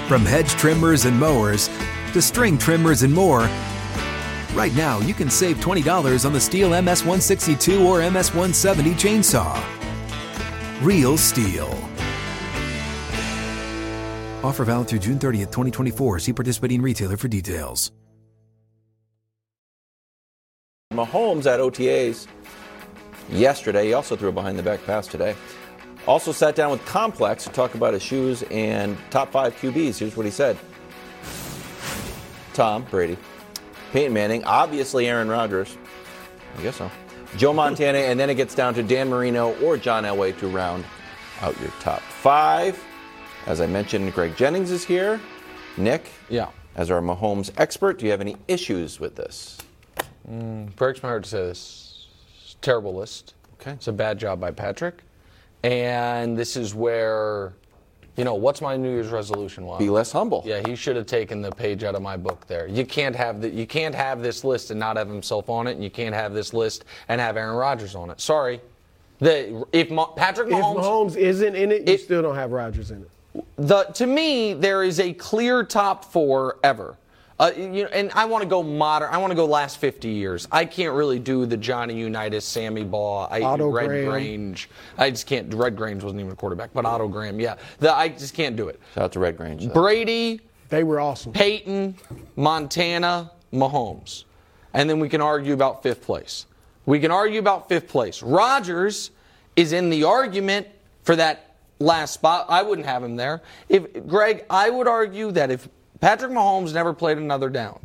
From 0.08 0.24
hedge 0.24 0.50
trimmers 0.52 1.04
and 1.04 1.18
mowers 1.18 1.68
to 2.12 2.22
string 2.22 2.58
trimmers 2.58 3.02
and 3.02 3.12
more, 3.12 3.48
right 4.54 4.74
now 4.74 4.98
you 5.00 5.14
can 5.14 5.30
save 5.30 5.58
$20 5.58 6.24
on 6.24 6.32
the 6.32 6.40
STIHL 6.40 6.70
MS162 6.70 7.84
or 7.84 8.00
MS170 8.00 8.94
chainsaw. 8.94 9.62
Real 10.82 11.16
STIHL. 11.16 11.72
Offer 14.44 14.64
valid 14.64 14.88
through 14.88 14.98
June 14.98 15.18
30th, 15.18 15.52
2024. 15.52 16.18
See 16.18 16.32
participating 16.32 16.82
retailer 16.82 17.16
for 17.16 17.28
details. 17.28 17.92
Mahomes 20.92 21.46
at 21.46 21.58
OTAs 21.60 22.26
yesterday. 23.30 23.86
He 23.86 23.92
also 23.94 24.16
threw 24.16 24.28
a 24.28 24.32
behind 24.32 24.58
the 24.58 24.62
back 24.62 24.84
pass 24.84 25.06
today. 25.06 25.34
Also 26.06 26.32
sat 26.32 26.54
down 26.54 26.70
with 26.70 26.84
Complex 26.84 27.44
to 27.44 27.50
talk 27.50 27.74
about 27.74 27.94
his 27.94 28.02
shoes 28.02 28.42
and 28.50 28.96
top 29.10 29.30
five 29.30 29.56
QBs. 29.56 29.98
Here's 29.98 30.16
what 30.16 30.26
he 30.26 30.32
said 30.32 30.58
Tom 32.52 32.84
Brady, 32.90 33.16
Peyton 33.92 34.12
Manning, 34.12 34.42
obviously 34.44 35.06
Aaron 35.06 35.28
Rodgers. 35.28 35.76
I 36.58 36.62
guess 36.62 36.76
so. 36.76 36.90
Joe 37.36 37.52
Montana, 37.52 37.98
and 37.98 38.18
then 38.18 38.28
it 38.30 38.34
gets 38.34 38.54
down 38.54 38.74
to 38.74 38.82
Dan 38.82 39.08
Marino 39.08 39.54
or 39.62 39.76
John 39.76 40.04
Elway 40.04 40.36
to 40.38 40.48
round 40.48 40.84
out 41.40 41.58
your 41.60 41.70
top 41.80 42.00
five. 42.00 42.82
As 43.46 43.60
I 43.60 43.66
mentioned, 43.66 44.12
Greg 44.14 44.36
Jennings 44.36 44.70
is 44.70 44.84
here. 44.84 45.20
Nick, 45.76 46.10
Yeah. 46.28 46.48
as 46.76 46.90
our 46.90 47.00
Mahomes 47.00 47.50
expert, 47.58 47.98
do 47.98 48.04
you 48.04 48.10
have 48.10 48.20
any 48.20 48.36
issues 48.48 49.00
with 49.00 49.16
this? 49.16 49.58
Mm, 50.30 50.74
breaks 50.76 51.02
my 51.02 51.08
heart 51.08 51.24
to 51.24 51.30
say 51.30 51.38
this. 51.44 52.06
Terrible 52.60 52.94
list. 52.94 53.34
Okay. 53.60 53.72
It's 53.72 53.88
a 53.88 53.92
bad 53.92 54.18
job 54.18 54.40
by 54.40 54.50
Patrick. 54.52 55.02
And 55.64 56.36
this 56.36 56.56
is 56.56 56.74
where, 56.74 57.52
you 58.16 58.24
know, 58.24 58.34
what's 58.34 58.60
my 58.60 58.76
New 58.76 58.90
Year's 58.90 59.08
resolution? 59.08 59.64
Wow. 59.64 59.78
Be 59.78 59.88
less 59.88 60.12
humble. 60.12 60.42
Yeah, 60.44 60.60
he 60.66 60.76
should 60.76 60.96
have 60.96 61.06
taken 61.06 61.40
the 61.40 61.50
page 61.50 61.82
out 61.84 61.94
of 61.94 62.02
my 62.02 62.16
book 62.16 62.46
there. 62.46 62.66
You 62.66 62.84
can't 62.84 63.16
have 63.16 63.40
the, 63.40 63.48
you 63.48 63.66
can't 63.66 63.94
have 63.94 64.22
this 64.22 64.44
list 64.44 64.70
and 64.70 64.78
not 64.78 64.96
have 64.96 65.08
himself 65.08 65.48
on 65.48 65.66
it, 65.66 65.72
and 65.72 65.82
you 65.84 65.90
can't 65.90 66.14
have 66.14 66.34
this 66.34 66.52
list 66.52 66.84
and 67.08 67.20
have 67.20 67.36
Aaron 67.36 67.56
Rodgers 67.56 67.94
on 67.94 68.10
it. 68.10 68.20
Sorry. 68.20 68.60
The 69.20 69.64
if 69.72 69.90
Ma- 69.90 70.06
Patrick 70.14 70.48
If 70.48 70.54
Mahomes, 70.54 70.82
Mahomes 70.82 71.16
isn't 71.16 71.54
in 71.54 71.70
it, 71.72 71.86
you 71.88 71.94
It- 71.94 72.00
still 72.00 72.22
don't 72.22 72.34
have 72.34 72.50
Rodgers 72.52 72.90
in 72.90 73.02
it. 73.02 73.44
the 73.56 73.84
to 73.84 74.06
me 74.06 74.52
there 74.52 74.82
is 74.82 75.00
a 75.00 75.12
clear 75.14 75.62
top 75.64 76.04
four 76.04 76.56
ever 76.62 76.96
Uh, 77.42 77.50
you 77.56 77.82
know, 77.82 77.88
and 77.92 78.12
I 78.12 78.24
want 78.24 78.42
to 78.42 78.48
go 78.48 78.62
modern. 78.62 79.12
I 79.12 79.18
want 79.18 79.32
to 79.32 79.34
go 79.34 79.46
last 79.46 79.78
50 79.78 80.08
years. 80.08 80.46
I 80.52 80.64
can't 80.64 80.94
really 80.94 81.18
do 81.18 81.44
the 81.44 81.56
Johnny 81.56 81.98
Unitas, 81.98 82.44
Sammy 82.44 82.84
Baugh, 82.84 83.26
I, 83.28 83.40
Otto 83.42 83.68
Red 83.68 83.86
Graham. 83.88 84.10
Grange. 84.10 84.70
I 84.96 85.10
just 85.10 85.26
can't. 85.26 85.52
Red 85.52 85.74
Grange 85.74 86.04
wasn't 86.04 86.20
even 86.20 86.32
a 86.32 86.36
quarterback, 86.36 86.70
but 86.72 86.86
Otto 86.86 87.08
Graham, 87.08 87.40
yeah. 87.40 87.56
The, 87.80 87.92
I 87.92 88.10
just 88.10 88.34
can't 88.34 88.54
do 88.54 88.68
it. 88.68 88.78
Shout 88.94 89.04
out 89.04 89.12
to 89.12 89.18
Red 89.18 89.36
Grange. 89.36 89.66
though. 89.66 89.72
Brady, 89.72 90.40
They 90.68 90.84
were 90.84 91.00
awesome. 91.00 91.32
Peyton, 91.32 91.96
Montana, 92.36 93.32
Mahomes. 93.52 94.22
And 94.72 94.88
then 94.88 95.00
we 95.00 95.08
can 95.08 95.20
argue 95.20 95.52
about 95.52 95.82
fifth 95.82 96.02
place. 96.02 96.46
We 96.86 97.00
can 97.00 97.10
argue 97.10 97.40
about 97.40 97.68
fifth 97.68 97.88
place. 97.88 98.22
Rodgers 98.22 99.10
is 99.56 99.72
in 99.72 99.90
the 99.90 100.04
argument 100.04 100.68
for 101.02 101.16
that 101.16 101.56
last 101.80 102.14
spot. 102.14 102.46
I 102.48 102.62
wouldn't 102.62 102.86
have 102.86 103.02
him 103.02 103.16
there. 103.16 103.42
If 103.68 104.06
Greg, 104.06 104.44
I 104.48 104.70
would 104.70 104.86
argue 104.86 105.32
that 105.32 105.50
if 105.50 105.68
Patrick 106.02 106.32
Mahomes 106.32 106.74
never 106.74 106.92
played 106.92 107.16
another 107.16 107.48
down, 107.48 107.78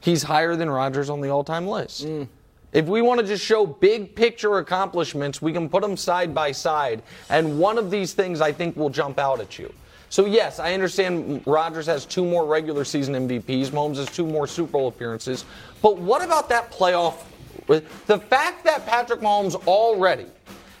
he's 0.00 0.24
higher 0.24 0.56
than 0.56 0.68
Rodgers 0.68 1.08
on 1.08 1.20
the 1.20 1.28
all-time 1.28 1.68
list. 1.68 2.04
Mm. 2.04 2.26
If 2.72 2.86
we 2.86 3.00
want 3.00 3.20
to 3.20 3.26
just 3.26 3.44
show 3.44 3.64
big 3.64 4.16
picture 4.16 4.58
accomplishments, 4.58 5.40
we 5.40 5.52
can 5.52 5.68
put 5.68 5.80
them 5.80 5.96
side 5.96 6.34
by 6.34 6.50
side, 6.50 7.00
and 7.30 7.60
one 7.60 7.78
of 7.78 7.92
these 7.92 8.12
things 8.12 8.40
I 8.40 8.50
think 8.50 8.76
will 8.76 8.90
jump 8.90 9.20
out 9.20 9.38
at 9.38 9.56
you. 9.56 9.72
So 10.08 10.26
yes, 10.26 10.58
I 10.58 10.74
understand 10.74 11.44
Rodgers 11.46 11.86
has 11.86 12.04
two 12.04 12.24
more 12.24 12.44
regular 12.44 12.84
season 12.84 13.14
MVPs, 13.28 13.68
Mahomes 13.68 13.96
has 13.96 14.10
two 14.10 14.26
more 14.26 14.48
Super 14.48 14.72
Bowl 14.72 14.88
appearances, 14.88 15.44
but 15.80 15.96
what 15.96 16.24
about 16.24 16.48
that 16.48 16.72
playoff? 16.72 17.22
The 17.68 18.18
fact 18.18 18.64
that 18.64 18.84
Patrick 18.84 19.20
Mahomes 19.20 19.54
already 19.68 20.26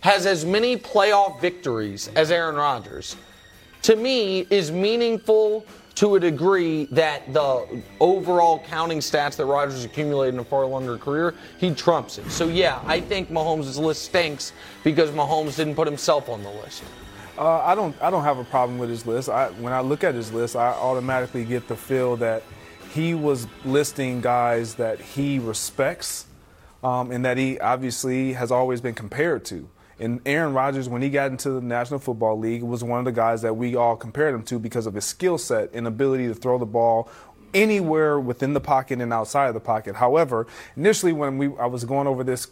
has 0.00 0.26
as 0.26 0.44
many 0.44 0.76
playoff 0.76 1.40
victories 1.40 2.08
as 2.16 2.32
Aaron 2.32 2.56
Rodgers, 2.56 3.14
to 3.82 3.94
me, 3.94 4.40
is 4.50 4.72
meaningful 4.72 5.64
to 5.96 6.16
a 6.16 6.20
degree 6.20 6.86
that 6.86 7.32
the 7.32 7.82
overall 8.00 8.58
counting 8.58 8.98
stats 8.98 9.36
that 9.36 9.46
Rodgers 9.46 9.84
accumulated 9.84 10.34
in 10.34 10.40
a 10.40 10.44
far 10.44 10.66
longer 10.66 10.98
career, 10.98 11.34
he 11.58 11.72
trumps 11.72 12.18
it. 12.18 12.28
So 12.30 12.48
yeah, 12.48 12.80
I 12.86 13.00
think 13.00 13.30
Mahomes' 13.30 13.78
list 13.78 14.02
stinks 14.02 14.52
because 14.82 15.10
Mahomes 15.10 15.56
didn't 15.56 15.76
put 15.76 15.86
himself 15.86 16.28
on 16.28 16.42
the 16.42 16.50
list. 16.50 16.82
Uh, 17.36 17.58
I 17.58 17.74
don't. 17.74 18.00
I 18.00 18.10
don't 18.10 18.22
have 18.22 18.38
a 18.38 18.44
problem 18.44 18.78
with 18.78 18.88
his 18.88 19.06
list. 19.06 19.28
I, 19.28 19.48
when 19.50 19.72
I 19.72 19.80
look 19.80 20.04
at 20.04 20.14
his 20.14 20.32
list, 20.32 20.54
I 20.54 20.68
automatically 20.68 21.44
get 21.44 21.66
the 21.66 21.74
feel 21.74 22.16
that 22.18 22.44
he 22.92 23.14
was 23.14 23.48
listing 23.64 24.20
guys 24.20 24.74
that 24.76 25.00
he 25.00 25.40
respects, 25.40 26.26
um, 26.84 27.10
and 27.10 27.24
that 27.24 27.36
he 27.36 27.58
obviously 27.58 28.34
has 28.34 28.52
always 28.52 28.80
been 28.80 28.94
compared 28.94 29.44
to. 29.46 29.68
And 29.98 30.20
Aaron 30.26 30.54
Rodgers, 30.54 30.88
when 30.88 31.02
he 31.02 31.10
got 31.10 31.30
into 31.30 31.50
the 31.50 31.60
National 31.60 32.00
Football 32.00 32.38
League, 32.38 32.62
was 32.62 32.82
one 32.82 32.98
of 32.98 33.04
the 33.04 33.12
guys 33.12 33.42
that 33.42 33.54
we 33.54 33.76
all 33.76 33.96
compared 33.96 34.34
him 34.34 34.42
to 34.44 34.58
because 34.58 34.86
of 34.86 34.94
his 34.94 35.04
skill 35.04 35.38
set 35.38 35.70
and 35.72 35.86
ability 35.86 36.26
to 36.28 36.34
throw 36.34 36.58
the 36.58 36.66
ball 36.66 37.08
anywhere 37.52 38.18
within 38.18 38.52
the 38.52 38.60
pocket 38.60 39.00
and 39.00 39.12
outside 39.12 39.46
of 39.46 39.54
the 39.54 39.60
pocket. 39.60 39.94
However, 39.96 40.46
initially 40.76 41.12
when 41.12 41.38
we 41.38 41.56
I 41.56 41.66
was 41.66 41.84
going 41.84 42.06
over 42.06 42.24
this 42.24 42.48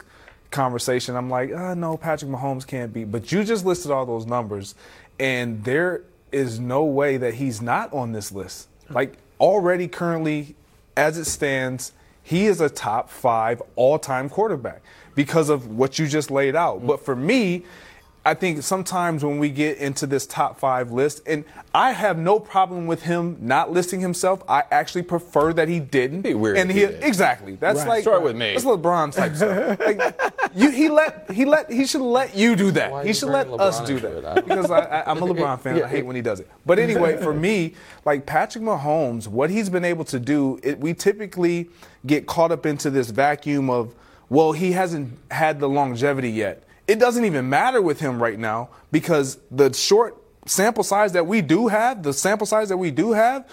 conversation, 0.51 1.17
I'm 1.17 1.29
like, 1.29 1.53
uh, 1.53 1.75
no, 1.75 1.97
Patrick 1.97 2.31
Mahomes 2.31 2.67
can't 2.67 2.93
be. 2.93 3.05
But 3.05 3.33
you 3.33 3.43
just 3.43 3.67
listed 3.67 3.91
all 3.91 4.07
those 4.07 4.27
numbers, 4.27 4.75
and 5.19 5.65
there 5.65 6.03
is 6.31 6.61
no 6.61 6.85
way 6.85 7.17
that 7.17 7.35
he's 7.35 7.61
not 7.61 7.93
on 7.93 8.13
this 8.13 8.33
list. 8.33 8.69
Like 8.89 9.19
already, 9.41 9.89
currently, 9.89 10.55
as 10.97 11.19
it 11.19 11.25
stands, 11.25 11.93
he 12.23 12.47
is 12.47 12.61
a 12.61 12.71
top 12.71 13.11
five 13.11 13.61
all-time 13.75 14.29
quarterback 14.29 14.83
because 15.15 15.49
of 15.49 15.69
what 15.69 15.99
you 15.99 16.07
just 16.07 16.31
laid 16.31 16.57
out. 16.57 16.83
Mm. 16.83 16.87
But 16.87 17.05
for 17.05 17.17
me. 17.17 17.65
I 18.25 18.35
think 18.35 18.63
sometimes 18.63 19.25
when 19.25 19.41
we 19.41 19.51
get 19.51 19.79
into 19.79 20.07
this 20.07 20.29
top 20.29 20.57
five 20.61 20.93
list, 20.93 21.23
and 21.27 21.45
I 21.75 21.91
have 21.91 22.17
no 22.17 22.39
problem 22.39 22.87
with 22.87 23.03
him 23.03 23.37
not 23.41 23.73
listing 23.73 23.99
himself. 23.99 24.45
I 24.49 24.63
actually 24.71 25.03
prefer 25.03 25.53
that 25.55 25.67
he 25.67 25.81
didn't. 25.81 26.21
Be 26.23 26.33
weird 26.35 26.57
And 26.57 26.71
he, 26.71 26.81
he 26.81 26.85
exactly. 26.85 27.57
That's 27.57 27.81
Right. 27.81 27.89
like 27.89 28.03
Start 28.03 28.23
with 28.23 28.37
me. 28.37 28.53
That's 28.53 28.65
LeBron 28.65 29.13
type 29.13 29.35
stuff. 29.35 29.77
Like, 29.85 30.21
you, 30.55 30.71
he 30.71 30.89
let 30.89 31.33
he 31.33 31.45
let 31.45 31.69
he 31.73 31.85
should 31.85 32.01
let 32.01 32.37
you 32.37 32.55
do 32.55 32.71
that. 32.71 32.93
Why 32.93 33.05
he 33.05 33.13
should 33.13 33.31
let 33.31 33.49
us 33.49 33.81
do 33.81 33.97
into? 33.97 34.19
I- 34.19 34.21
that 34.35 34.47
because 34.47 34.71
I, 34.71 34.79
I, 34.79 35.11
I'm 35.11 35.19
a 35.21 35.27
LeBron 35.27 35.59
fan. 35.61 35.83
I 35.83 35.89
hate 35.89 36.07
when 36.07 36.15
he 36.15 36.23
does 36.23 36.39
it. 36.39 36.49
But 36.65 36.79
anyway, 36.79 37.17
for 37.21 37.35
me, 37.35 37.75
like 38.05 38.25
Patrick 38.25 38.63
Mahomes, 38.63 39.27
what 39.27 39.51
he's 39.51 39.69
been 39.69 39.85
able 39.85 40.05
to 40.05 40.21
do, 40.21 40.61
it, 40.63 40.79
we 40.79 40.95
typically 40.95 41.71
get 42.07 42.29
caught 42.29 42.53
up 42.53 42.67
into 42.67 42.89
this 42.89 43.11
vacuum 43.11 43.69
of, 43.69 43.97
well, 44.33 44.53
he 44.53 44.73
hasn't 44.73 45.19
had 45.31 45.61
the 45.61 45.69
longevity 45.69 46.31
yet. 46.31 46.65
It 46.89 46.99
doesn't 46.99 47.27
even 47.27 47.51
matter 47.51 47.83
with 47.83 48.01
him 48.01 48.21
right 48.21 48.39
now 48.39 48.71
because 48.91 49.39
the 49.51 49.71
short 49.75 50.17
sample 50.47 50.83
size 50.83 51.13
that 51.13 51.27
we 51.27 51.43
do 51.43 51.69
have, 51.69 52.03
the 52.03 52.15
sample 52.15 52.47
size 52.47 52.71
that 52.71 52.79
we 52.79 52.91
do 52.91 53.13
have, 53.13 53.47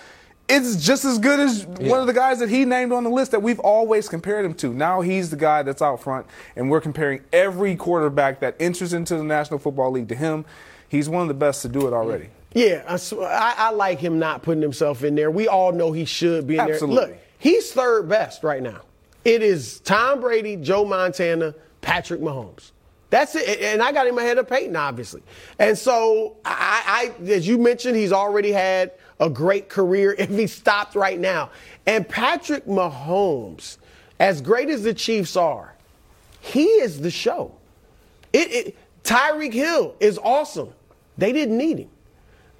it's 0.47 0.77
just 0.77 1.03
as 1.03 1.19
good 1.19 1.37
as 1.37 1.65
one 1.65 1.99
of 1.99 2.07
the 2.07 2.13
guys 2.13 2.39
that 2.39 2.47
he 2.47 2.63
named 2.63 2.93
on 2.93 3.03
the 3.03 3.09
list 3.09 3.31
that 3.31 3.41
we've 3.41 3.59
always 3.59 4.07
compared 4.07 4.45
him 4.45 4.53
to. 4.53 4.73
Now 4.73 5.01
he's 5.01 5.29
the 5.29 5.35
guy 5.35 5.63
that's 5.63 5.81
out 5.81 6.01
front, 6.01 6.27
and 6.55 6.71
we're 6.71 6.79
comparing 6.79 7.23
every 7.33 7.75
quarterback 7.75 8.39
that 8.39 8.55
enters 8.57 8.93
into 8.93 9.17
the 9.17 9.23
National 9.23 9.59
Football 9.59 9.91
League 9.91 10.07
to 10.07 10.15
him. 10.15 10.45
He's 10.87 11.09
one 11.09 11.23
of 11.23 11.27
the 11.27 11.33
best 11.33 11.61
to 11.63 11.67
do 11.67 11.87
it 11.87 11.93
already. 11.93 12.29
Yeah, 12.53 12.85
I, 12.87 12.95
sw- 12.95 13.15
I, 13.19 13.53
I 13.57 13.71
like 13.71 13.99
him 13.99 14.17
not 14.17 14.43
putting 14.43 14.61
himself 14.61 15.03
in 15.03 15.15
there. 15.15 15.29
We 15.29 15.49
all 15.49 15.73
know 15.73 15.91
he 15.91 16.05
should 16.05 16.47
be 16.47 16.53
in 16.53 16.61
Absolutely. 16.61 16.95
there. 16.95 17.07
Look, 17.09 17.17
he's 17.37 17.73
third 17.73 18.07
best 18.07 18.43
right 18.43 18.63
now. 18.63 18.79
It 19.25 19.43
is 19.43 19.79
Tom 19.81 20.21
Brady, 20.21 20.55
Joe 20.55 20.85
Montana, 20.85 21.53
Patrick 21.81 22.21
Mahomes. 22.21 22.71
That's 23.09 23.35
it. 23.35 23.61
And 23.61 23.81
I 23.81 23.91
got 23.91 24.07
him 24.07 24.17
ahead 24.17 24.37
of 24.37 24.47
Peyton, 24.47 24.75
obviously. 24.75 25.23
And 25.57 25.77
so, 25.77 26.37
I, 26.45 27.13
I, 27.19 27.23
as 27.31 27.47
you 27.47 27.57
mentioned, 27.57 27.95
he's 27.95 28.11
already 28.11 28.51
had 28.51 28.91
a 29.19 29.29
great 29.29 29.67
career 29.67 30.13
if 30.17 30.29
he 30.29 30.47
stopped 30.47 30.95
right 30.95 31.19
now. 31.19 31.49
And 31.85 32.07
Patrick 32.07 32.65
Mahomes, 32.65 33.77
as 34.19 34.41
great 34.41 34.69
as 34.69 34.83
the 34.83 34.93
Chiefs 34.93 35.35
are, 35.35 35.75
he 36.41 36.65
is 36.65 37.01
the 37.01 37.11
show. 37.11 37.55
It, 38.31 38.51
it 38.51 38.77
Tyreek 39.03 39.53
Hill 39.53 39.95
is 39.99 40.19
awesome. 40.19 40.69
They 41.17 41.31
didn't 41.33 41.57
need 41.57 41.79
him. 41.79 41.89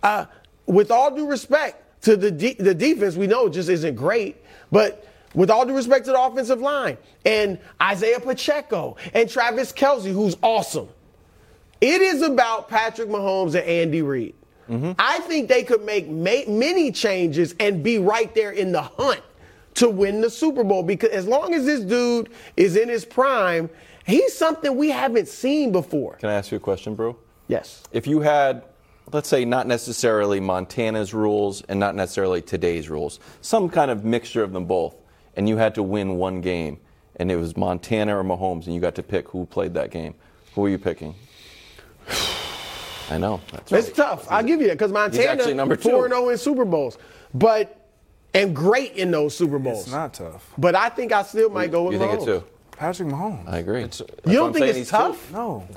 Uh, 0.02 0.26
with 0.66 0.92
all 0.92 1.14
due 1.14 1.28
respect 1.28 2.02
to 2.04 2.18
the 2.18 2.32
de- 2.32 2.56
the 2.56 2.74
defense, 2.74 3.16
we 3.16 3.28
know 3.28 3.50
just 3.50 3.70
isn't 3.70 3.96
great. 3.96 4.38
But 4.72 5.06
with 5.34 5.50
all 5.50 5.66
due 5.66 5.76
respect 5.76 6.06
to 6.06 6.12
the 6.12 6.22
offensive 6.22 6.60
line 6.60 6.98
and 7.26 7.60
Isaiah 7.82 8.20
Pacheco 8.20 8.98
and 9.14 9.30
Travis 9.30 9.72
Kelce, 9.72 10.12
who's 10.12 10.36
awesome, 10.42 10.90
it 11.82 12.02
is 12.02 12.22
about 12.22 12.68
Patrick 12.68 13.10
Mahomes 13.10 13.56
and 13.56 13.66
Andy 13.66 14.02
Reid. 14.02 14.36
Mm-hmm. 14.70 14.92
I 15.00 15.20
think 15.20 15.50
they 15.50 15.64
could 15.64 15.84
make 15.84 16.08
ma- 16.08 16.48
many 16.48 16.92
changes 16.92 17.56
and 17.60 17.84
be 17.84 17.98
right 17.98 18.34
there 18.36 18.52
in 18.52 18.72
the 18.72 18.82
hunt 18.82 19.22
to 19.76 19.90
win 19.90 20.22
the 20.22 20.30
Super 20.30 20.64
Bowl 20.64 20.84
because 20.84 21.10
as 21.10 21.26
long 21.26 21.54
as 21.54 21.66
this 21.66 21.82
dude 21.82 22.30
is 22.58 22.76
in 22.76 22.90
his 22.90 23.06
prime, 23.06 23.70
he's 24.06 24.36
something 24.38 24.76
we 24.76 24.90
haven't 24.90 25.28
seen 25.28 25.72
before. 25.72 26.16
Can 26.16 26.30
I 26.30 26.34
ask 26.34 26.52
you 26.52 26.58
a 26.58 26.60
question, 26.60 26.96
bro? 26.96 27.18
Yes. 27.48 27.84
If 27.92 28.06
you 28.06 28.20
had, 28.20 28.64
let's 29.12 29.28
say, 29.28 29.44
not 29.44 29.66
necessarily 29.66 30.40
Montana's 30.40 31.14
rules 31.14 31.64
and 31.64 31.80
not 31.80 31.96
necessarily 31.96 32.42
today's 32.42 32.90
rules, 32.90 33.20
some 33.42 33.70
kind 33.70 33.90
of 33.90 34.06
mixture 34.06 34.44
of 34.44 34.54
them 34.54 34.66
both, 34.66 34.96
and 35.36 35.48
you 35.50 35.58
had 35.58 35.76
to 35.76 35.84
win 35.84 36.18
one 36.18 36.42
game, 36.42 36.80
and 37.18 37.32
it 37.32 37.36
was 37.38 37.56
Montana 37.58 38.18
or 38.18 38.24
Mahomes, 38.24 38.66
and 38.66 38.74
you 38.76 38.82
got 38.82 38.96
to 38.96 39.04
pick 39.04 39.28
who 39.30 39.46
played 39.46 39.74
that 39.76 39.92
game, 39.92 40.14
who 40.56 40.66
are 40.66 40.70
you 40.70 40.78
picking? 40.78 41.16
I 43.12 43.18
know. 43.18 43.42
That's 43.52 43.72
It's 43.72 43.88
right. 43.88 43.96
tough. 43.96 44.28
I'll 44.32 44.44
give 44.44 44.62
you 44.62 44.68
that 44.68 44.74
because 44.78 44.92
Montana 44.92 45.26
actually 45.28 45.54
number 45.56 45.76
two. 45.76 45.90
4 45.90 46.10
0 46.10 46.30
in 46.30 46.38
Super 46.38 46.66
Bowls, 46.66 46.98
but 47.34 47.76
and 48.34 48.56
great 48.56 48.94
in 48.94 49.10
those 49.12 49.36
Super 49.36 49.58
Bowls. 49.58 49.84
It's 49.84 49.92
not 49.92 50.14
tough. 50.14 50.52
But 50.58 50.76
I 50.76 50.90
think 50.90 51.12
I 51.12 51.24
still 51.24 51.50
might 51.50 51.72
go 51.72 51.84
with 51.86 51.94
You 51.94 52.00
think 52.00 52.12
Mahomes. 52.12 52.16
it's 52.18 52.26
who? 52.26 52.44
Patrick 52.72 53.10
Mahomes. 53.10 53.48
I 53.50 53.58
agree. 53.58 53.82
You 53.82 54.34
don't 54.38 54.54
think 54.54 54.68
it's 54.76 54.90
tough? 54.92 55.32
No. 55.32 55.68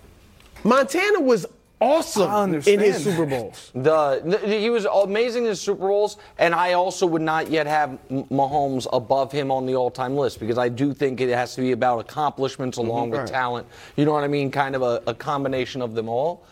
Montana 0.62 1.20
was 1.20 1.46
I 1.46 1.48
awesome 1.82 2.54
in 2.54 2.80
his. 2.80 3.04
Super 3.04 3.26
Bowls. 3.26 3.70
The, 3.74 4.22
the- 4.24 4.38
he 4.46 4.70
was 4.70 4.84
amazing 4.84 5.44
in 5.44 5.50
his 5.50 5.60
Super 5.60 5.88
Bowls, 5.88 6.16
and 6.38 6.54
I 6.54 6.72
also 6.74 7.06
would 7.06 7.22
not 7.22 7.50
yet 7.50 7.66
have 7.66 7.98
Mahomes 8.10 8.86
above 8.92 9.32
him 9.32 9.50
on 9.50 9.66
the 9.66 9.74
all-time 9.74 10.16
list 10.16 10.40
because 10.40 10.58
I 10.58 10.68
do 10.68 10.94
think 10.94 11.20
it 11.20 11.28
has 11.30 11.54
to 11.56 11.60
be 11.60 11.72
about 11.72 11.98
accomplishments 11.98 12.78
mm-hmm. 12.78 12.88
along 12.88 13.10
with 13.10 13.20
Right. 13.20 13.28
talent. 13.28 13.66
You 13.96 14.04
know 14.04 14.12
what 14.12 14.24
I 14.24 14.28
mean? 14.28 14.50
Kind 14.50 14.74
of 14.74 14.82
a, 14.82 15.02
a 15.06 15.14
combination 15.14 15.82
of 15.82 15.94
them 15.94 16.08
all. 16.08 16.44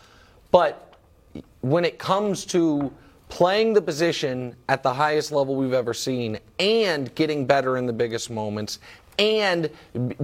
But 0.51 0.95
when 1.61 1.85
it 1.85 1.97
comes 1.97 2.45
to 2.47 2.91
playing 3.29 3.71
the 3.73 3.81
position 3.81 4.55
at 4.67 4.83
the 4.83 4.93
highest 4.93 5.31
level 5.31 5.55
we've 5.55 5.71
ever 5.73 5.93
seen 5.93 6.37
and 6.59 7.13
getting 7.15 7.45
better 7.45 7.77
in 7.77 7.85
the 7.85 7.93
biggest 7.93 8.29
moments 8.29 8.79
and 9.17 9.69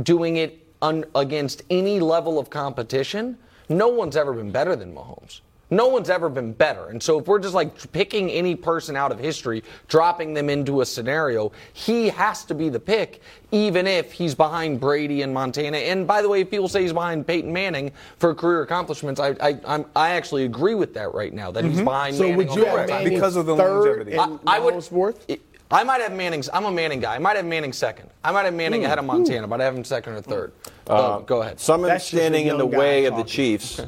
doing 0.04 0.38
it 0.38 0.66
un- 0.82 1.06
against 1.16 1.64
any 1.70 2.00
level 2.02 2.38
of 2.38 2.50
competition, 2.50 3.38
no 3.70 3.88
one's 3.88 4.16
ever 4.16 4.34
been 4.34 4.52
better 4.52 4.76
than 4.76 4.94
Mahomes. 4.94 5.42
No 5.70 5.88
one's 5.88 6.10
ever 6.10 6.30
been 6.30 6.54
better. 6.54 6.88
And 6.88 7.04
so 7.04 7.20
if 7.20 7.28
we're 7.28 7.40
just 7.40 7.54
like 7.54 7.92
picking 7.92 8.30
any 8.30 8.56
person 8.56 8.96
out 8.96 9.12
of 9.12 9.20
history, 9.20 9.64
dropping 9.90 10.34
them 10.34 10.50
into 10.50 10.80
a 10.80 10.86
scenario, 10.86 11.52
he 11.74 12.08
has 12.08 12.46
to 12.46 12.56
be 12.56 12.70
the 12.70 12.80
pick, 12.80 13.22
even 13.52 13.86
if 13.86 14.14
he's 14.14 14.34
behind 14.34 14.80
Brady 14.80 15.24
and 15.24 15.34
Montana. 15.34 15.78
And 15.78 16.08
by 16.08 16.22
the 16.22 16.30
way, 16.30 16.42
if 16.42 16.50
people 16.50 16.70
say 16.70 16.84
he's 16.84 16.94
behind 16.94 17.28
Peyton 17.28 17.52
Manning 17.52 17.92
for 18.18 18.34
career 18.34 18.62
accomplishments, 18.62 19.20
I 19.20 19.36
I, 19.42 19.60
I'm, 19.68 19.86
I 19.94 20.12
actually 20.12 20.46
agree 20.46 20.76
with 20.76 20.94
that 20.94 21.14
right 21.14 21.34
now, 21.34 21.52
that 21.52 21.66
he's 21.66 21.76
mm-hmm. 21.76 21.84
behind 21.84 22.16
So 22.16 22.24
Manning 22.24 22.38
would 22.38 22.56
you 22.56 22.66
have 22.66 23.04
Because 23.04 23.36
of 23.36 23.46
the 23.46 23.58
third 23.58 23.84
longevity. 23.84 24.18
I, 24.18 24.38
I 24.48 24.60
would. 24.60 24.74
Mahomes 24.74 24.90
fourth? 24.90 25.26
it- 25.28 25.42
I 25.70 25.84
might 25.84 26.02
have 26.02 26.14
Manning's. 26.14 26.50
I'm 26.54 26.66
a 26.66 26.72
Manning 26.72 27.00
guy. 27.02 27.16
I 27.16 27.20
might 27.20 27.36
have 27.36 27.46
Manning 27.46 27.74
second. 27.74 28.10
I 28.24 28.32
might 28.32 28.46
have 28.46 28.54
Manning 28.54 28.86
ahead 28.86 29.00
of 29.00 29.06
Montana, 29.06 29.48
but 29.48 29.60
I 29.60 29.66
have 29.66 29.76
him 29.76 29.84
second 29.84 30.14
or 30.14 30.22
third. 30.22 30.54
Uh, 30.88 31.20
go 31.20 31.42
ahead. 31.42 31.60
Someone 31.60 31.90
That's 31.90 32.06
standing 32.06 32.48
in 32.48 32.58
the 32.58 32.64
young 32.64 32.72
guy 32.72 32.78
way 32.78 33.06
of 33.06 33.18
the. 33.18 33.24
Chiefs, 33.24 33.82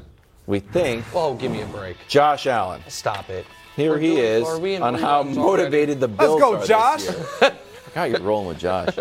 we 0.46 0.60
think, 0.60 1.06
Oh, 1.14 1.34
give 1.36 1.52
me 1.52 1.62
a 1.62 1.66
break. 1.68 1.96
Josh 2.10 2.48
Allen. 2.48 2.82
Stop 2.90 3.30
it. 3.30 3.46
Here 3.78 3.92
We're 3.92 4.00
he 4.00 4.08
doing- 4.16 4.20
is 4.26 4.60
we 4.60 4.76
on 4.78 4.96
how 4.96 5.24
reruns 5.24 5.38
already? 5.38 5.40
motivated 5.40 6.00
the 6.02 6.08
Bills 6.10 6.42
are. 6.42 6.52
Let's 6.52 6.68
go, 6.68 6.76
are 6.76 6.98
Josh. 6.98 7.04
this 7.06 7.42
year. 7.42 7.58
God, 7.96 8.04
you're 8.12 8.20
rolling 8.22 8.48
with 8.50 8.60
Josh. 8.60 8.98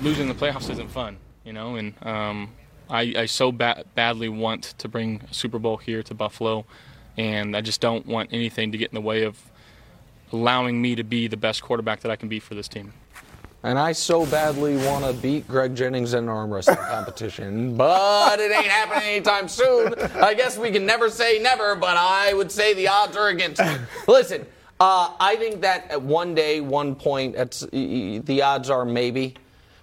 losing 0.00 0.26
the 0.28 0.34
playoffs 0.34 0.68
isn't 0.70 0.90
fun, 0.90 1.18
you 1.44 1.52
know, 1.52 1.76
and 1.76 1.94
um, 2.04 2.50
I, 2.90 3.14
I 3.16 3.26
so 3.26 3.52
ba- 3.52 3.84
badly 3.94 4.28
want 4.28 4.62
to 4.78 4.88
bring 4.88 5.22
a 5.30 5.34
Super 5.34 5.60
Bowl 5.60 5.76
here 5.76 6.02
to 6.02 6.14
Buffalo, 6.14 6.66
and 7.16 7.56
I 7.56 7.60
just 7.60 7.80
don't 7.80 8.04
want 8.06 8.30
anything 8.32 8.72
to 8.72 8.78
get 8.78 8.90
in 8.90 8.94
the 8.96 9.00
way 9.00 9.22
of 9.22 9.38
allowing 10.32 10.80
me 10.80 10.94
to 10.94 11.04
be 11.04 11.28
the 11.28 11.36
best 11.36 11.62
quarterback 11.62 12.00
that 12.00 12.10
I 12.10 12.16
can 12.16 12.28
be 12.28 12.40
for 12.40 12.54
this 12.54 12.68
team. 12.68 12.92
And 13.62 13.78
I 13.78 13.92
so 13.92 14.26
badly 14.26 14.76
want 14.76 15.06
to 15.06 15.14
beat 15.14 15.48
Greg 15.48 15.74
Jennings 15.74 16.12
in 16.12 16.24
an 16.24 16.28
arm 16.28 16.52
wrestling 16.52 16.76
competition, 16.88 17.76
but 17.76 18.38
it 18.38 18.52
ain't 18.52 18.66
happening 18.66 19.08
anytime 19.08 19.48
soon. 19.48 19.94
I 20.16 20.34
guess 20.34 20.58
we 20.58 20.70
can 20.70 20.84
never 20.84 21.08
say 21.08 21.38
never, 21.40 21.74
but 21.74 21.96
I 21.96 22.34
would 22.34 22.52
say 22.52 22.74
the 22.74 22.88
odds 22.88 23.16
are 23.16 23.28
against 23.28 23.62
me. 23.62 23.74
Listen, 24.06 24.44
uh, 24.80 25.14
I 25.18 25.36
think 25.36 25.62
that 25.62 25.90
at 25.90 26.02
one 26.02 26.34
day, 26.34 26.60
one 26.60 26.94
point, 26.94 27.36
it's, 27.36 27.62
y- 27.62 27.68
y- 27.72 28.22
the 28.24 28.42
odds 28.42 28.68
are 28.68 28.84
maybe, 28.84 29.34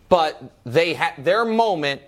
but 0.09 0.43
they 0.63 0.93
had 0.93 1.13
their 1.25 1.43
moment 1.43 2.01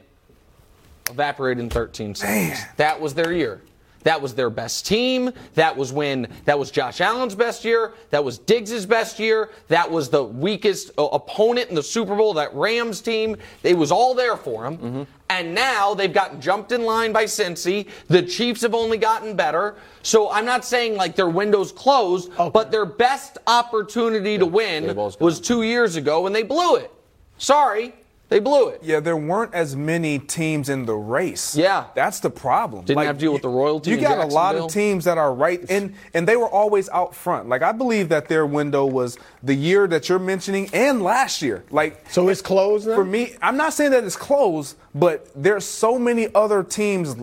evaporated 1.10 1.64
in 1.64 1.70
13 1.72 2.14
seconds. 2.14 2.60
That 2.78 3.02
was 3.02 3.16
their 3.16 3.32
year. 3.34 3.62
That 4.04 4.22
was 4.22 4.36
their 4.36 4.50
best 4.50 4.86
team. 4.86 5.32
That 5.56 5.76
was 5.76 5.92
when 5.92 6.28
that 6.46 6.58
was 6.58 6.72
Josh 6.72 7.02
Allen's 7.02 7.36
best 7.36 7.66
year. 7.66 7.94
That 8.10 8.24
was 8.24 8.38
Diggs' 8.38 8.86
best 8.86 9.20
year. 9.20 9.50
That 9.68 9.90
was 9.90 10.10
the 10.10 10.24
weakest 10.24 10.92
uh, 10.98 11.06
opponent 11.06 11.70
in 11.70 11.76
the 11.76 11.84
Super 11.84 12.16
Bowl, 12.16 12.34
that 12.36 12.54
Rams 12.54 13.02
team. 13.02 13.38
It 13.64 13.78
was 13.78 13.92
all 13.92 14.14
there 14.14 14.38
for 14.38 14.64
them. 14.64 15.08
And 15.30 15.56
now 15.56 15.96
they've 15.96 16.14
gotten 16.14 16.40
jumped 16.40 16.72
in 16.72 16.84
line 16.84 17.12
by 17.12 17.24
Cincy. 17.24 17.88
The 18.08 18.22
Chiefs 18.22 18.62
have 18.62 18.76
only 18.76 18.98
gotten 18.98 19.36
better. 19.36 19.76
So 20.04 20.30
I'm 20.30 20.46
not 20.46 20.64
saying 20.64 20.96
like 20.96 21.16
their 21.16 21.30
window's 21.30 21.72
closed, 21.72 22.32
but 22.38 22.70
their 22.70 22.86
best 22.86 23.40
opportunity 23.48 24.38
to 24.38 24.46
win 24.46 24.96
was 25.20 25.40
two 25.40 25.64
years 25.64 25.96
ago 25.96 26.22
when 26.22 26.34
they 26.34 26.44
blew 26.44 26.76
it. 26.76 26.92
Sorry, 27.38 27.94
they 28.34 28.40
blew 28.40 28.70
it. 28.70 28.80
Yeah, 28.82 29.00
there 29.00 29.16
weren't 29.16 29.54
as 29.54 29.76
many 29.76 30.18
teams 30.18 30.68
in 30.68 30.88
the 30.88 30.96
race. 30.96 31.56
Yeah. 31.56 31.86
that's 31.94 32.20
the 32.20 32.32
problem. 32.32 32.84
Didn't 32.84 33.06
have 33.06 33.18
to 33.18 33.20
deal 33.20 33.34
with 33.34 33.44
the 33.44 33.48
royalty 33.48 33.92
You 33.92 33.98
got 33.98 34.18
a 34.18 34.26
lot 34.26 34.56
of 34.56 34.72
teams 34.72 35.06
that 35.06 35.20
are 35.20 35.32
right 35.32 35.64
in, 35.70 35.94
and 36.16 36.28
they 36.28 36.36
were 36.36 36.50
always 36.50 36.90
out 36.90 37.14
front. 37.14 37.48
Like 37.48 37.62
I 37.62 37.72
believe 37.72 38.10
that 38.10 38.28
their 38.28 38.48
window 38.48 38.88
was 38.88 39.20
the 39.44 39.54
year 39.54 39.86
that 39.88 40.10
you're 40.10 40.18
mentioning 40.18 40.68
and 40.74 41.04
last 41.04 41.44
year. 41.44 41.64
Like 41.70 42.10
So 42.10 42.28
it's 42.30 42.42
closed 42.42 42.88
now? 42.88 42.96
for 42.96 43.06
me. 43.06 43.36
I'm 43.40 43.56
not 43.56 43.74
saying 43.74 43.92
that 43.92 44.04
it's 44.04 44.16
closed, 44.16 44.78
but 44.96 45.28
there's 45.36 45.66
so 45.66 45.98
many 45.98 46.28
other 46.36 46.64
teams 46.64 47.16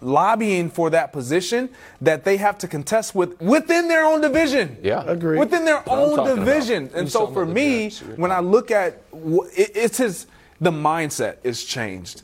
lobbying 0.00 0.70
for 0.70 0.90
that 0.90 1.12
position 1.12 1.68
that 2.00 2.24
they 2.24 2.36
have 2.36 2.58
to 2.58 2.68
contest 2.68 3.14
with 3.14 3.40
within 3.40 3.88
their 3.88 4.04
own 4.04 4.20
division. 4.20 4.76
Yeah. 4.82 5.04
Agreed. 5.06 5.38
Within 5.38 5.64
their 5.64 5.80
what 5.82 5.98
own 5.98 6.16
talking 6.16 6.32
about. 6.32 6.44
division, 6.46 6.90
and 6.94 7.10
so 7.10 7.28
for 7.28 7.46
me, 7.46 7.90
when 8.16 8.32
I 8.32 8.40
look 8.40 8.70
at 8.70 9.02
it's 9.12 9.98
his 9.98 10.26
the 10.60 10.70
mindset 10.70 11.36
is 11.42 11.64
changed. 11.64 12.22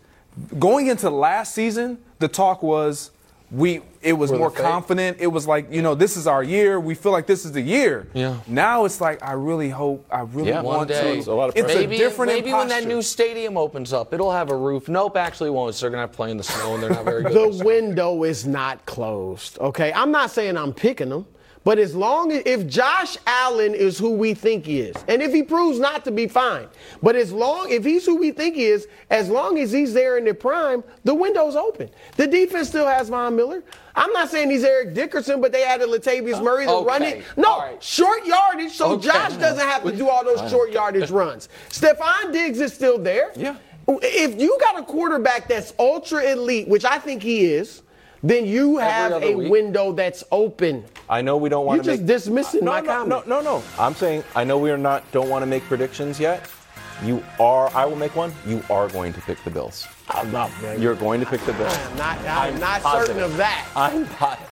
Going 0.59 0.87
into 0.87 1.11
last 1.11 1.55
season, 1.55 1.99
the 2.19 2.29
talk 2.29 2.63
was 2.63 3.11
we 3.51 3.81
it 4.03 4.13
was 4.13 4.31
We're 4.31 4.39
more 4.39 4.51
fake. 4.51 4.65
confident. 4.65 5.17
It 5.21 5.27
was 5.27 5.47
like, 5.47 5.73
you 5.73 5.83
know, 5.83 5.95
this 5.95 6.17
is 6.17 6.27
our 6.27 6.43
year. 6.43 6.79
We 6.79 6.95
feel 6.95 7.13
like 7.13 7.27
this 7.27 7.45
is 7.45 7.53
the 7.53 7.61
year. 7.61 8.07
Yeah. 8.15 8.37
Now 8.47 8.85
it's 8.85 9.01
like 9.01 9.23
I 9.23 9.33
really 9.33 9.69
hope 9.71 10.07
I 10.11 10.21
really 10.21 10.51
Yeah. 10.51 10.63
want 10.63 10.79
One 10.79 10.87
day. 10.87 11.21
to. 11.21 11.31
a 11.31 11.35
lot 11.35 11.49
of 11.51 11.57
it's 11.57 11.67
maybe 11.75 11.97
a 11.97 11.99
different 11.99 12.33
maybe 12.33 12.53
when 12.53 12.69
that 12.69 12.87
new 12.87 13.03
stadium 13.03 13.57
opens 13.57 13.93
up, 13.93 14.15
it'll 14.15 14.33
have 14.33 14.51
a 14.51 14.57
roof. 14.57 14.89
Nope, 14.89 15.17
actually 15.17 15.51
won't. 15.51 15.75
So 15.75 15.85
they're 15.87 15.91
gonna 15.91 16.03
have 16.03 16.11
to 16.13 16.17
play 16.17 16.31
in 16.31 16.37
the 16.37 16.43
snow, 16.45 16.75
and 16.75 16.83
they're 16.83 16.91
not 16.91 17.05
very 17.05 17.23
good. 17.25 17.59
The 17.59 17.65
window 17.65 18.23
is 18.25 18.47
not 18.47 18.85
closed. 18.87 19.59
Okay, 19.59 19.93
I'm 19.93 20.11
not 20.11 20.31
saying 20.31 20.57
I'm 20.57 20.73
picking 20.73 21.09
them, 21.09 21.27
but 21.69 21.79
as 21.79 21.95
long 21.95 22.33
as 22.33 22.43
if 22.47 22.67
Josh 22.67 23.19
Allen 23.27 23.75
is 23.75 23.99
who 23.99 24.13
we 24.13 24.33
think 24.33 24.65
he 24.65 24.81
is, 24.81 24.97
and 25.07 25.21
if 25.21 25.35
he 25.35 25.43
proves 25.43 25.79
not 25.79 26.03
to 26.07 26.11
be 26.11 26.27
fine, 26.27 26.67
but 27.03 27.15
as 27.15 27.31
long 27.31 27.69
if 27.69 27.85
he's 27.85 28.07
who 28.07 28.17
we 28.17 28.31
think 28.31 28.55
he 28.55 28.65
is, 28.65 28.89
as 29.11 29.29
long 29.29 29.59
as 29.59 29.71
he's 29.71 29.93
there 29.93 30.17
in 30.17 30.25
the 30.25 30.33
prime, 30.33 30.83
the 31.05 31.15
window's 31.15 31.57
open. 31.57 31.91
The 32.17 32.27
defense 32.27 32.69
still 32.69 32.87
has 32.87 33.11
Von 33.11 33.37
Miller. 33.37 33.63
I'm 33.95 34.11
not 34.15 34.31
saying 34.31 34.49
he's 34.49 34.65
Eric 34.65 34.95
Dickerson, 34.95 35.43
but 35.43 35.53
they 35.53 35.63
added 35.63 35.91
Latavius 35.91 36.43
Murray 36.43 36.65
to 36.65 36.73
run 36.73 37.03
okay. 37.03 37.19
it. 37.19 37.25
No, 37.37 37.59
right. 37.59 37.83
short 37.83 38.25
yardage, 38.25 38.73
so 38.73 38.93
Okay. 38.93 39.09
Josh 39.09 39.35
doesn't 39.35 39.69
have 39.69 39.83
to 39.83 39.95
do 39.95 40.09
all 40.09 40.25
those 40.25 40.51
short 40.51 40.73
yardage 40.73 41.11
runs. 41.11 41.51
Stefon 41.69 42.33
Diggs 42.33 42.61
is 42.63 42.73
still 42.73 42.97
there. 42.97 43.31
Yeah. 43.37 43.57
If 43.87 44.41
you 44.41 44.57
got 44.59 44.79
a 44.79 44.85
quarterback 44.85 45.49
that's 45.49 45.75
ultra 45.79 46.33
elite, 46.33 46.67
which 46.67 46.87
I 46.87 46.99
think 46.99 47.23
he 47.23 47.45
is, 47.45 47.83
then 48.23 48.47
you 48.47 48.79
have 48.79 49.23
a 49.23 49.35
week. 49.35 49.51
window 49.51 49.93
that's 49.93 50.25
open. 50.31 50.85
I 51.09 51.23
know 51.23 51.37
we 51.37 51.49
don't 51.49 51.67
want 51.67 51.83
to. 51.83 51.87
You're 51.87 51.97
just 51.97 52.03
make 52.03 52.17
dismissing 52.17 52.65
no, 52.65 52.73
my 52.73 52.81
no, 52.81 52.87
comment. 52.87 53.27
No, 53.29 53.41
no, 53.41 53.59
no. 53.59 53.65
I'm 53.79 53.95
saying 53.95 54.25
I 54.35 54.45
know 54.45 54.59
we 54.59 54.71
are 54.71 54.79
not 54.79 55.11
don't 55.13 55.29
want 55.29 55.43
to 55.43 55.47
make 55.47 55.63
predictions 55.65 56.19
yet. 56.19 56.51
You 57.05 57.23
are. 57.39 57.71
I 57.75 57.85
will 57.87 57.97
make 57.97 58.17
one. 58.17 58.33
You 58.47 58.63
are 58.71 58.89
going 58.89 59.13
to 59.13 59.21
pick 59.21 59.43
the 59.45 59.51
Bills. 59.51 59.87
I'm 60.09 60.33
not, 60.33 60.51
man. 60.61 60.83
You're 60.83 60.97
going 60.97 61.21
to 61.21 61.27
pick 61.27 61.41
the 61.43 61.53
Bills. 61.53 61.77
I'm 61.77 61.97
not, 61.97 62.19
I'm 62.27 62.59
not 62.59 62.83
positive. 62.83 63.17
certain 63.17 63.31
of 63.31 63.37
that. 63.37 63.69
I'm 63.77 64.07
positive. 64.07 64.49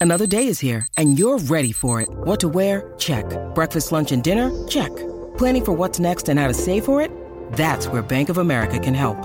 Another 0.00 0.26
day 0.26 0.46
is 0.46 0.60
here, 0.60 0.86
and 0.96 1.18
you're 1.18 1.38
ready 1.38 1.72
for 1.72 2.00
it. 2.00 2.08
What 2.08 2.40
to 2.40 2.48
wear? 2.48 2.94
Check. 2.98 3.24
Breakfast, 3.54 3.92
lunch, 3.92 4.12
and 4.12 4.22
dinner? 4.22 4.66
Check. 4.66 4.94
Planning 5.36 5.64
for 5.64 5.72
what's 5.72 5.98
next 5.98 6.28
and 6.28 6.38
how 6.38 6.48
to 6.48 6.54
save 6.54 6.84
for 6.84 7.02
it? 7.02 7.10
That's 7.52 7.86
where 7.86 8.00
Bank 8.00 8.30
of 8.30 8.38
America 8.38 8.78
can 8.78 8.94
help. 8.94 9.18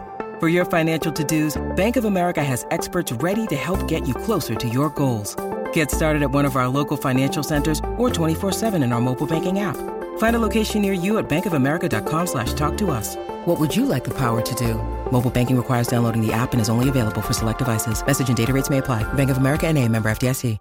For 0.45 0.49
your 0.49 0.65
financial 0.65 1.11
to-dos, 1.11 1.75
Bank 1.75 1.95
of 1.95 2.05
America 2.05 2.43
has 2.43 2.67
experts 2.69 3.11
ready 3.11 3.47
to 3.47 3.55
help 3.55 3.87
get 3.87 4.07
you 4.07 4.13
closer 4.13 4.53
to 4.53 4.69
your 4.69 4.91
goals. 4.91 5.35
Get 5.73 5.89
started 5.89 6.21
at 6.21 6.29
one 6.29 6.45
of 6.45 6.55
our 6.55 6.67
local 6.67 6.97
financial 6.97 7.41
centers 7.41 7.79
or 7.97 8.11
24-7 8.11 8.83
in 8.83 8.91
our 8.91 9.01
mobile 9.01 9.25
banking 9.25 9.57
app. 9.59 9.75
Find 10.19 10.35
a 10.35 10.39
location 10.39 10.83
near 10.83 10.93
you 10.93 11.17
at 11.17 11.27
bankofamerica.com 11.27 12.27
slash 12.27 12.53
talk 12.53 12.77
to 12.77 12.91
us. 12.91 13.15
What 13.45 13.59
would 13.59 13.75
you 13.75 13.87
like 13.87 14.03
the 14.03 14.13
power 14.13 14.39
to 14.43 14.53
do? 14.53 14.75
Mobile 15.11 15.31
banking 15.31 15.57
requires 15.57 15.87
downloading 15.87 16.21
the 16.21 16.31
app 16.31 16.53
and 16.53 16.61
is 16.61 16.69
only 16.69 16.89
available 16.89 17.23
for 17.23 17.33
select 17.33 17.57
devices. 17.57 18.05
Message 18.05 18.27
and 18.27 18.37
data 18.37 18.53
rates 18.53 18.69
may 18.69 18.77
apply. 18.77 19.01
Bank 19.15 19.31
of 19.31 19.37
America 19.37 19.65
and 19.65 19.79
a 19.79 19.89
member 19.89 20.09
FDIC. 20.11 20.59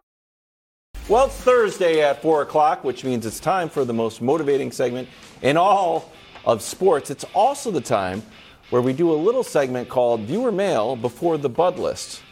Well, 1.10 1.26
it's 1.26 1.36
Thursday 1.42 2.00
at 2.00 2.22
4 2.22 2.40
o'clock, 2.40 2.84
which 2.84 3.04
means 3.04 3.26
it's 3.26 3.38
time 3.38 3.68
for 3.68 3.84
the 3.84 3.92
most 3.92 4.22
motivating 4.22 4.72
segment 4.72 5.10
in 5.42 5.58
all 5.58 6.10
of 6.46 6.62
sports. 6.62 7.10
It's 7.10 7.26
also 7.34 7.70
the 7.70 7.82
time 7.82 8.22
where 8.70 8.82
we 8.82 8.92
do 8.92 9.12
a 9.12 9.14
little 9.16 9.42
segment 9.42 9.88
called 9.88 10.20
Viewer 10.22 10.52
Mail 10.52 10.96
before 10.96 11.38
the 11.38 11.48
Bud 11.48 11.78
List. 11.78 12.22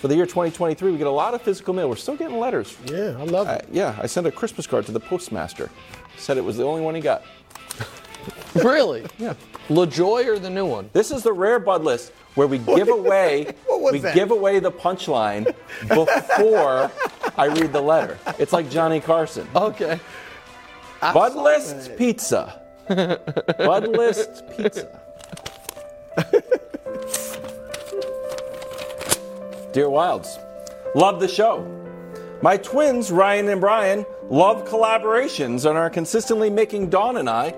For 0.00 0.08
the 0.08 0.14
year 0.14 0.26
2023, 0.26 0.92
we 0.92 0.98
get 0.98 1.06
a 1.06 1.10
lot 1.10 1.34
of 1.34 1.42
physical 1.42 1.74
mail. 1.74 1.88
We're 1.88 1.96
still 1.96 2.16
getting 2.16 2.38
letters. 2.38 2.76
Yeah, 2.86 3.16
I 3.18 3.24
love 3.24 3.48
it. 3.48 3.66
yeah, 3.72 3.98
I 4.00 4.06
sent 4.06 4.26
a 4.26 4.30
Christmas 4.30 4.66
card 4.66 4.86
to 4.86 4.92
the 4.92 5.00
postmaster. 5.00 5.70
Said 6.16 6.36
it 6.36 6.44
was 6.44 6.56
the 6.56 6.64
only 6.64 6.82
one 6.82 6.94
he 6.94 7.00
got. 7.00 7.22
really? 8.54 9.06
Yeah. 9.18 9.34
LaJoy 9.68 10.26
or 10.26 10.38
the 10.38 10.50
new 10.50 10.66
one? 10.66 10.88
This 10.92 11.10
is 11.10 11.22
the 11.22 11.32
rare 11.32 11.58
Bud 11.58 11.82
List 11.84 12.12
where 12.34 12.46
we 12.46 12.58
give 12.76 12.88
away 12.88 13.54
What 13.66 13.80
was 13.80 13.92
we 13.92 13.98
that? 14.00 14.14
give 14.14 14.30
away 14.30 14.60
the 14.60 14.70
punchline 14.72 15.52
before 15.88 16.90
I 17.36 17.46
read 17.46 17.72
the 17.72 17.80
letter. 17.82 18.18
It's 18.38 18.52
like 18.52 18.70
Johnny 18.70 19.00
Carson. 19.00 19.48
Okay. 19.54 19.98
Bud 21.00 21.34
List 21.36 21.96
Pizza. 21.96 22.62
Bud 22.88 23.88
List 23.88 24.44
Pizza. 24.56 25.00
Dear 29.72 29.86
Wildes, 29.86 30.38
love 30.94 31.20
the 31.20 31.28
show. 31.28 31.74
My 32.42 32.56
twins, 32.56 33.10
Ryan 33.10 33.48
and 33.48 33.60
Brian, 33.60 34.04
love 34.28 34.68
collaborations 34.68 35.68
and 35.68 35.78
are 35.78 35.90
consistently 35.90 36.50
making 36.50 36.90
Dawn 36.90 37.16
and 37.16 37.28
I 37.28 37.54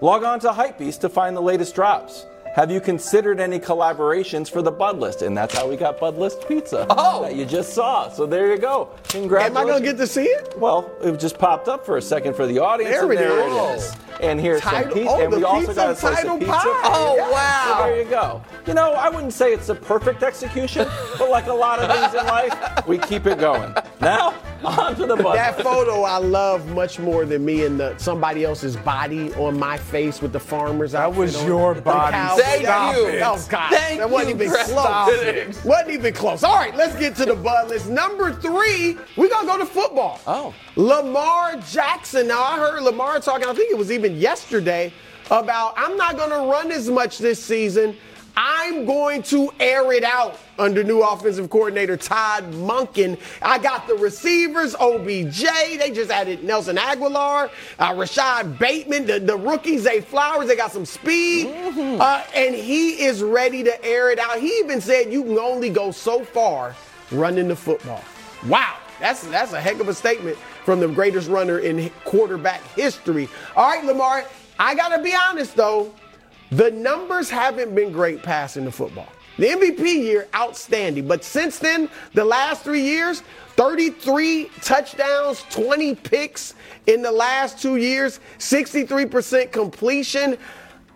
log 0.00 0.24
on 0.24 0.40
to 0.40 0.50
Hypebeast 0.50 1.00
to 1.00 1.08
find 1.08 1.36
the 1.36 1.40
latest 1.40 1.74
drops. 1.74 2.26
Have 2.54 2.70
you 2.70 2.80
considered 2.82 3.40
any 3.40 3.58
collaborations 3.58 4.50
for 4.50 4.60
the 4.60 4.70
Bud 4.70 4.98
List? 4.98 5.22
And 5.22 5.34
that's 5.34 5.56
how 5.56 5.66
we 5.66 5.74
got 5.74 5.98
Bud 5.98 6.18
List 6.18 6.46
Pizza 6.46 6.86
Oh! 6.90 7.22
that 7.22 7.34
you 7.34 7.46
just 7.46 7.72
saw. 7.72 8.10
So 8.10 8.26
there 8.26 8.52
you 8.52 8.58
go. 8.58 8.90
Congratulations. 9.08 9.56
Am 9.56 9.62
I 9.62 9.64
going 9.66 9.82
to 9.82 9.88
get 9.88 9.96
to 9.96 10.06
see 10.06 10.24
it? 10.24 10.52
Well, 10.58 10.90
it 11.02 11.18
just 11.18 11.38
popped 11.38 11.68
up 11.68 11.86
for 11.86 11.96
a 11.96 12.02
second 12.02 12.36
for 12.36 12.46
the 12.46 12.58
audience. 12.58 12.90
There 12.94 13.04
and 13.04 13.12
it 13.12 13.16
there 13.16 13.40
is. 13.74 13.84
it 13.84 13.94
is. 13.94 13.96
And 14.20 14.38
here's 14.38 14.60
Title- 14.60 14.90
some 14.90 14.92
pizza. 14.92 15.10
oh, 15.14 15.20
and 15.22 15.32
we 15.32 15.40
the 15.40 15.46
also 15.46 15.60
pizza 15.68 15.74
got 15.74 15.90
a 15.92 15.96
slice 15.96 16.16
title 16.16 16.34
of 16.34 16.40
pizza. 16.40 16.52
pie. 16.52 16.62
Oh, 16.64 16.82
oh, 16.84 17.16
Yeah. 17.16 17.30
wow. 17.30 17.74
So 17.78 17.84
there 17.86 18.02
you 18.02 18.10
go. 18.10 18.42
You 18.66 18.74
know, 18.74 18.92
I 18.92 19.08
wouldn't 19.08 19.32
say 19.32 19.52
it's 19.54 19.70
a 19.70 19.74
perfect 19.74 20.22
execution, 20.22 20.86
but 21.18 21.30
like 21.30 21.46
a 21.46 21.52
lot 21.54 21.78
of 21.78 21.90
things 21.90 22.14
in 22.20 22.26
life, 22.26 22.86
we 22.86 22.98
keep 22.98 23.26
it 23.26 23.38
going. 23.38 23.74
Now, 24.00 24.34
Onto 24.64 25.08
the 25.08 25.16
bus. 25.16 25.34
That 25.34 25.60
photo 25.60 26.02
I 26.04 26.18
love 26.18 26.68
much 26.68 27.00
more 27.00 27.24
than 27.24 27.44
me 27.44 27.64
and 27.64 27.80
the 27.80 27.96
somebody 27.98 28.44
else's 28.44 28.76
body 28.76 29.34
on 29.34 29.58
my 29.58 29.76
face 29.76 30.22
with 30.22 30.32
the 30.32 30.38
farmers. 30.38 30.92
That 30.92 31.12
was 31.12 31.34
on. 31.36 31.46
your 31.48 31.74
body. 31.74 32.12
Thank 32.42 32.62
Stop 32.64 32.96
you. 32.96 33.06
it. 33.08 33.22
Oh 33.22 33.46
God, 33.48 33.70
Thank 33.72 33.98
that 33.98 34.10
wasn't 34.10 34.30
you, 34.30 34.34
even 34.36 34.50
Chris. 34.50 34.72
close. 34.72 35.64
Wasn't 35.64 35.90
even 35.90 36.14
close. 36.14 36.42
All 36.44 36.56
right, 36.56 36.74
let's 36.74 36.96
get 36.96 37.16
to 37.16 37.24
the 37.24 37.34
bud 37.34 37.68
list. 37.68 37.88
Number 37.88 38.32
three, 38.32 38.96
we're 39.16 39.28
gonna 39.28 39.46
go 39.46 39.58
to 39.58 39.66
football. 39.66 40.20
Oh. 40.26 40.54
Lamar 40.76 41.56
Jackson. 41.70 42.26
Now 42.28 42.42
I 42.42 42.58
heard 42.58 42.82
Lamar 42.82 43.20
talking. 43.20 43.46
I 43.48 43.54
think 43.54 43.70
it 43.70 43.78
was 43.78 43.90
even 43.92 44.16
yesterday 44.16 44.92
about 45.30 45.74
I'm 45.76 45.96
not 45.96 46.16
gonna 46.16 46.46
run 46.48 46.70
as 46.72 46.90
much 46.90 47.18
this 47.18 47.42
season. 47.42 47.96
I'm 48.36 48.86
going 48.86 49.22
to 49.24 49.50
air 49.60 49.92
it 49.92 50.04
out 50.04 50.38
under 50.62 50.84
new 50.84 51.02
offensive 51.02 51.50
coordinator 51.50 51.96
Todd 51.96 52.44
Monken. 52.52 53.18
I 53.42 53.58
got 53.58 53.88
the 53.88 53.94
receivers, 53.94 54.74
OBJ. 54.76 55.42
They 55.42 55.90
just 55.92 56.10
added 56.10 56.44
Nelson 56.44 56.76
Agholor, 56.76 57.50
uh, 57.78 57.94
Rashod 57.96 58.58
Bateman, 58.58 59.06
the, 59.06 59.18
the 59.18 59.36
rookie 59.36 59.78
Zay 59.78 60.00
Flowers. 60.00 60.46
They 60.46 60.56
got 60.56 60.72
some 60.72 60.86
speed. 60.86 61.48
Uh, 62.00 62.24
and 62.34 62.54
he 62.54 63.02
is 63.02 63.22
ready 63.22 63.64
to 63.64 63.84
air 63.84 64.10
it 64.10 64.18
out. 64.18 64.38
He 64.38 64.48
even 64.58 64.80
said 64.80 65.12
you 65.12 65.24
can 65.24 65.38
only 65.38 65.68
go 65.68 65.90
so 65.90 66.24
far 66.24 66.76
running 67.10 67.48
the 67.48 67.56
football. 67.56 68.02
Wow. 68.46 68.76
That's, 69.00 69.26
that's 69.26 69.52
a 69.52 69.60
heck 69.60 69.80
of 69.80 69.88
a 69.88 69.94
statement 69.94 70.38
from 70.64 70.78
the 70.78 70.86
greatest 70.86 71.28
runner 71.28 71.58
in 71.58 71.90
quarterback 72.04 72.62
history. 72.74 73.28
All 73.56 73.68
right, 73.68 73.84
Lamar, 73.84 74.24
I 74.60 74.76
got 74.76 74.96
to 74.96 75.02
be 75.02 75.12
honest, 75.12 75.56
though. 75.56 75.92
The 76.52 76.70
numbers 76.70 77.30
haven't 77.30 77.74
been 77.74 77.90
great 77.90 78.22
passing 78.22 78.64
the 78.64 78.70
football. 78.70 79.08
The 79.42 79.48
MVP 79.48 80.04
year, 80.04 80.28
outstanding. 80.36 81.08
But 81.08 81.24
since 81.24 81.58
then, 81.58 81.88
the 82.14 82.24
last 82.24 82.62
three 82.62 82.82
years, 82.82 83.24
33 83.56 84.48
touchdowns, 84.60 85.44
20 85.50 85.96
picks 85.96 86.54
in 86.86 87.02
the 87.02 87.10
last 87.10 87.60
two 87.60 87.74
years, 87.74 88.20
63% 88.38 89.50
completion. 89.50 90.38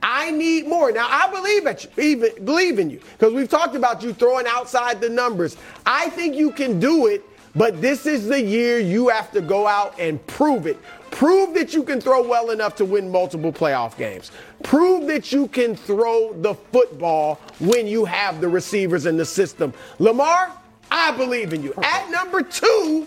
I 0.00 0.30
need 0.30 0.68
more. 0.68 0.92
Now 0.92 1.08
I 1.10 1.28
believe 1.28 1.66
at 1.66 1.82
you, 1.82 1.90
even 2.00 2.44
believe 2.44 2.78
in 2.78 2.88
you, 2.88 3.00
because 3.18 3.34
we've 3.34 3.48
talked 3.48 3.74
about 3.74 4.04
you 4.04 4.12
throwing 4.12 4.46
outside 4.46 5.00
the 5.00 5.08
numbers. 5.08 5.56
I 5.84 6.08
think 6.10 6.36
you 6.36 6.52
can 6.52 6.78
do 6.78 7.08
it, 7.08 7.24
but 7.56 7.80
this 7.80 8.04
is 8.04 8.26
the 8.26 8.40
year 8.40 8.78
you 8.78 9.08
have 9.08 9.32
to 9.32 9.40
go 9.40 9.66
out 9.66 9.98
and 9.98 10.24
prove 10.26 10.66
it. 10.66 10.78
Prove 11.10 11.54
that 11.54 11.72
you 11.72 11.82
can 11.82 12.00
throw 12.00 12.26
well 12.26 12.50
enough 12.50 12.76
to 12.76 12.84
win 12.84 13.10
multiple 13.10 13.52
playoff 13.52 13.96
games. 13.96 14.30
Prove 14.62 15.06
that 15.06 15.32
you 15.32 15.48
can 15.48 15.74
throw 15.74 16.34
the 16.34 16.54
football 16.54 17.40
when 17.58 17.86
you 17.86 18.04
have 18.04 18.40
the 18.42 18.48
receivers 18.48 19.06
in 19.06 19.16
the 19.16 19.24
system. 19.24 19.72
Lamar, 19.98 20.52
I 20.90 21.16
believe 21.16 21.54
in 21.54 21.62
you. 21.62 21.72
At 21.82 22.10
number 22.10 22.42
two, 22.42 23.06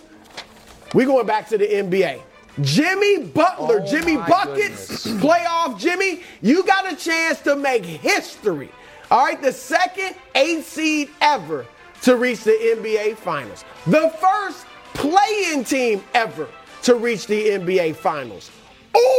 we 0.95 1.05
going 1.05 1.27
back 1.27 1.47
to 1.49 1.57
the 1.57 1.67
NBA. 1.67 2.21
Jimmy 2.61 3.25
Butler, 3.25 3.81
Oh 3.81 3.85
Jimmy 3.85 4.17
my 4.17 4.27
Buckets, 4.27 5.05
playoff 5.05 5.79
Jimmy, 5.79 6.23
you 6.41 6.63
got 6.63 6.91
a 6.91 6.95
chance 6.95 7.39
to 7.41 7.55
make 7.55 7.85
history. 7.85 8.71
All 9.11 9.23
right, 9.23 9.41
the 9.41 9.53
second 9.53 10.15
eight 10.35 10.63
seed 10.63 11.09
ever 11.21 11.65
to 12.03 12.15
reach 12.15 12.43
the 12.43 12.51
NBA 12.51 13.17
Finals. 13.17 13.65
The 13.87 14.13
first 14.21 14.67
play-in 14.93 15.63
team 15.63 16.03
ever 16.13 16.47
to 16.83 16.93
reach 16.95 17.25
the 17.27 17.49
NBA 17.49 17.95
Finals. 17.95 18.51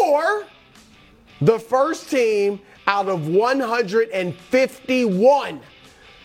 Or 0.05 0.45
the 1.41 1.59
first 1.59 2.11
team 2.11 2.61
out 2.87 3.09
of 3.09 3.29
151 3.29 5.61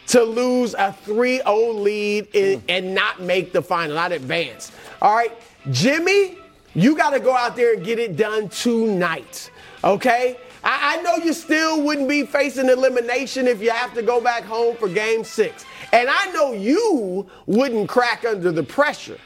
to 0.08 0.24
lose 0.24 0.74
a 0.76 0.96
3-0 1.06 1.82
lead 1.82 2.28
in- 2.34 2.62
mm. 2.62 2.64
and 2.70 2.94
not 2.94 3.22
make 3.22 3.54
the 3.54 3.62
final, 3.62 3.96
not 3.96 4.12
advance. 4.12 4.72
All 5.02 5.16
right, 5.16 5.32
Jimmy, 5.72 6.38
you 6.74 6.96
got 6.96 7.12
to 7.12 7.20
go 7.20 7.36
out 7.36 7.56
there 7.56 7.74
and 7.74 7.84
get 7.84 8.00
it 8.00 8.16
done 8.16 8.50
tonight. 8.50 9.50
Okay? 9.84 10.38
I, 10.66 10.98
I 10.98 11.02
know 11.04 11.16
you 11.24 11.32
still 11.32 11.82
wouldn't 11.84 12.10
be 12.10 12.26
facing 12.26 12.68
elimination 12.70 13.48
if 13.48 13.62
you 13.62 13.70
have 13.70 13.94
to 13.94 14.02
go 14.02 14.20
back 14.20 14.44
home 14.44 14.76
for 14.78 14.90
game 14.90 15.24
six. 15.24 15.64
And 15.94 16.10
I 16.10 16.32
know 16.32 16.52
you 16.54 17.28
wouldn't 17.46 17.88
crack 17.88 18.26
under 18.26 18.52
the 18.52 18.64
pressure. 18.64 19.20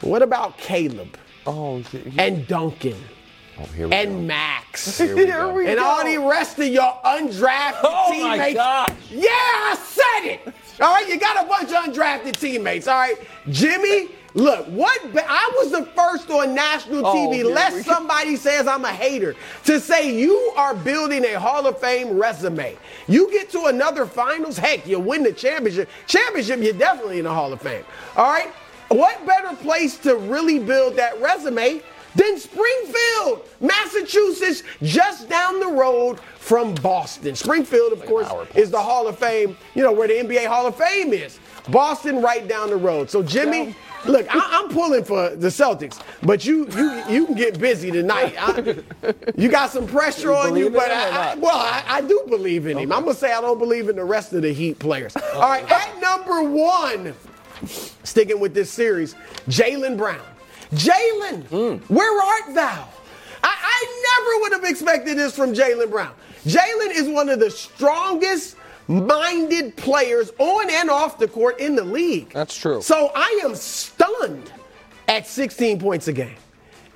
What 0.00 0.22
about 0.22 0.56
Caleb? 0.58 1.16
Oh, 1.46 1.82
and 2.18 2.46
Duncan? 2.46 2.96
Oh, 3.60 3.64
here 3.74 3.88
we 3.88 3.94
and 3.94 4.10
go. 4.12 4.20
Max. 4.20 4.98
Here 4.98 5.16
we 5.16 5.26
go. 5.26 5.58
and 5.58 5.76
go. 5.78 5.84
all 5.84 6.04
the 6.04 6.18
rest 6.18 6.58
of 6.60 6.68
your 6.68 6.92
undrafted 7.04 7.80
Oh, 7.82 8.22
my 8.22 8.36
teammates. 8.52 9.10
Yeah, 9.10 9.28
I 9.30 9.76
said 9.82 10.30
it. 10.32 10.54
All 10.80 10.92
right, 10.94 11.08
you 11.08 11.18
got 11.18 11.44
a 11.44 11.48
bunch 11.48 11.70
of 11.72 11.92
undrafted 11.92 12.38
teammates. 12.38 12.86
All 12.86 12.98
right, 12.98 13.16
Jimmy. 13.50 14.10
Look, 14.34 14.66
what 14.66 15.12
ba- 15.12 15.24
I 15.28 15.50
was 15.56 15.72
the 15.72 15.84
first 15.96 16.30
on 16.30 16.54
national 16.54 17.06
Oh, 17.06 17.14
TV, 17.14 17.30
we 17.38 17.44
lest 17.44 17.84
somebody 17.86 18.36
says 18.36 18.66
I'm 18.66 18.84
a 18.84 18.92
hater, 18.92 19.34
to 19.64 19.80
say 19.80 20.14
you 20.14 20.52
are 20.56 20.74
building 20.74 21.24
a 21.24 21.40
Hall 21.40 21.66
of 21.66 21.78
Fame 21.78 22.16
resume. 22.18 22.76
You 23.08 23.30
get 23.30 23.50
to 23.50 23.66
another 23.66 24.04
finals, 24.06 24.58
heck, 24.58 24.86
you 24.86 25.00
win 25.00 25.22
the 25.22 25.32
championship. 25.32 25.88
Championship, 26.06 26.60
you're 26.60 26.72
definitely 26.74 27.18
in 27.18 27.24
the 27.24 27.32
Hall 27.32 27.52
of 27.52 27.60
Fame. 27.62 27.84
All 28.16 28.30
right? 28.30 28.52
What 28.88 29.24
better 29.26 29.54
place 29.56 29.96
to 29.98 30.16
really 30.16 30.58
build 30.58 30.96
that 30.96 31.20
resume 31.20 31.82
than 32.14 32.38
Springfield, 32.38 33.46
Massachusetts, 33.60 34.62
just 34.82 35.28
down 35.28 35.60
the 35.60 35.66
road 35.68 36.20
from 36.20 36.74
Boston? 36.76 37.34
Springfield, 37.34 37.92
of 37.92 38.04
course, 38.06 38.28
is 38.54 38.70
the 38.70 38.80
Hall 38.80 39.06
of 39.08 39.18
Fame, 39.18 39.56
you 39.74 39.82
know, 39.82 39.92
where 39.92 40.08
the 40.08 40.14
NBA 40.14 40.46
Hall 40.46 40.66
of 40.66 40.76
Fame 40.76 41.12
is. 41.12 41.38
Boston 41.68 42.22
right 42.22 42.48
down 42.48 42.70
the 42.70 42.76
road. 42.76 43.10
So, 43.10 43.22
Jimmy, 43.22 43.74
look, 44.06 44.26
I, 44.34 44.40
I'm 44.62 44.68
pulling 44.70 45.04
for 45.04 45.30
the 45.30 45.48
Celtics, 45.48 46.00
but 46.22 46.44
you 46.46 46.66
you 46.76 47.02
you 47.08 47.26
can 47.26 47.34
get 47.34 47.58
busy 47.58 47.90
tonight. 47.90 48.34
I- 48.38 48.76
you 49.36 49.48
got 49.48 49.70
some 49.70 49.86
pressure 49.86 50.32
on 50.32 50.56
you, 50.56 50.70
but 50.70 50.90
I, 50.90 51.32
I- 51.32 51.34
well, 51.36 51.56
I, 51.56 51.82
I 51.86 52.00
do 52.02 52.24
believe 52.28 52.66
in 52.66 52.78
him. 52.78 52.92
I'm 52.92 53.02
gonna 53.04 53.14
say 53.14 53.32
I 53.32 53.40
don't 53.40 53.58
believe 53.58 53.88
in 53.88 53.96
the 53.96 54.04
rest 54.04 54.32
of 54.32 54.42
the 54.42 54.52
Heat 54.52 54.78
players. 54.78 55.14
All 55.34 55.40
right, 55.40 55.70
at 55.70 56.00
number 56.00 56.42
one, 56.42 57.14
sticking 58.04 58.40
with 58.40 58.54
this 58.54 58.70
series, 58.70 59.14
Jaylen 59.48 59.96
Brown. 59.96 60.20
Jaylen, 60.72 61.80
where 61.88 62.22
art 62.22 62.54
thou? 62.54 62.88
I, 63.42 63.54
I 63.54 64.18
never 64.18 64.42
would 64.42 64.52
have 64.62 64.70
expected 64.70 65.16
this 65.16 65.34
from 65.34 65.54
Jaylen 65.54 65.90
Brown. 65.90 66.12
Jaylen 66.44 66.90
is 66.94 67.08
one 67.08 67.28
of 67.28 67.40
the 67.40 67.50
strongest 67.50 68.56
minded 68.88 69.76
players 69.76 70.32
on 70.38 70.70
and 70.70 70.90
off 70.90 71.18
the 71.18 71.28
court 71.28 71.60
in 71.60 71.76
the 71.76 71.84
league. 71.84 72.30
That's 72.30 72.56
true. 72.56 72.82
So 72.82 73.12
I 73.14 73.40
am 73.44 73.54
stunned 73.54 74.50
at 75.06 75.26
16 75.26 75.78
points 75.78 76.08
a 76.08 76.12
game, 76.12 76.36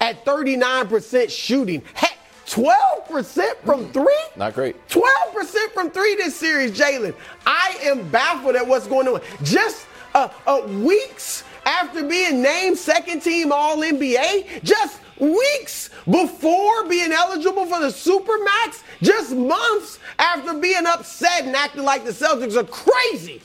at 0.00 0.24
39% 0.24 1.30
shooting. 1.30 1.82
Heck, 1.94 2.18
12% 2.46 3.56
from 3.64 3.90
three? 3.92 4.24
Not 4.36 4.54
great. 4.54 4.76
12% 4.88 5.72
from 5.72 5.90
three 5.90 6.16
this 6.16 6.36
series, 6.36 6.72
Jaylen. 6.72 7.14
I 7.46 7.76
am 7.82 8.08
baffled 8.10 8.56
at 8.56 8.66
what's 8.66 8.86
going 8.86 9.08
on. 9.08 9.20
Just 9.42 9.86
uh, 10.14 10.28
uh, 10.46 10.66
weeks 10.80 11.44
after 11.64 12.06
being 12.06 12.42
named 12.42 12.76
second 12.76 13.20
team 13.20 13.52
All 13.52 13.78
NBA, 13.78 14.62
just 14.62 15.00
weeks 15.18 15.90
before 16.10 16.88
being 16.88 17.12
eligible 17.12 17.66
for 17.66 17.80
the 17.80 17.88
Supermax, 17.88 18.82
just 19.02 19.34
months 19.34 19.98
after 20.18 20.54
being 20.54 20.86
upset 20.86 21.44
and 21.44 21.54
acting 21.54 21.84
like 21.84 22.04
the 22.04 22.10
Celtics 22.10 22.56
are 22.56 22.64
crazy, 22.64 23.40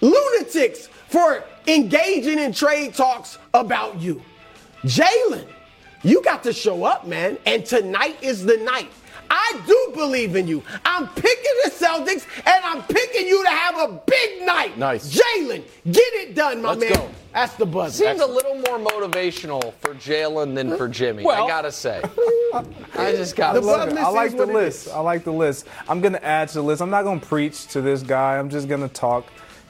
lunatics 0.00 0.88
for 1.08 1.44
engaging 1.66 2.38
in 2.38 2.52
trade 2.52 2.94
talks 2.94 3.38
about 3.54 4.00
you. 4.00 4.22
Jaylen, 4.84 5.46
you 6.02 6.22
got 6.22 6.42
to 6.44 6.52
show 6.52 6.84
up, 6.84 7.06
man. 7.06 7.38
And 7.46 7.64
tonight 7.64 8.16
is 8.22 8.44
the 8.44 8.56
night. 8.58 8.90
I 9.30 9.60
do 9.66 9.92
believe 9.94 10.36
in 10.36 10.48
you. 10.48 10.62
I'm 10.84 11.08
picking 11.08 11.54
the 11.64 11.70
Celtics, 11.70 12.26
and 12.38 12.64
I'm 12.64 12.82
picking 12.84 13.26
you 13.26 13.42
to 13.44 13.50
have 13.50 13.90
a 13.90 14.00
big 14.06 14.42
night. 14.46 14.78
Nice. 14.78 15.16
Jaylen, 15.16 15.62
get 15.90 16.14
it 16.14 16.34
done, 16.34 16.62
my 16.62 16.74
Let's 16.74 16.80
man. 16.80 16.92
go. 16.92 17.10
That's 17.32 17.54
the 17.54 17.66
buzz. 17.66 17.94
Seems 17.94 18.20
a 18.20 18.26
little 18.26 18.54
more 18.54 18.78
motivational 18.78 19.72
for 19.74 19.94
Jaylen 19.94 20.54
than 20.54 20.76
for 20.76 20.88
Jimmy. 20.88 21.24
Well- 21.24 21.44
I 21.44 21.48
gotta 21.48 21.72
say. 21.72 22.02
I 22.94 23.12
just 23.12 23.36
gotta 23.36 23.62
say. 23.62 24.00
I 24.00 24.08
like 24.08 24.36
the 24.36 24.46
list. 24.46 24.88
I 24.88 25.00
like 25.00 25.24
the 25.24 25.32
list. 25.32 25.66
I'm 25.88 26.00
gonna 26.00 26.20
add 26.22 26.48
to 26.48 26.54
the 26.54 26.62
list. 26.62 26.80
I'm 26.80 26.90
not 26.90 27.04
gonna 27.04 27.20
preach 27.20 27.66
to 27.68 27.80
this 27.80 28.02
guy. 28.02 28.38
I'm 28.38 28.48
just 28.48 28.68
gonna 28.68 28.88
talk, 28.88 29.26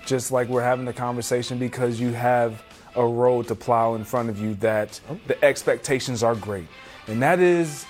just 0.06 0.30
like 0.30 0.48
we're 0.48 0.62
having 0.62 0.86
a 0.88 0.92
conversation, 0.92 1.58
because 1.58 2.00
you 2.00 2.12
have 2.12 2.62
a 2.94 3.04
road 3.04 3.48
to 3.48 3.54
plow 3.54 3.94
in 3.94 4.04
front 4.04 4.30
of 4.30 4.40
you 4.40 4.54
that 4.56 5.00
oh. 5.10 5.18
the 5.26 5.44
expectations 5.44 6.22
are 6.22 6.36
great, 6.36 6.68
and 7.08 7.20
that 7.20 7.40
is 7.40 7.84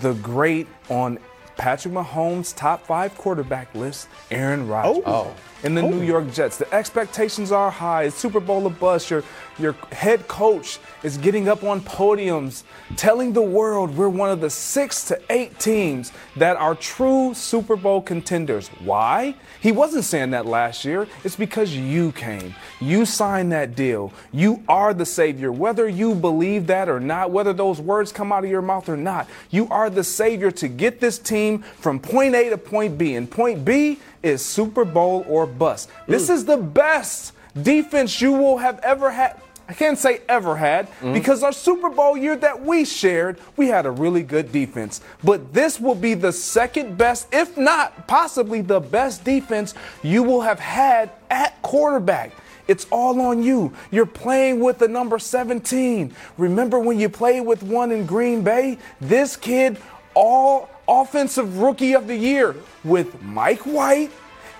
the 0.00 0.14
great 0.14 0.66
on 0.88 1.18
Patrick 1.56 1.94
Mahomes' 1.94 2.54
top 2.54 2.86
five 2.86 3.16
quarterback 3.16 3.74
list, 3.74 4.08
Aaron 4.30 4.68
Rodgers. 4.68 5.02
Oh. 5.06 5.28
oh. 5.28 5.36
In 5.62 5.74
the 5.74 5.82
New 5.82 6.00
oh. 6.00 6.02
York 6.02 6.32
Jets. 6.32 6.58
The 6.58 6.72
expectations 6.72 7.50
are 7.50 7.70
high. 7.70 8.04
It's 8.04 8.16
Super 8.16 8.40
Bowl 8.40 8.66
of 8.66 8.78
bust. 8.78 9.10
Your, 9.10 9.24
your 9.58 9.72
head 9.90 10.28
coach 10.28 10.78
is 11.02 11.16
getting 11.16 11.48
up 11.48 11.64
on 11.64 11.80
podiums, 11.80 12.62
telling 12.96 13.32
the 13.32 13.42
world 13.42 13.96
we're 13.96 14.08
one 14.08 14.30
of 14.30 14.40
the 14.40 14.50
six 14.50 15.04
to 15.04 15.20
eight 15.30 15.58
teams 15.58 16.12
that 16.36 16.56
are 16.56 16.74
true 16.74 17.32
Super 17.34 17.74
Bowl 17.74 18.02
contenders. 18.02 18.68
Why? 18.84 19.34
He 19.60 19.72
wasn't 19.72 20.04
saying 20.04 20.30
that 20.30 20.44
last 20.46 20.84
year. 20.84 21.08
It's 21.24 21.36
because 21.36 21.74
you 21.74 22.12
came. 22.12 22.54
You 22.80 23.06
signed 23.06 23.50
that 23.52 23.74
deal. 23.74 24.12
You 24.32 24.62
are 24.68 24.92
the 24.92 25.06
Savior. 25.06 25.50
Whether 25.50 25.88
you 25.88 26.14
believe 26.14 26.66
that 26.66 26.88
or 26.88 27.00
not, 27.00 27.30
whether 27.30 27.54
those 27.54 27.80
words 27.80 28.12
come 28.12 28.30
out 28.30 28.44
of 28.44 28.50
your 28.50 28.62
mouth 28.62 28.88
or 28.88 28.96
not, 28.96 29.26
you 29.50 29.68
are 29.70 29.88
the 29.88 30.04
Savior 30.04 30.50
to 30.52 30.68
get 30.68 31.00
this 31.00 31.18
team 31.18 31.62
from 31.62 31.98
point 31.98 32.34
A 32.34 32.50
to 32.50 32.58
point 32.58 32.98
B. 32.98 33.14
And 33.14 33.30
point 33.30 33.64
B 33.64 33.98
is 34.26 34.44
Super 34.44 34.84
Bowl 34.84 35.24
or 35.28 35.46
bust. 35.46 35.88
This 36.06 36.28
is 36.28 36.44
the 36.44 36.56
best 36.56 37.32
defense 37.60 38.20
you 38.20 38.32
will 38.32 38.58
have 38.58 38.78
ever 38.80 39.10
had. 39.10 39.40
I 39.68 39.72
can't 39.72 39.98
say 39.98 40.20
ever 40.28 40.56
had 40.56 40.86
mm-hmm. 40.86 41.12
because 41.12 41.42
our 41.42 41.52
Super 41.52 41.90
Bowl 41.90 42.16
year 42.16 42.36
that 42.36 42.64
we 42.64 42.84
shared, 42.84 43.38
we 43.56 43.68
had 43.68 43.84
a 43.84 43.90
really 43.90 44.22
good 44.22 44.52
defense. 44.52 45.00
But 45.24 45.52
this 45.52 45.80
will 45.80 45.96
be 45.96 46.14
the 46.14 46.32
second 46.32 46.96
best, 46.96 47.28
if 47.32 47.56
not 47.56 48.06
possibly 48.06 48.60
the 48.60 48.78
best 48.78 49.24
defense 49.24 49.74
you 50.02 50.22
will 50.22 50.42
have 50.42 50.60
had 50.60 51.10
at 51.30 51.60
quarterback. 51.62 52.32
It's 52.68 52.86
all 52.90 53.20
on 53.20 53.42
you. 53.42 53.72
You're 53.90 54.06
playing 54.06 54.60
with 54.60 54.78
the 54.78 54.88
number 54.88 55.18
17. 55.18 56.14
Remember 56.36 56.78
when 56.78 56.98
you 56.98 57.08
played 57.08 57.40
with 57.40 57.62
one 57.62 57.92
in 57.92 58.06
Green 58.06 58.42
Bay? 58.42 58.78
This 59.00 59.36
kid, 59.36 59.78
all 60.14 60.68
offensive 60.88 61.58
rookie 61.58 61.94
of 61.94 62.06
the 62.06 62.16
year 62.16 62.54
with 62.84 63.22
Mike 63.22 63.66
White 63.66 64.10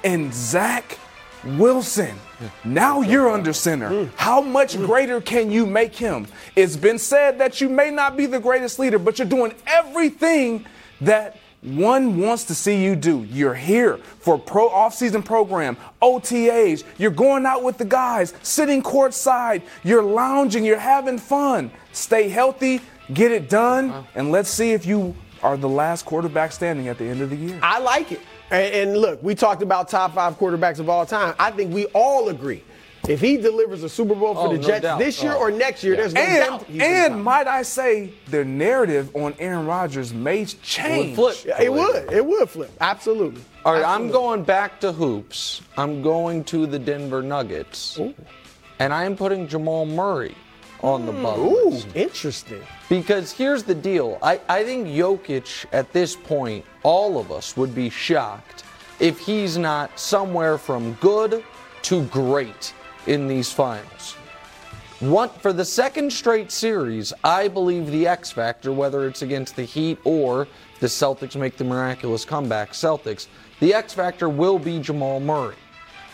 and 0.05 0.33
Zach 0.33 0.99
Wilson. 1.45 2.17
Now 2.65 3.01
you're 3.01 3.31
under 3.31 3.53
center. 3.53 4.11
How 4.17 4.41
much 4.41 4.77
greater 4.77 5.21
can 5.21 5.51
you 5.51 5.65
make 5.65 5.95
him? 5.95 6.27
It's 6.55 6.77
been 6.77 6.99
said 6.99 7.39
that 7.39 7.61
you 7.61 7.69
may 7.69 7.91
not 7.91 8.17
be 8.17 8.27
the 8.27 8.41
greatest 8.41 8.79
leader, 8.79 8.99
but 8.99 9.19
you're 9.19 9.29
doing 9.29 9.55
everything 9.67 10.67
that 11.01 11.39
one 11.63 12.21
wants 12.21 12.45
to 12.45 12.55
see 12.55 12.85
you 12.85 12.95
do. 12.95 13.25
You're 13.25 13.55
here 13.55 13.97
for 13.97 14.39
pro 14.39 14.69
off-season 14.69 15.23
program, 15.23 15.77
OTAs. 16.03 16.85
You're 16.99 17.11
going 17.11 17.47
out 17.47 17.63
with 17.63 17.79
the 17.79 17.85
guys, 17.85 18.35
sitting 18.43 18.83
courtside. 18.83 19.63
You're 19.83 20.03
lounging. 20.03 20.65
You're 20.65 20.79
having 20.79 21.19
fun. 21.19 21.71
Stay 21.93 22.29
healthy, 22.29 22.81
get 23.15 23.33
it 23.33 23.49
done, 23.49 24.07
and 24.15 24.31
let's 24.31 24.51
see 24.51 24.73
if 24.73 24.85
you 24.85 25.15
are 25.47 25.57
the 25.57 25.69
last 25.69 26.05
quarterback 26.05 26.51
standing 26.51 26.89
at 26.89 26.99
the 26.99 27.05
end 27.05 27.21
of 27.23 27.31
the 27.31 27.37
year. 27.37 27.59
I 27.63 27.79
like 27.79 28.11
it. 28.13 28.21
And, 28.51 28.75
and 28.75 28.97
look, 28.99 29.23
we 29.23 29.35
talked 29.35 29.63
about 29.63 29.89
top 29.89 30.15
five 30.15 30.37
quarterbacks 30.39 30.81
of 30.81 30.89
all 30.89 31.07
time. 31.07 31.35
I 31.39 31.53
think 31.53 31.73
we 31.73 31.87
all 31.87 32.29
agree. 32.31 32.65
If 33.09 33.21
he 33.21 33.37
delivers 33.37 33.85
a 33.85 33.89
Super 33.89 34.17
Bowl 34.17 34.35
for 34.35 34.49
Oh, 34.49 34.53
the 34.53 34.59
no 34.59 34.67
Jets 34.67 34.83
doubt. 34.83 34.99
this 34.99 35.23
year 35.23 35.35
Oh. 35.37 35.39
or 35.43 35.51
next 35.53 35.85
year, 35.85 35.95
there's 35.95 36.13
no 36.13 36.21
and 36.21 36.45
doubt. 36.51 36.65
he's 36.67 36.79
the 36.79 36.85
and 36.85 37.23
might 37.23 37.47
I 37.47 37.63
say, 37.63 38.13
the 38.31 38.45
narrative 38.45 39.15
on 39.15 39.35
Aaron 39.39 39.65
Rodgers 39.67 40.13
may 40.13 40.45
change. 40.45 41.15
flip. 41.15 41.37
It 41.61 41.73
would. 41.73 42.13
It 42.13 42.27
would 42.27 42.51
flip. 42.51 42.73
Absolutely. 42.81 43.43
All 43.65 43.75
right, 43.75 43.85
I'm 43.85 44.11
going 44.11 44.43
back 44.43 44.81
to 44.81 44.91
hoops. 44.91 45.63
I'm 45.77 46.03
going 46.03 46.43
to 46.45 46.67
the 46.67 46.81
Denver 46.81 47.23
Nuggets. 47.23 48.01
And 48.81 48.93
I 48.93 49.05
am 49.05 49.17
putting 49.17 49.47
Jamal 49.47 49.87
Murray 49.87 50.35
on 50.83 51.07
the 51.07 51.13
bubble. 51.13 51.53
Ooh, 51.53 51.83
interesting. 51.95 52.63
Because 52.89 53.33
here's 53.33 53.63
the 53.63 53.75
deal. 53.75 54.19
I, 54.23 54.41
I 54.49 54.65
think 54.65 54.89
Jokic, 54.89 55.67
at 55.73 55.93
this 55.93 56.17
point, 56.17 56.65
all 56.83 57.19
of 57.19 57.33
us 57.33 57.57
would 57.57 57.75
be 57.75 57.91
shocked 57.91 58.65
if 59.01 59.19
he's 59.19 59.59
not 59.59 59.99
somewhere 59.99 60.59
from 60.59 60.95
good 60.95 61.45
to 61.83 62.05
great 62.07 62.73
in 63.07 63.29
these 63.29 63.53
finals. 63.53 64.17
What 65.01 65.43
for 65.43 65.53
the 65.53 65.65
second 65.65 66.11
straight 66.11 66.51
series, 66.51 67.13
I 67.23 67.49
believe 67.49 67.91
the 67.91 68.07
X 68.07 68.31
factor, 68.31 68.73
whether 68.73 69.07
it's 69.07 69.21
against 69.21 69.55
the 69.55 69.65
Heat 69.65 69.99
or 70.05 70.49
the 70.81 70.87
Celtics 70.87 71.37
make 71.37 71.59
the 71.59 71.65
miraculous 71.65 72.25
comeback, 72.25 72.73
Celtics, 72.73 73.27
the 73.61 73.75
X 73.75 73.93
factor 73.93 74.29
will 74.29 74.59
be 74.59 74.79
Jamal 74.79 75.21
Murray. 75.21 75.57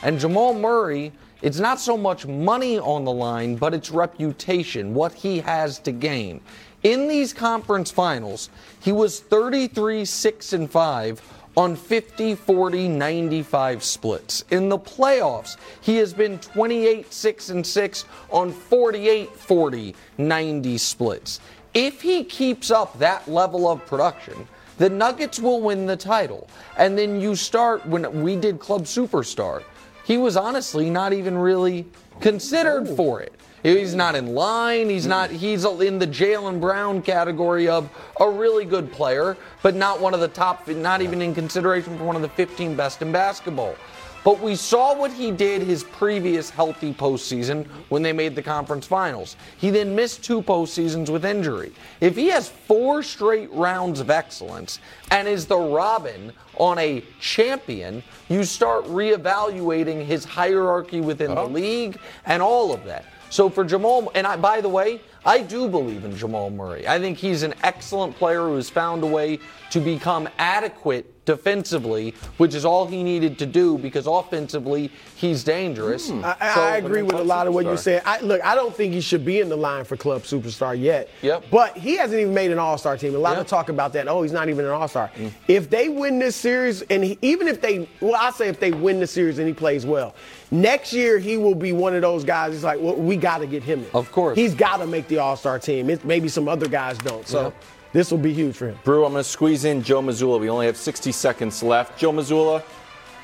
And 0.03 0.19
Jamal 0.19 0.53
Murray, 0.53 1.13
it's 1.43 1.59
not 1.59 1.81
so 1.81 1.97
much 1.97 2.27
money 2.27 2.79
on 2.79 3.05
the 3.05 3.13
line, 3.13 3.57
but 3.57 3.75
it's 3.75 3.91
reputation, 3.91 4.95
what 4.95 5.13
he 5.13 5.41
has 5.41 5.79
to 5.81 5.93
gain. 5.93 6.41
In 6.85 7.09
these 7.09 7.33
conference 7.33 7.91
finals, 7.91 8.49
he 8.81 8.93
was 8.93 9.21
33 9.21 10.05
6 10.05 10.53
and 10.53 10.71
5 10.71 11.23
on 11.57 11.77
50 11.77 12.35
40 12.35 12.89
95 12.89 13.85
splits. 13.85 14.45
In 14.51 14.69
the 14.69 14.79
playoffs, 14.79 15.57
he 15.81 15.97
has 15.97 16.13
been 16.13 16.39
28 16.39 17.13
6 17.13 17.49
and 17.51 17.67
6 17.67 18.05
on 18.31 18.53
48 18.53 19.31
40 19.31 19.95
90 20.19 20.79
splits. 20.79 21.41
If 21.75 22.03
he 22.03 22.25
keeps 22.25 22.71
up 22.71 22.99
that 22.99 23.29
level 23.29 23.69
of 23.69 23.85
production, 23.87 24.47
the 24.79 24.91
Nuggets 24.91 25.39
will 25.39 25.61
win 25.61 25.87
the 25.87 25.97
title. 25.97 26.49
And 26.77 26.99
then 26.99 27.21
you 27.21 27.35
start 27.35 27.87
when 27.87 28.23
we 28.23 28.37
did 28.37 28.59
Club 28.59 28.83
Superstar, 28.83 29.63
he 30.05 30.17
was 30.17 30.37
honestly 30.37 30.91
not 30.91 31.13
even 31.13 31.37
really 31.37 31.87
considered 32.21 32.89
oh. 32.89 32.97
for 32.97 33.21
it. 33.21 33.33
He's 33.63 33.95
not 33.95 34.17
in 34.17 34.35
line. 34.35 34.89
He's 34.89 35.07
not. 35.07 35.31
He's 35.31 35.65
in 35.65 36.01
the 36.01 36.07
Jaylen 36.07 36.61
Brown 36.61 37.01
category 37.01 37.69
of 37.69 37.89
a 38.19 38.29
really 38.29 38.65
good 38.65 38.91
player, 38.91 39.37
but 39.63 39.77
not 39.77 40.01
one 40.01 40.15
of 40.15 40.21
the 40.21 40.29
top. 40.29 40.67
Not 40.67 41.01
even 41.01 41.23
in 41.23 41.33
consideration 41.33 41.97
for 41.97 42.05
one 42.05 42.17
of 42.17 42.23
the 42.23 42.29
15 42.31 42.75
best 42.75 43.03
in 43.03 43.13
basketball. 43.13 43.77
But 44.25 44.41
we 44.41 44.55
saw 44.55 44.95
what 44.95 45.13
he 45.13 45.31
did 45.31 45.63
his 45.63 45.83
previous 45.83 46.49
healthy 46.49 46.93
postseason 46.93 47.67
when 47.89 48.03
they 48.03 48.13
made 48.13 48.37
the 48.37 48.43
conference 48.43 48.87
finals. 48.87 49.37
He 49.59 49.71
then 49.71 49.97
missed 49.97 50.23
two 50.23 50.43
postseasons 50.43 51.09
with 51.11 51.25
injury. 51.25 51.73
If 52.01 52.15
he 52.15 52.29
has 52.29 52.49
four 52.49 53.03
straight 53.03 53.53
rounds 53.53 53.99
of 53.99 54.11
excellence 54.11 54.79
and 55.11 55.27
is 55.27 55.47
the 55.47 55.59
Robin 55.59 56.33
on 56.57 56.79
a 56.79 57.03
champion, 57.21 58.03
you 58.29 58.45
start 58.45 58.85
reevaluating 58.85 60.05
his 60.05 60.25
hierarchy 60.25 61.01
within 61.01 61.35
the 61.35 61.41
uh-huh. 61.41 61.47
league 61.47 61.99
and 62.25 62.43
all 62.43 62.73
of 62.73 62.85
that. 62.85 63.05
So 63.33 63.49
for 63.49 63.65
Jamal, 63.65 64.13
and 64.15 64.27
I, 64.27 64.37
by 64.37 64.61
the 64.61 64.69
way, 64.69 65.01
I 65.25 65.39
do 65.41 65.67
believe 65.67 66.05
in 66.05 66.15
Jamal 66.15 66.51
Murray. 66.51 66.87
I 66.87 66.99
think 66.99 67.17
he's 67.17 67.43
an 67.43 67.55
excellent 67.63 68.15
player 68.17 68.41
who 68.43 68.57
has 68.57 68.69
found 68.69 69.03
a 69.03 69.07
way 69.07 69.39
to 69.71 69.81
become 69.81 70.29
adequate 70.37 71.25
defensively, 71.25 72.15
which 72.37 72.55
is 72.55 72.67
all 72.67 72.85
he 72.87 73.03
needed 73.03 73.39
to 73.39 73.47
do 73.47 73.79
because 73.79 74.07
offensively 74.07 74.91
he's 75.17 75.45
dangerous. 75.45 76.11
Hmm. 76.11 76.23
I, 76.23 76.37
I- 76.41 76.55
So- 76.55 76.61
I 76.61 76.77
agree 76.77 77.01
with 77.03 77.15
a 77.15 77.25
lot 77.25 77.47
of 77.47 77.55
what 77.55 77.65
you 77.65 77.77
said. 77.79 78.03
I, 78.05 78.21
look, 78.21 78.45
I 78.45 78.55
don't 78.55 78.75
think 78.77 78.93
he 78.93 79.01
should 79.01 79.25
be 79.25 79.41
in 79.41 79.49
the 79.49 79.57
line 79.57 79.85
for 79.87 79.97
club 79.97 80.25
superstar 80.25 80.79
yet. 80.79 81.09
Yep. 81.23 81.45
But 81.51 81.79
he 81.79 81.97
hasn't 81.97 82.21
even 82.21 82.35
made 82.35 82.51
an 82.51 82.59
All 82.59 82.77
Star 82.77 82.99
team. 82.99 83.15
A 83.15 83.19
lot 83.19 83.33
Yep. 83.33 83.41
of 83.41 83.47
talk 83.47 83.71
about 83.71 83.95
that. 83.95 84.09
Oh, 84.09 84.21
he's 84.21 84.33
not 84.33 84.51
even 84.51 84.67
an 84.67 84.73
All 84.73 84.89
Star. 84.89 85.11
Mm. 85.17 85.33
If 85.49 85.71
they 85.71 85.89
win 85.89 86.19
this 86.19 86.37
series, 86.37 86.83
and 86.83 87.03
he, 87.03 87.17
even 87.23 87.49
if 87.49 87.63
they, 87.63 87.89
well, 88.03 88.17
I 88.17 88.31
say 88.31 88.49
if 88.49 88.61
they 88.61 88.73
win 88.73 89.01
the 89.01 89.07
series 89.07 89.39
and 89.39 89.49
he 89.49 89.55
plays 89.55 89.87
well, 89.87 90.15
next 90.53 90.93
year 90.93 91.19
he 91.19 91.37
will 91.37 91.57
be 91.57 91.73
one 91.73 91.95
of 91.97 92.03
those 92.03 92.23
guys. 92.23 92.53
He's 92.53 92.63
like, 92.63 92.79
well, 92.81 92.95
we 92.95 93.17
got 93.17 93.39
to 93.39 93.47
get 93.49 93.65
him 93.65 93.81
in. 93.81 93.91
Of 93.95 94.13
course. 94.13 94.37
He's 94.39 94.55
got 94.55 94.77
to 94.77 94.87
make 94.87 95.09
the 95.09 95.19
All 95.19 95.35
Star 95.37 95.59
team. 95.59 95.91
It, 95.91 96.05
maybe 96.05 96.29
some 96.29 96.47
other 96.49 96.69
guys 96.69 96.97
don't. 96.99 97.27
So 97.27 97.43
Yep. 97.45 97.55
this 97.93 98.11
will 98.13 98.19
be 98.19 98.33
huge 98.33 98.55
for 98.55 98.69
him. 98.69 98.79
Brew, 98.85 99.05
I'm 99.05 99.13
going 99.13 99.25
to 99.25 99.29
squeeze 99.29 99.65
in 99.65 99.83
Joe 99.83 100.01
Mazzulla. 100.03 100.39
We 100.39 100.49
only 100.49 100.67
have 100.67 100.77
60 100.77 101.11
seconds 101.11 101.63
left. 101.63 101.99
Joe 101.99 102.13
Mazzulla, 102.13 102.63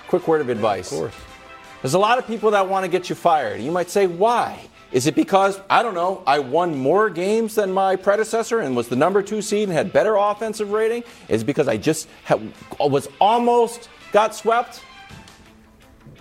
quick 0.09 0.27
word 0.27 0.41
of 0.41 0.49
advice. 0.49 0.91
Of 0.91 0.99
course. 0.99 1.15
There's 1.83 1.95
a 1.95 1.99
lot 1.99 2.19
of 2.19 2.27
people 2.27 2.51
that 2.51 2.69
want 2.69 2.85
to 2.85 2.89
get 2.91 3.09
you 3.09 3.15
fired. 3.15 3.61
You 3.61 3.71
might 3.71 3.89
say, 3.89 4.09
why? 4.09 4.67
Is 4.91 5.07
it 5.07 5.15
because, 5.15 5.61
I 5.69 5.83
don't 5.83 5.95
know, 5.95 6.23
I 6.27 6.39
won 6.39 6.75
more 6.77 7.11
games 7.11 7.55
than 7.55 7.71
my 7.71 7.95
predecessor 7.95 8.61
and 8.61 8.75
was 8.75 8.89
the 8.89 8.97
number 8.97 9.23
two 9.23 9.43
seed 9.43 9.69
and 9.69 9.73
had 9.77 9.93
better 9.93 10.17
offensive 10.17 10.73
rating? 10.73 11.05
Is 11.29 11.43
it 11.43 11.45
because 11.45 11.69
I 11.69 11.77
just 11.77 12.09
ha- 12.25 12.39
was 12.81 13.07
almost 13.21 13.91
got 14.13 14.35
swept? 14.35 14.81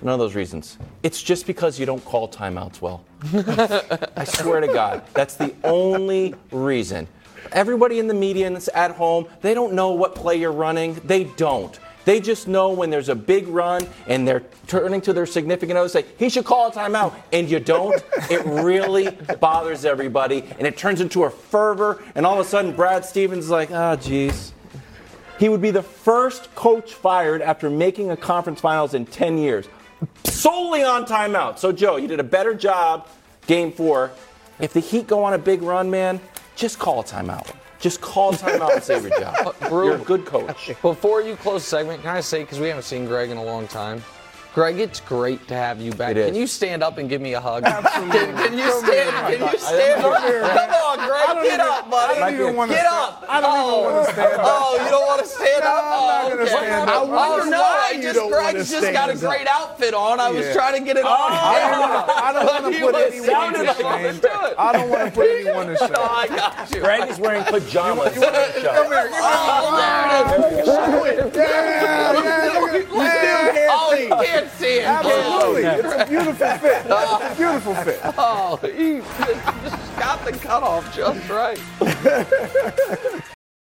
None 0.02 0.14
of 0.14 0.20
those 0.20 0.36
reasons. 0.36 0.78
It's 1.04 1.22
just 1.22 1.48
because 1.48 1.80
you 1.80 1.86
don't 1.86 2.04
call 2.06 2.28
timeouts 2.30 2.82
well. 2.82 3.04
I 4.16 4.24
swear 4.24 4.62
to 4.62 4.68
God, 4.68 5.04
that's 5.14 5.36
the 5.36 5.54
only 5.64 6.36
reason. 6.52 7.08
Everybody 7.52 8.00
in 8.00 8.08
the 8.08 8.14
media 8.14 8.48
and 8.48 8.56
that's 8.56 8.70
at 8.74 8.92
home, 8.92 9.28
they 9.42 9.54
don't 9.54 9.74
know 9.74 9.92
what 9.92 10.16
play 10.16 10.36
you're 10.36 10.52
running. 10.52 10.96
They 11.06 11.24
don't. 11.24 11.78
They 12.06 12.22
just 12.22 12.48
know 12.48 12.70
when 12.70 12.90
there's 12.90 13.10
a 13.10 13.16
big 13.16 13.50
run 13.50 13.86
and 14.08 14.26
they're 14.26 14.44
turning 14.66 15.02
to 15.02 15.14
their 15.14 15.26
significant 15.26 15.78
other, 15.78 15.90
say, 15.90 16.06
he 16.18 16.30
should 16.30 16.46
call 16.46 16.70
a 16.70 16.72
timeout, 16.72 17.14
and 17.34 17.50
you 17.50 17.60
don't. 17.60 18.02
It 18.30 18.46
really 18.46 19.10
bothers 19.42 19.84
everybody, 19.84 20.46
and 20.58 20.66
it 20.66 20.78
turns 20.78 21.02
into 21.02 21.26
a 21.26 21.30
fervor, 21.30 22.02
and 22.16 22.26
all 22.26 22.40
of 22.40 22.46
a 22.46 22.50
sudden 22.50 22.74
Brad 22.74 23.04
Stevens 23.04 23.46
is 23.46 23.50
like, 23.52 23.72
ah, 23.72 23.92
oh, 23.92 23.96
geez. 23.98 24.54
He 25.38 25.50
would 25.50 25.62
be 25.62 25.70
the 25.70 25.84
first 25.84 26.56
coach 26.56 26.94
fired 26.94 27.42
after 27.42 27.70
making 27.70 28.10
a 28.10 28.16
conference 28.16 28.62
finals 28.62 28.94
in 28.94 29.06
10 29.06 29.38
years, 29.38 29.68
solely 30.24 30.84
on 30.84 31.06
timeout. 31.06 31.58
So, 31.58 31.72
Joe, 31.72 31.98
you 31.98 32.08
did 32.08 32.20
a 32.20 32.24
better 32.24 32.54
job 32.54 33.08
game 33.48 33.72
four. 33.72 34.12
If 34.60 34.74
the 34.74 34.80
Heat 34.80 35.08
go 35.08 35.24
on 35.24 35.34
a 35.34 35.38
big 35.38 35.62
run, 35.62 35.90
man, 35.90 36.20
just 36.56 36.80
call 36.80 37.02
a 37.02 37.04
timeout. 37.04 37.54
Just 37.80 38.02
call 38.02 38.34
timeout 38.34 38.74
and 38.74 38.84
save 38.84 39.04
your 39.04 39.20
job. 39.20 39.56
You're 39.62 39.96
a 39.96 40.00
good 40.00 40.26
coach. 40.26 40.72
Before 40.82 41.22
you 41.22 41.36
close 41.36 41.64
the 41.64 41.70
segment, 41.70 42.02
can 42.02 42.16
I 42.16 42.22
say, 42.22 42.42
because 42.42 42.60
we 42.60 42.68
haven't 42.68 42.84
seen 42.84 43.06
Greg 43.06 43.30
in 43.30 43.38
a 43.38 43.44
long 43.44 43.68
time, 43.68 44.04
Greg, 44.58 44.80
it's 44.80 45.02
great 45.02 45.48
to 45.50 45.54
have 45.54 45.80
you 45.80 45.92
back. 45.92 46.10
It 46.10 46.18
is. 46.18 46.26
Can 46.32 46.34
you 46.34 46.48
stand 46.48 46.82
up 46.82 46.98
and 46.98 47.08
give 47.08 47.22
me 47.22 47.36
a 47.36 47.40
hug? 47.40 47.64
Absolutely. 47.66 48.18
Can, 48.18 48.36
can 48.38 48.58
you 48.58 48.72
stand? 48.82 49.38
Can 49.38 49.54
you 49.54 49.60
stand 49.60 50.04
up? 50.04 50.14
Come 50.18 50.24
here. 50.24 50.42
Come 50.42 50.72
on, 50.72 50.98
Greg, 50.98 51.44
get 51.46 51.46
even- 51.46 51.60
up, 51.62 51.92
buddy. 51.92 52.20
I 52.20 52.32
don't 52.32 52.42
even 52.42 52.56
wanna 52.56 52.74
get 52.74 52.80
stand- 52.82 52.96
up. 52.96 53.26
I 53.30 53.40
don't 53.40 53.54
even 53.54 53.70
oh. 53.70 53.84
wanna 53.86 54.12
stand 54.14 54.34
up. 54.34 54.42
Oh, 54.42 54.80
you 54.82 54.90
don't 54.90 55.06
want 55.06 55.22
to 55.22 55.28
stand 55.30 55.64
No, 55.64 55.70
up? 55.70 55.78
I'm 55.78 55.94
not 55.94 56.26
oh, 56.26 56.30
gonna 56.30 56.42
okay. 56.42 56.58
stand 56.58 56.90
up. 56.90 56.96
Oh, 56.98 57.14
I 57.14 57.30
wonder 57.30 57.52
no, 57.52 57.62
why 57.62 57.86
I 57.86 58.02
just 58.02 58.16
don't 58.16 58.32
wanna 58.32 58.52
Greg's 58.54 58.72
just 58.72 58.94
got 58.94 59.10
a 59.12 59.16
stand 59.16 59.30
up. 59.30 59.38
great 59.38 59.48
outfit 59.48 59.94
on. 59.94 60.20
I 60.20 60.32
was 60.32 60.46
Yeah. 60.48 60.54
trying 60.54 60.80
to 60.80 60.84
get 60.84 60.98
it 60.98 61.06
on 61.06 61.14
I 61.14 61.70
don't 61.70 61.78
wanna- 61.78 62.14
I 62.26 62.34
don't 62.34 62.46
want 62.50 62.74
to 62.74 62.82
put 62.82 62.96
anyone 63.14 63.30
sounding 63.30 63.62
to 63.62 63.74
shame. 63.78 64.22
I 64.58 64.74
don't 64.74 64.90
want 64.90 65.06
to 65.06 65.12
put 65.14 65.30
anyone 65.38 65.68
to 65.68 65.78
shame. 65.78 65.92
Oh, 65.94 66.18
I 66.18 66.28
got 66.34 66.74
you. 66.74 66.82
Greg 66.82 67.12
is 67.12 67.20
wearing 67.20 67.44
pajamas. 67.44 68.10
Come 68.18 68.34
here. 68.34 68.54
Give 68.58 68.90
me 68.90 69.06
Oh, 69.22 69.78
there 69.78 71.14
it 71.14 71.30
is. 71.30 71.38
Yeah, 71.38 71.46
yeah, 71.46 72.10
look 72.10 72.26
at- 72.26 72.42
oh, 72.50 72.74
you 72.74 72.90
still 72.90 73.54
can't 73.54 73.70
Oh, 73.70 73.94
see. 73.94 74.47
Can't 74.48 74.60
see 74.60 74.80
it. 74.80 74.86
Absolutely. 74.86 75.64
It's 75.64 75.94
a 75.94 76.06
beautiful 76.08 76.34
fit. 76.34 76.86
It's 76.86 76.90
a 76.90 77.36
beautiful 77.36 77.76
fit. 77.76 78.00
Oh, 78.18 78.60
he 78.62 79.00
just 79.64 80.00
got 80.00 80.26
the 80.26 80.32
cutoff 80.32 80.96
just 80.96 81.30
right. 81.30 81.60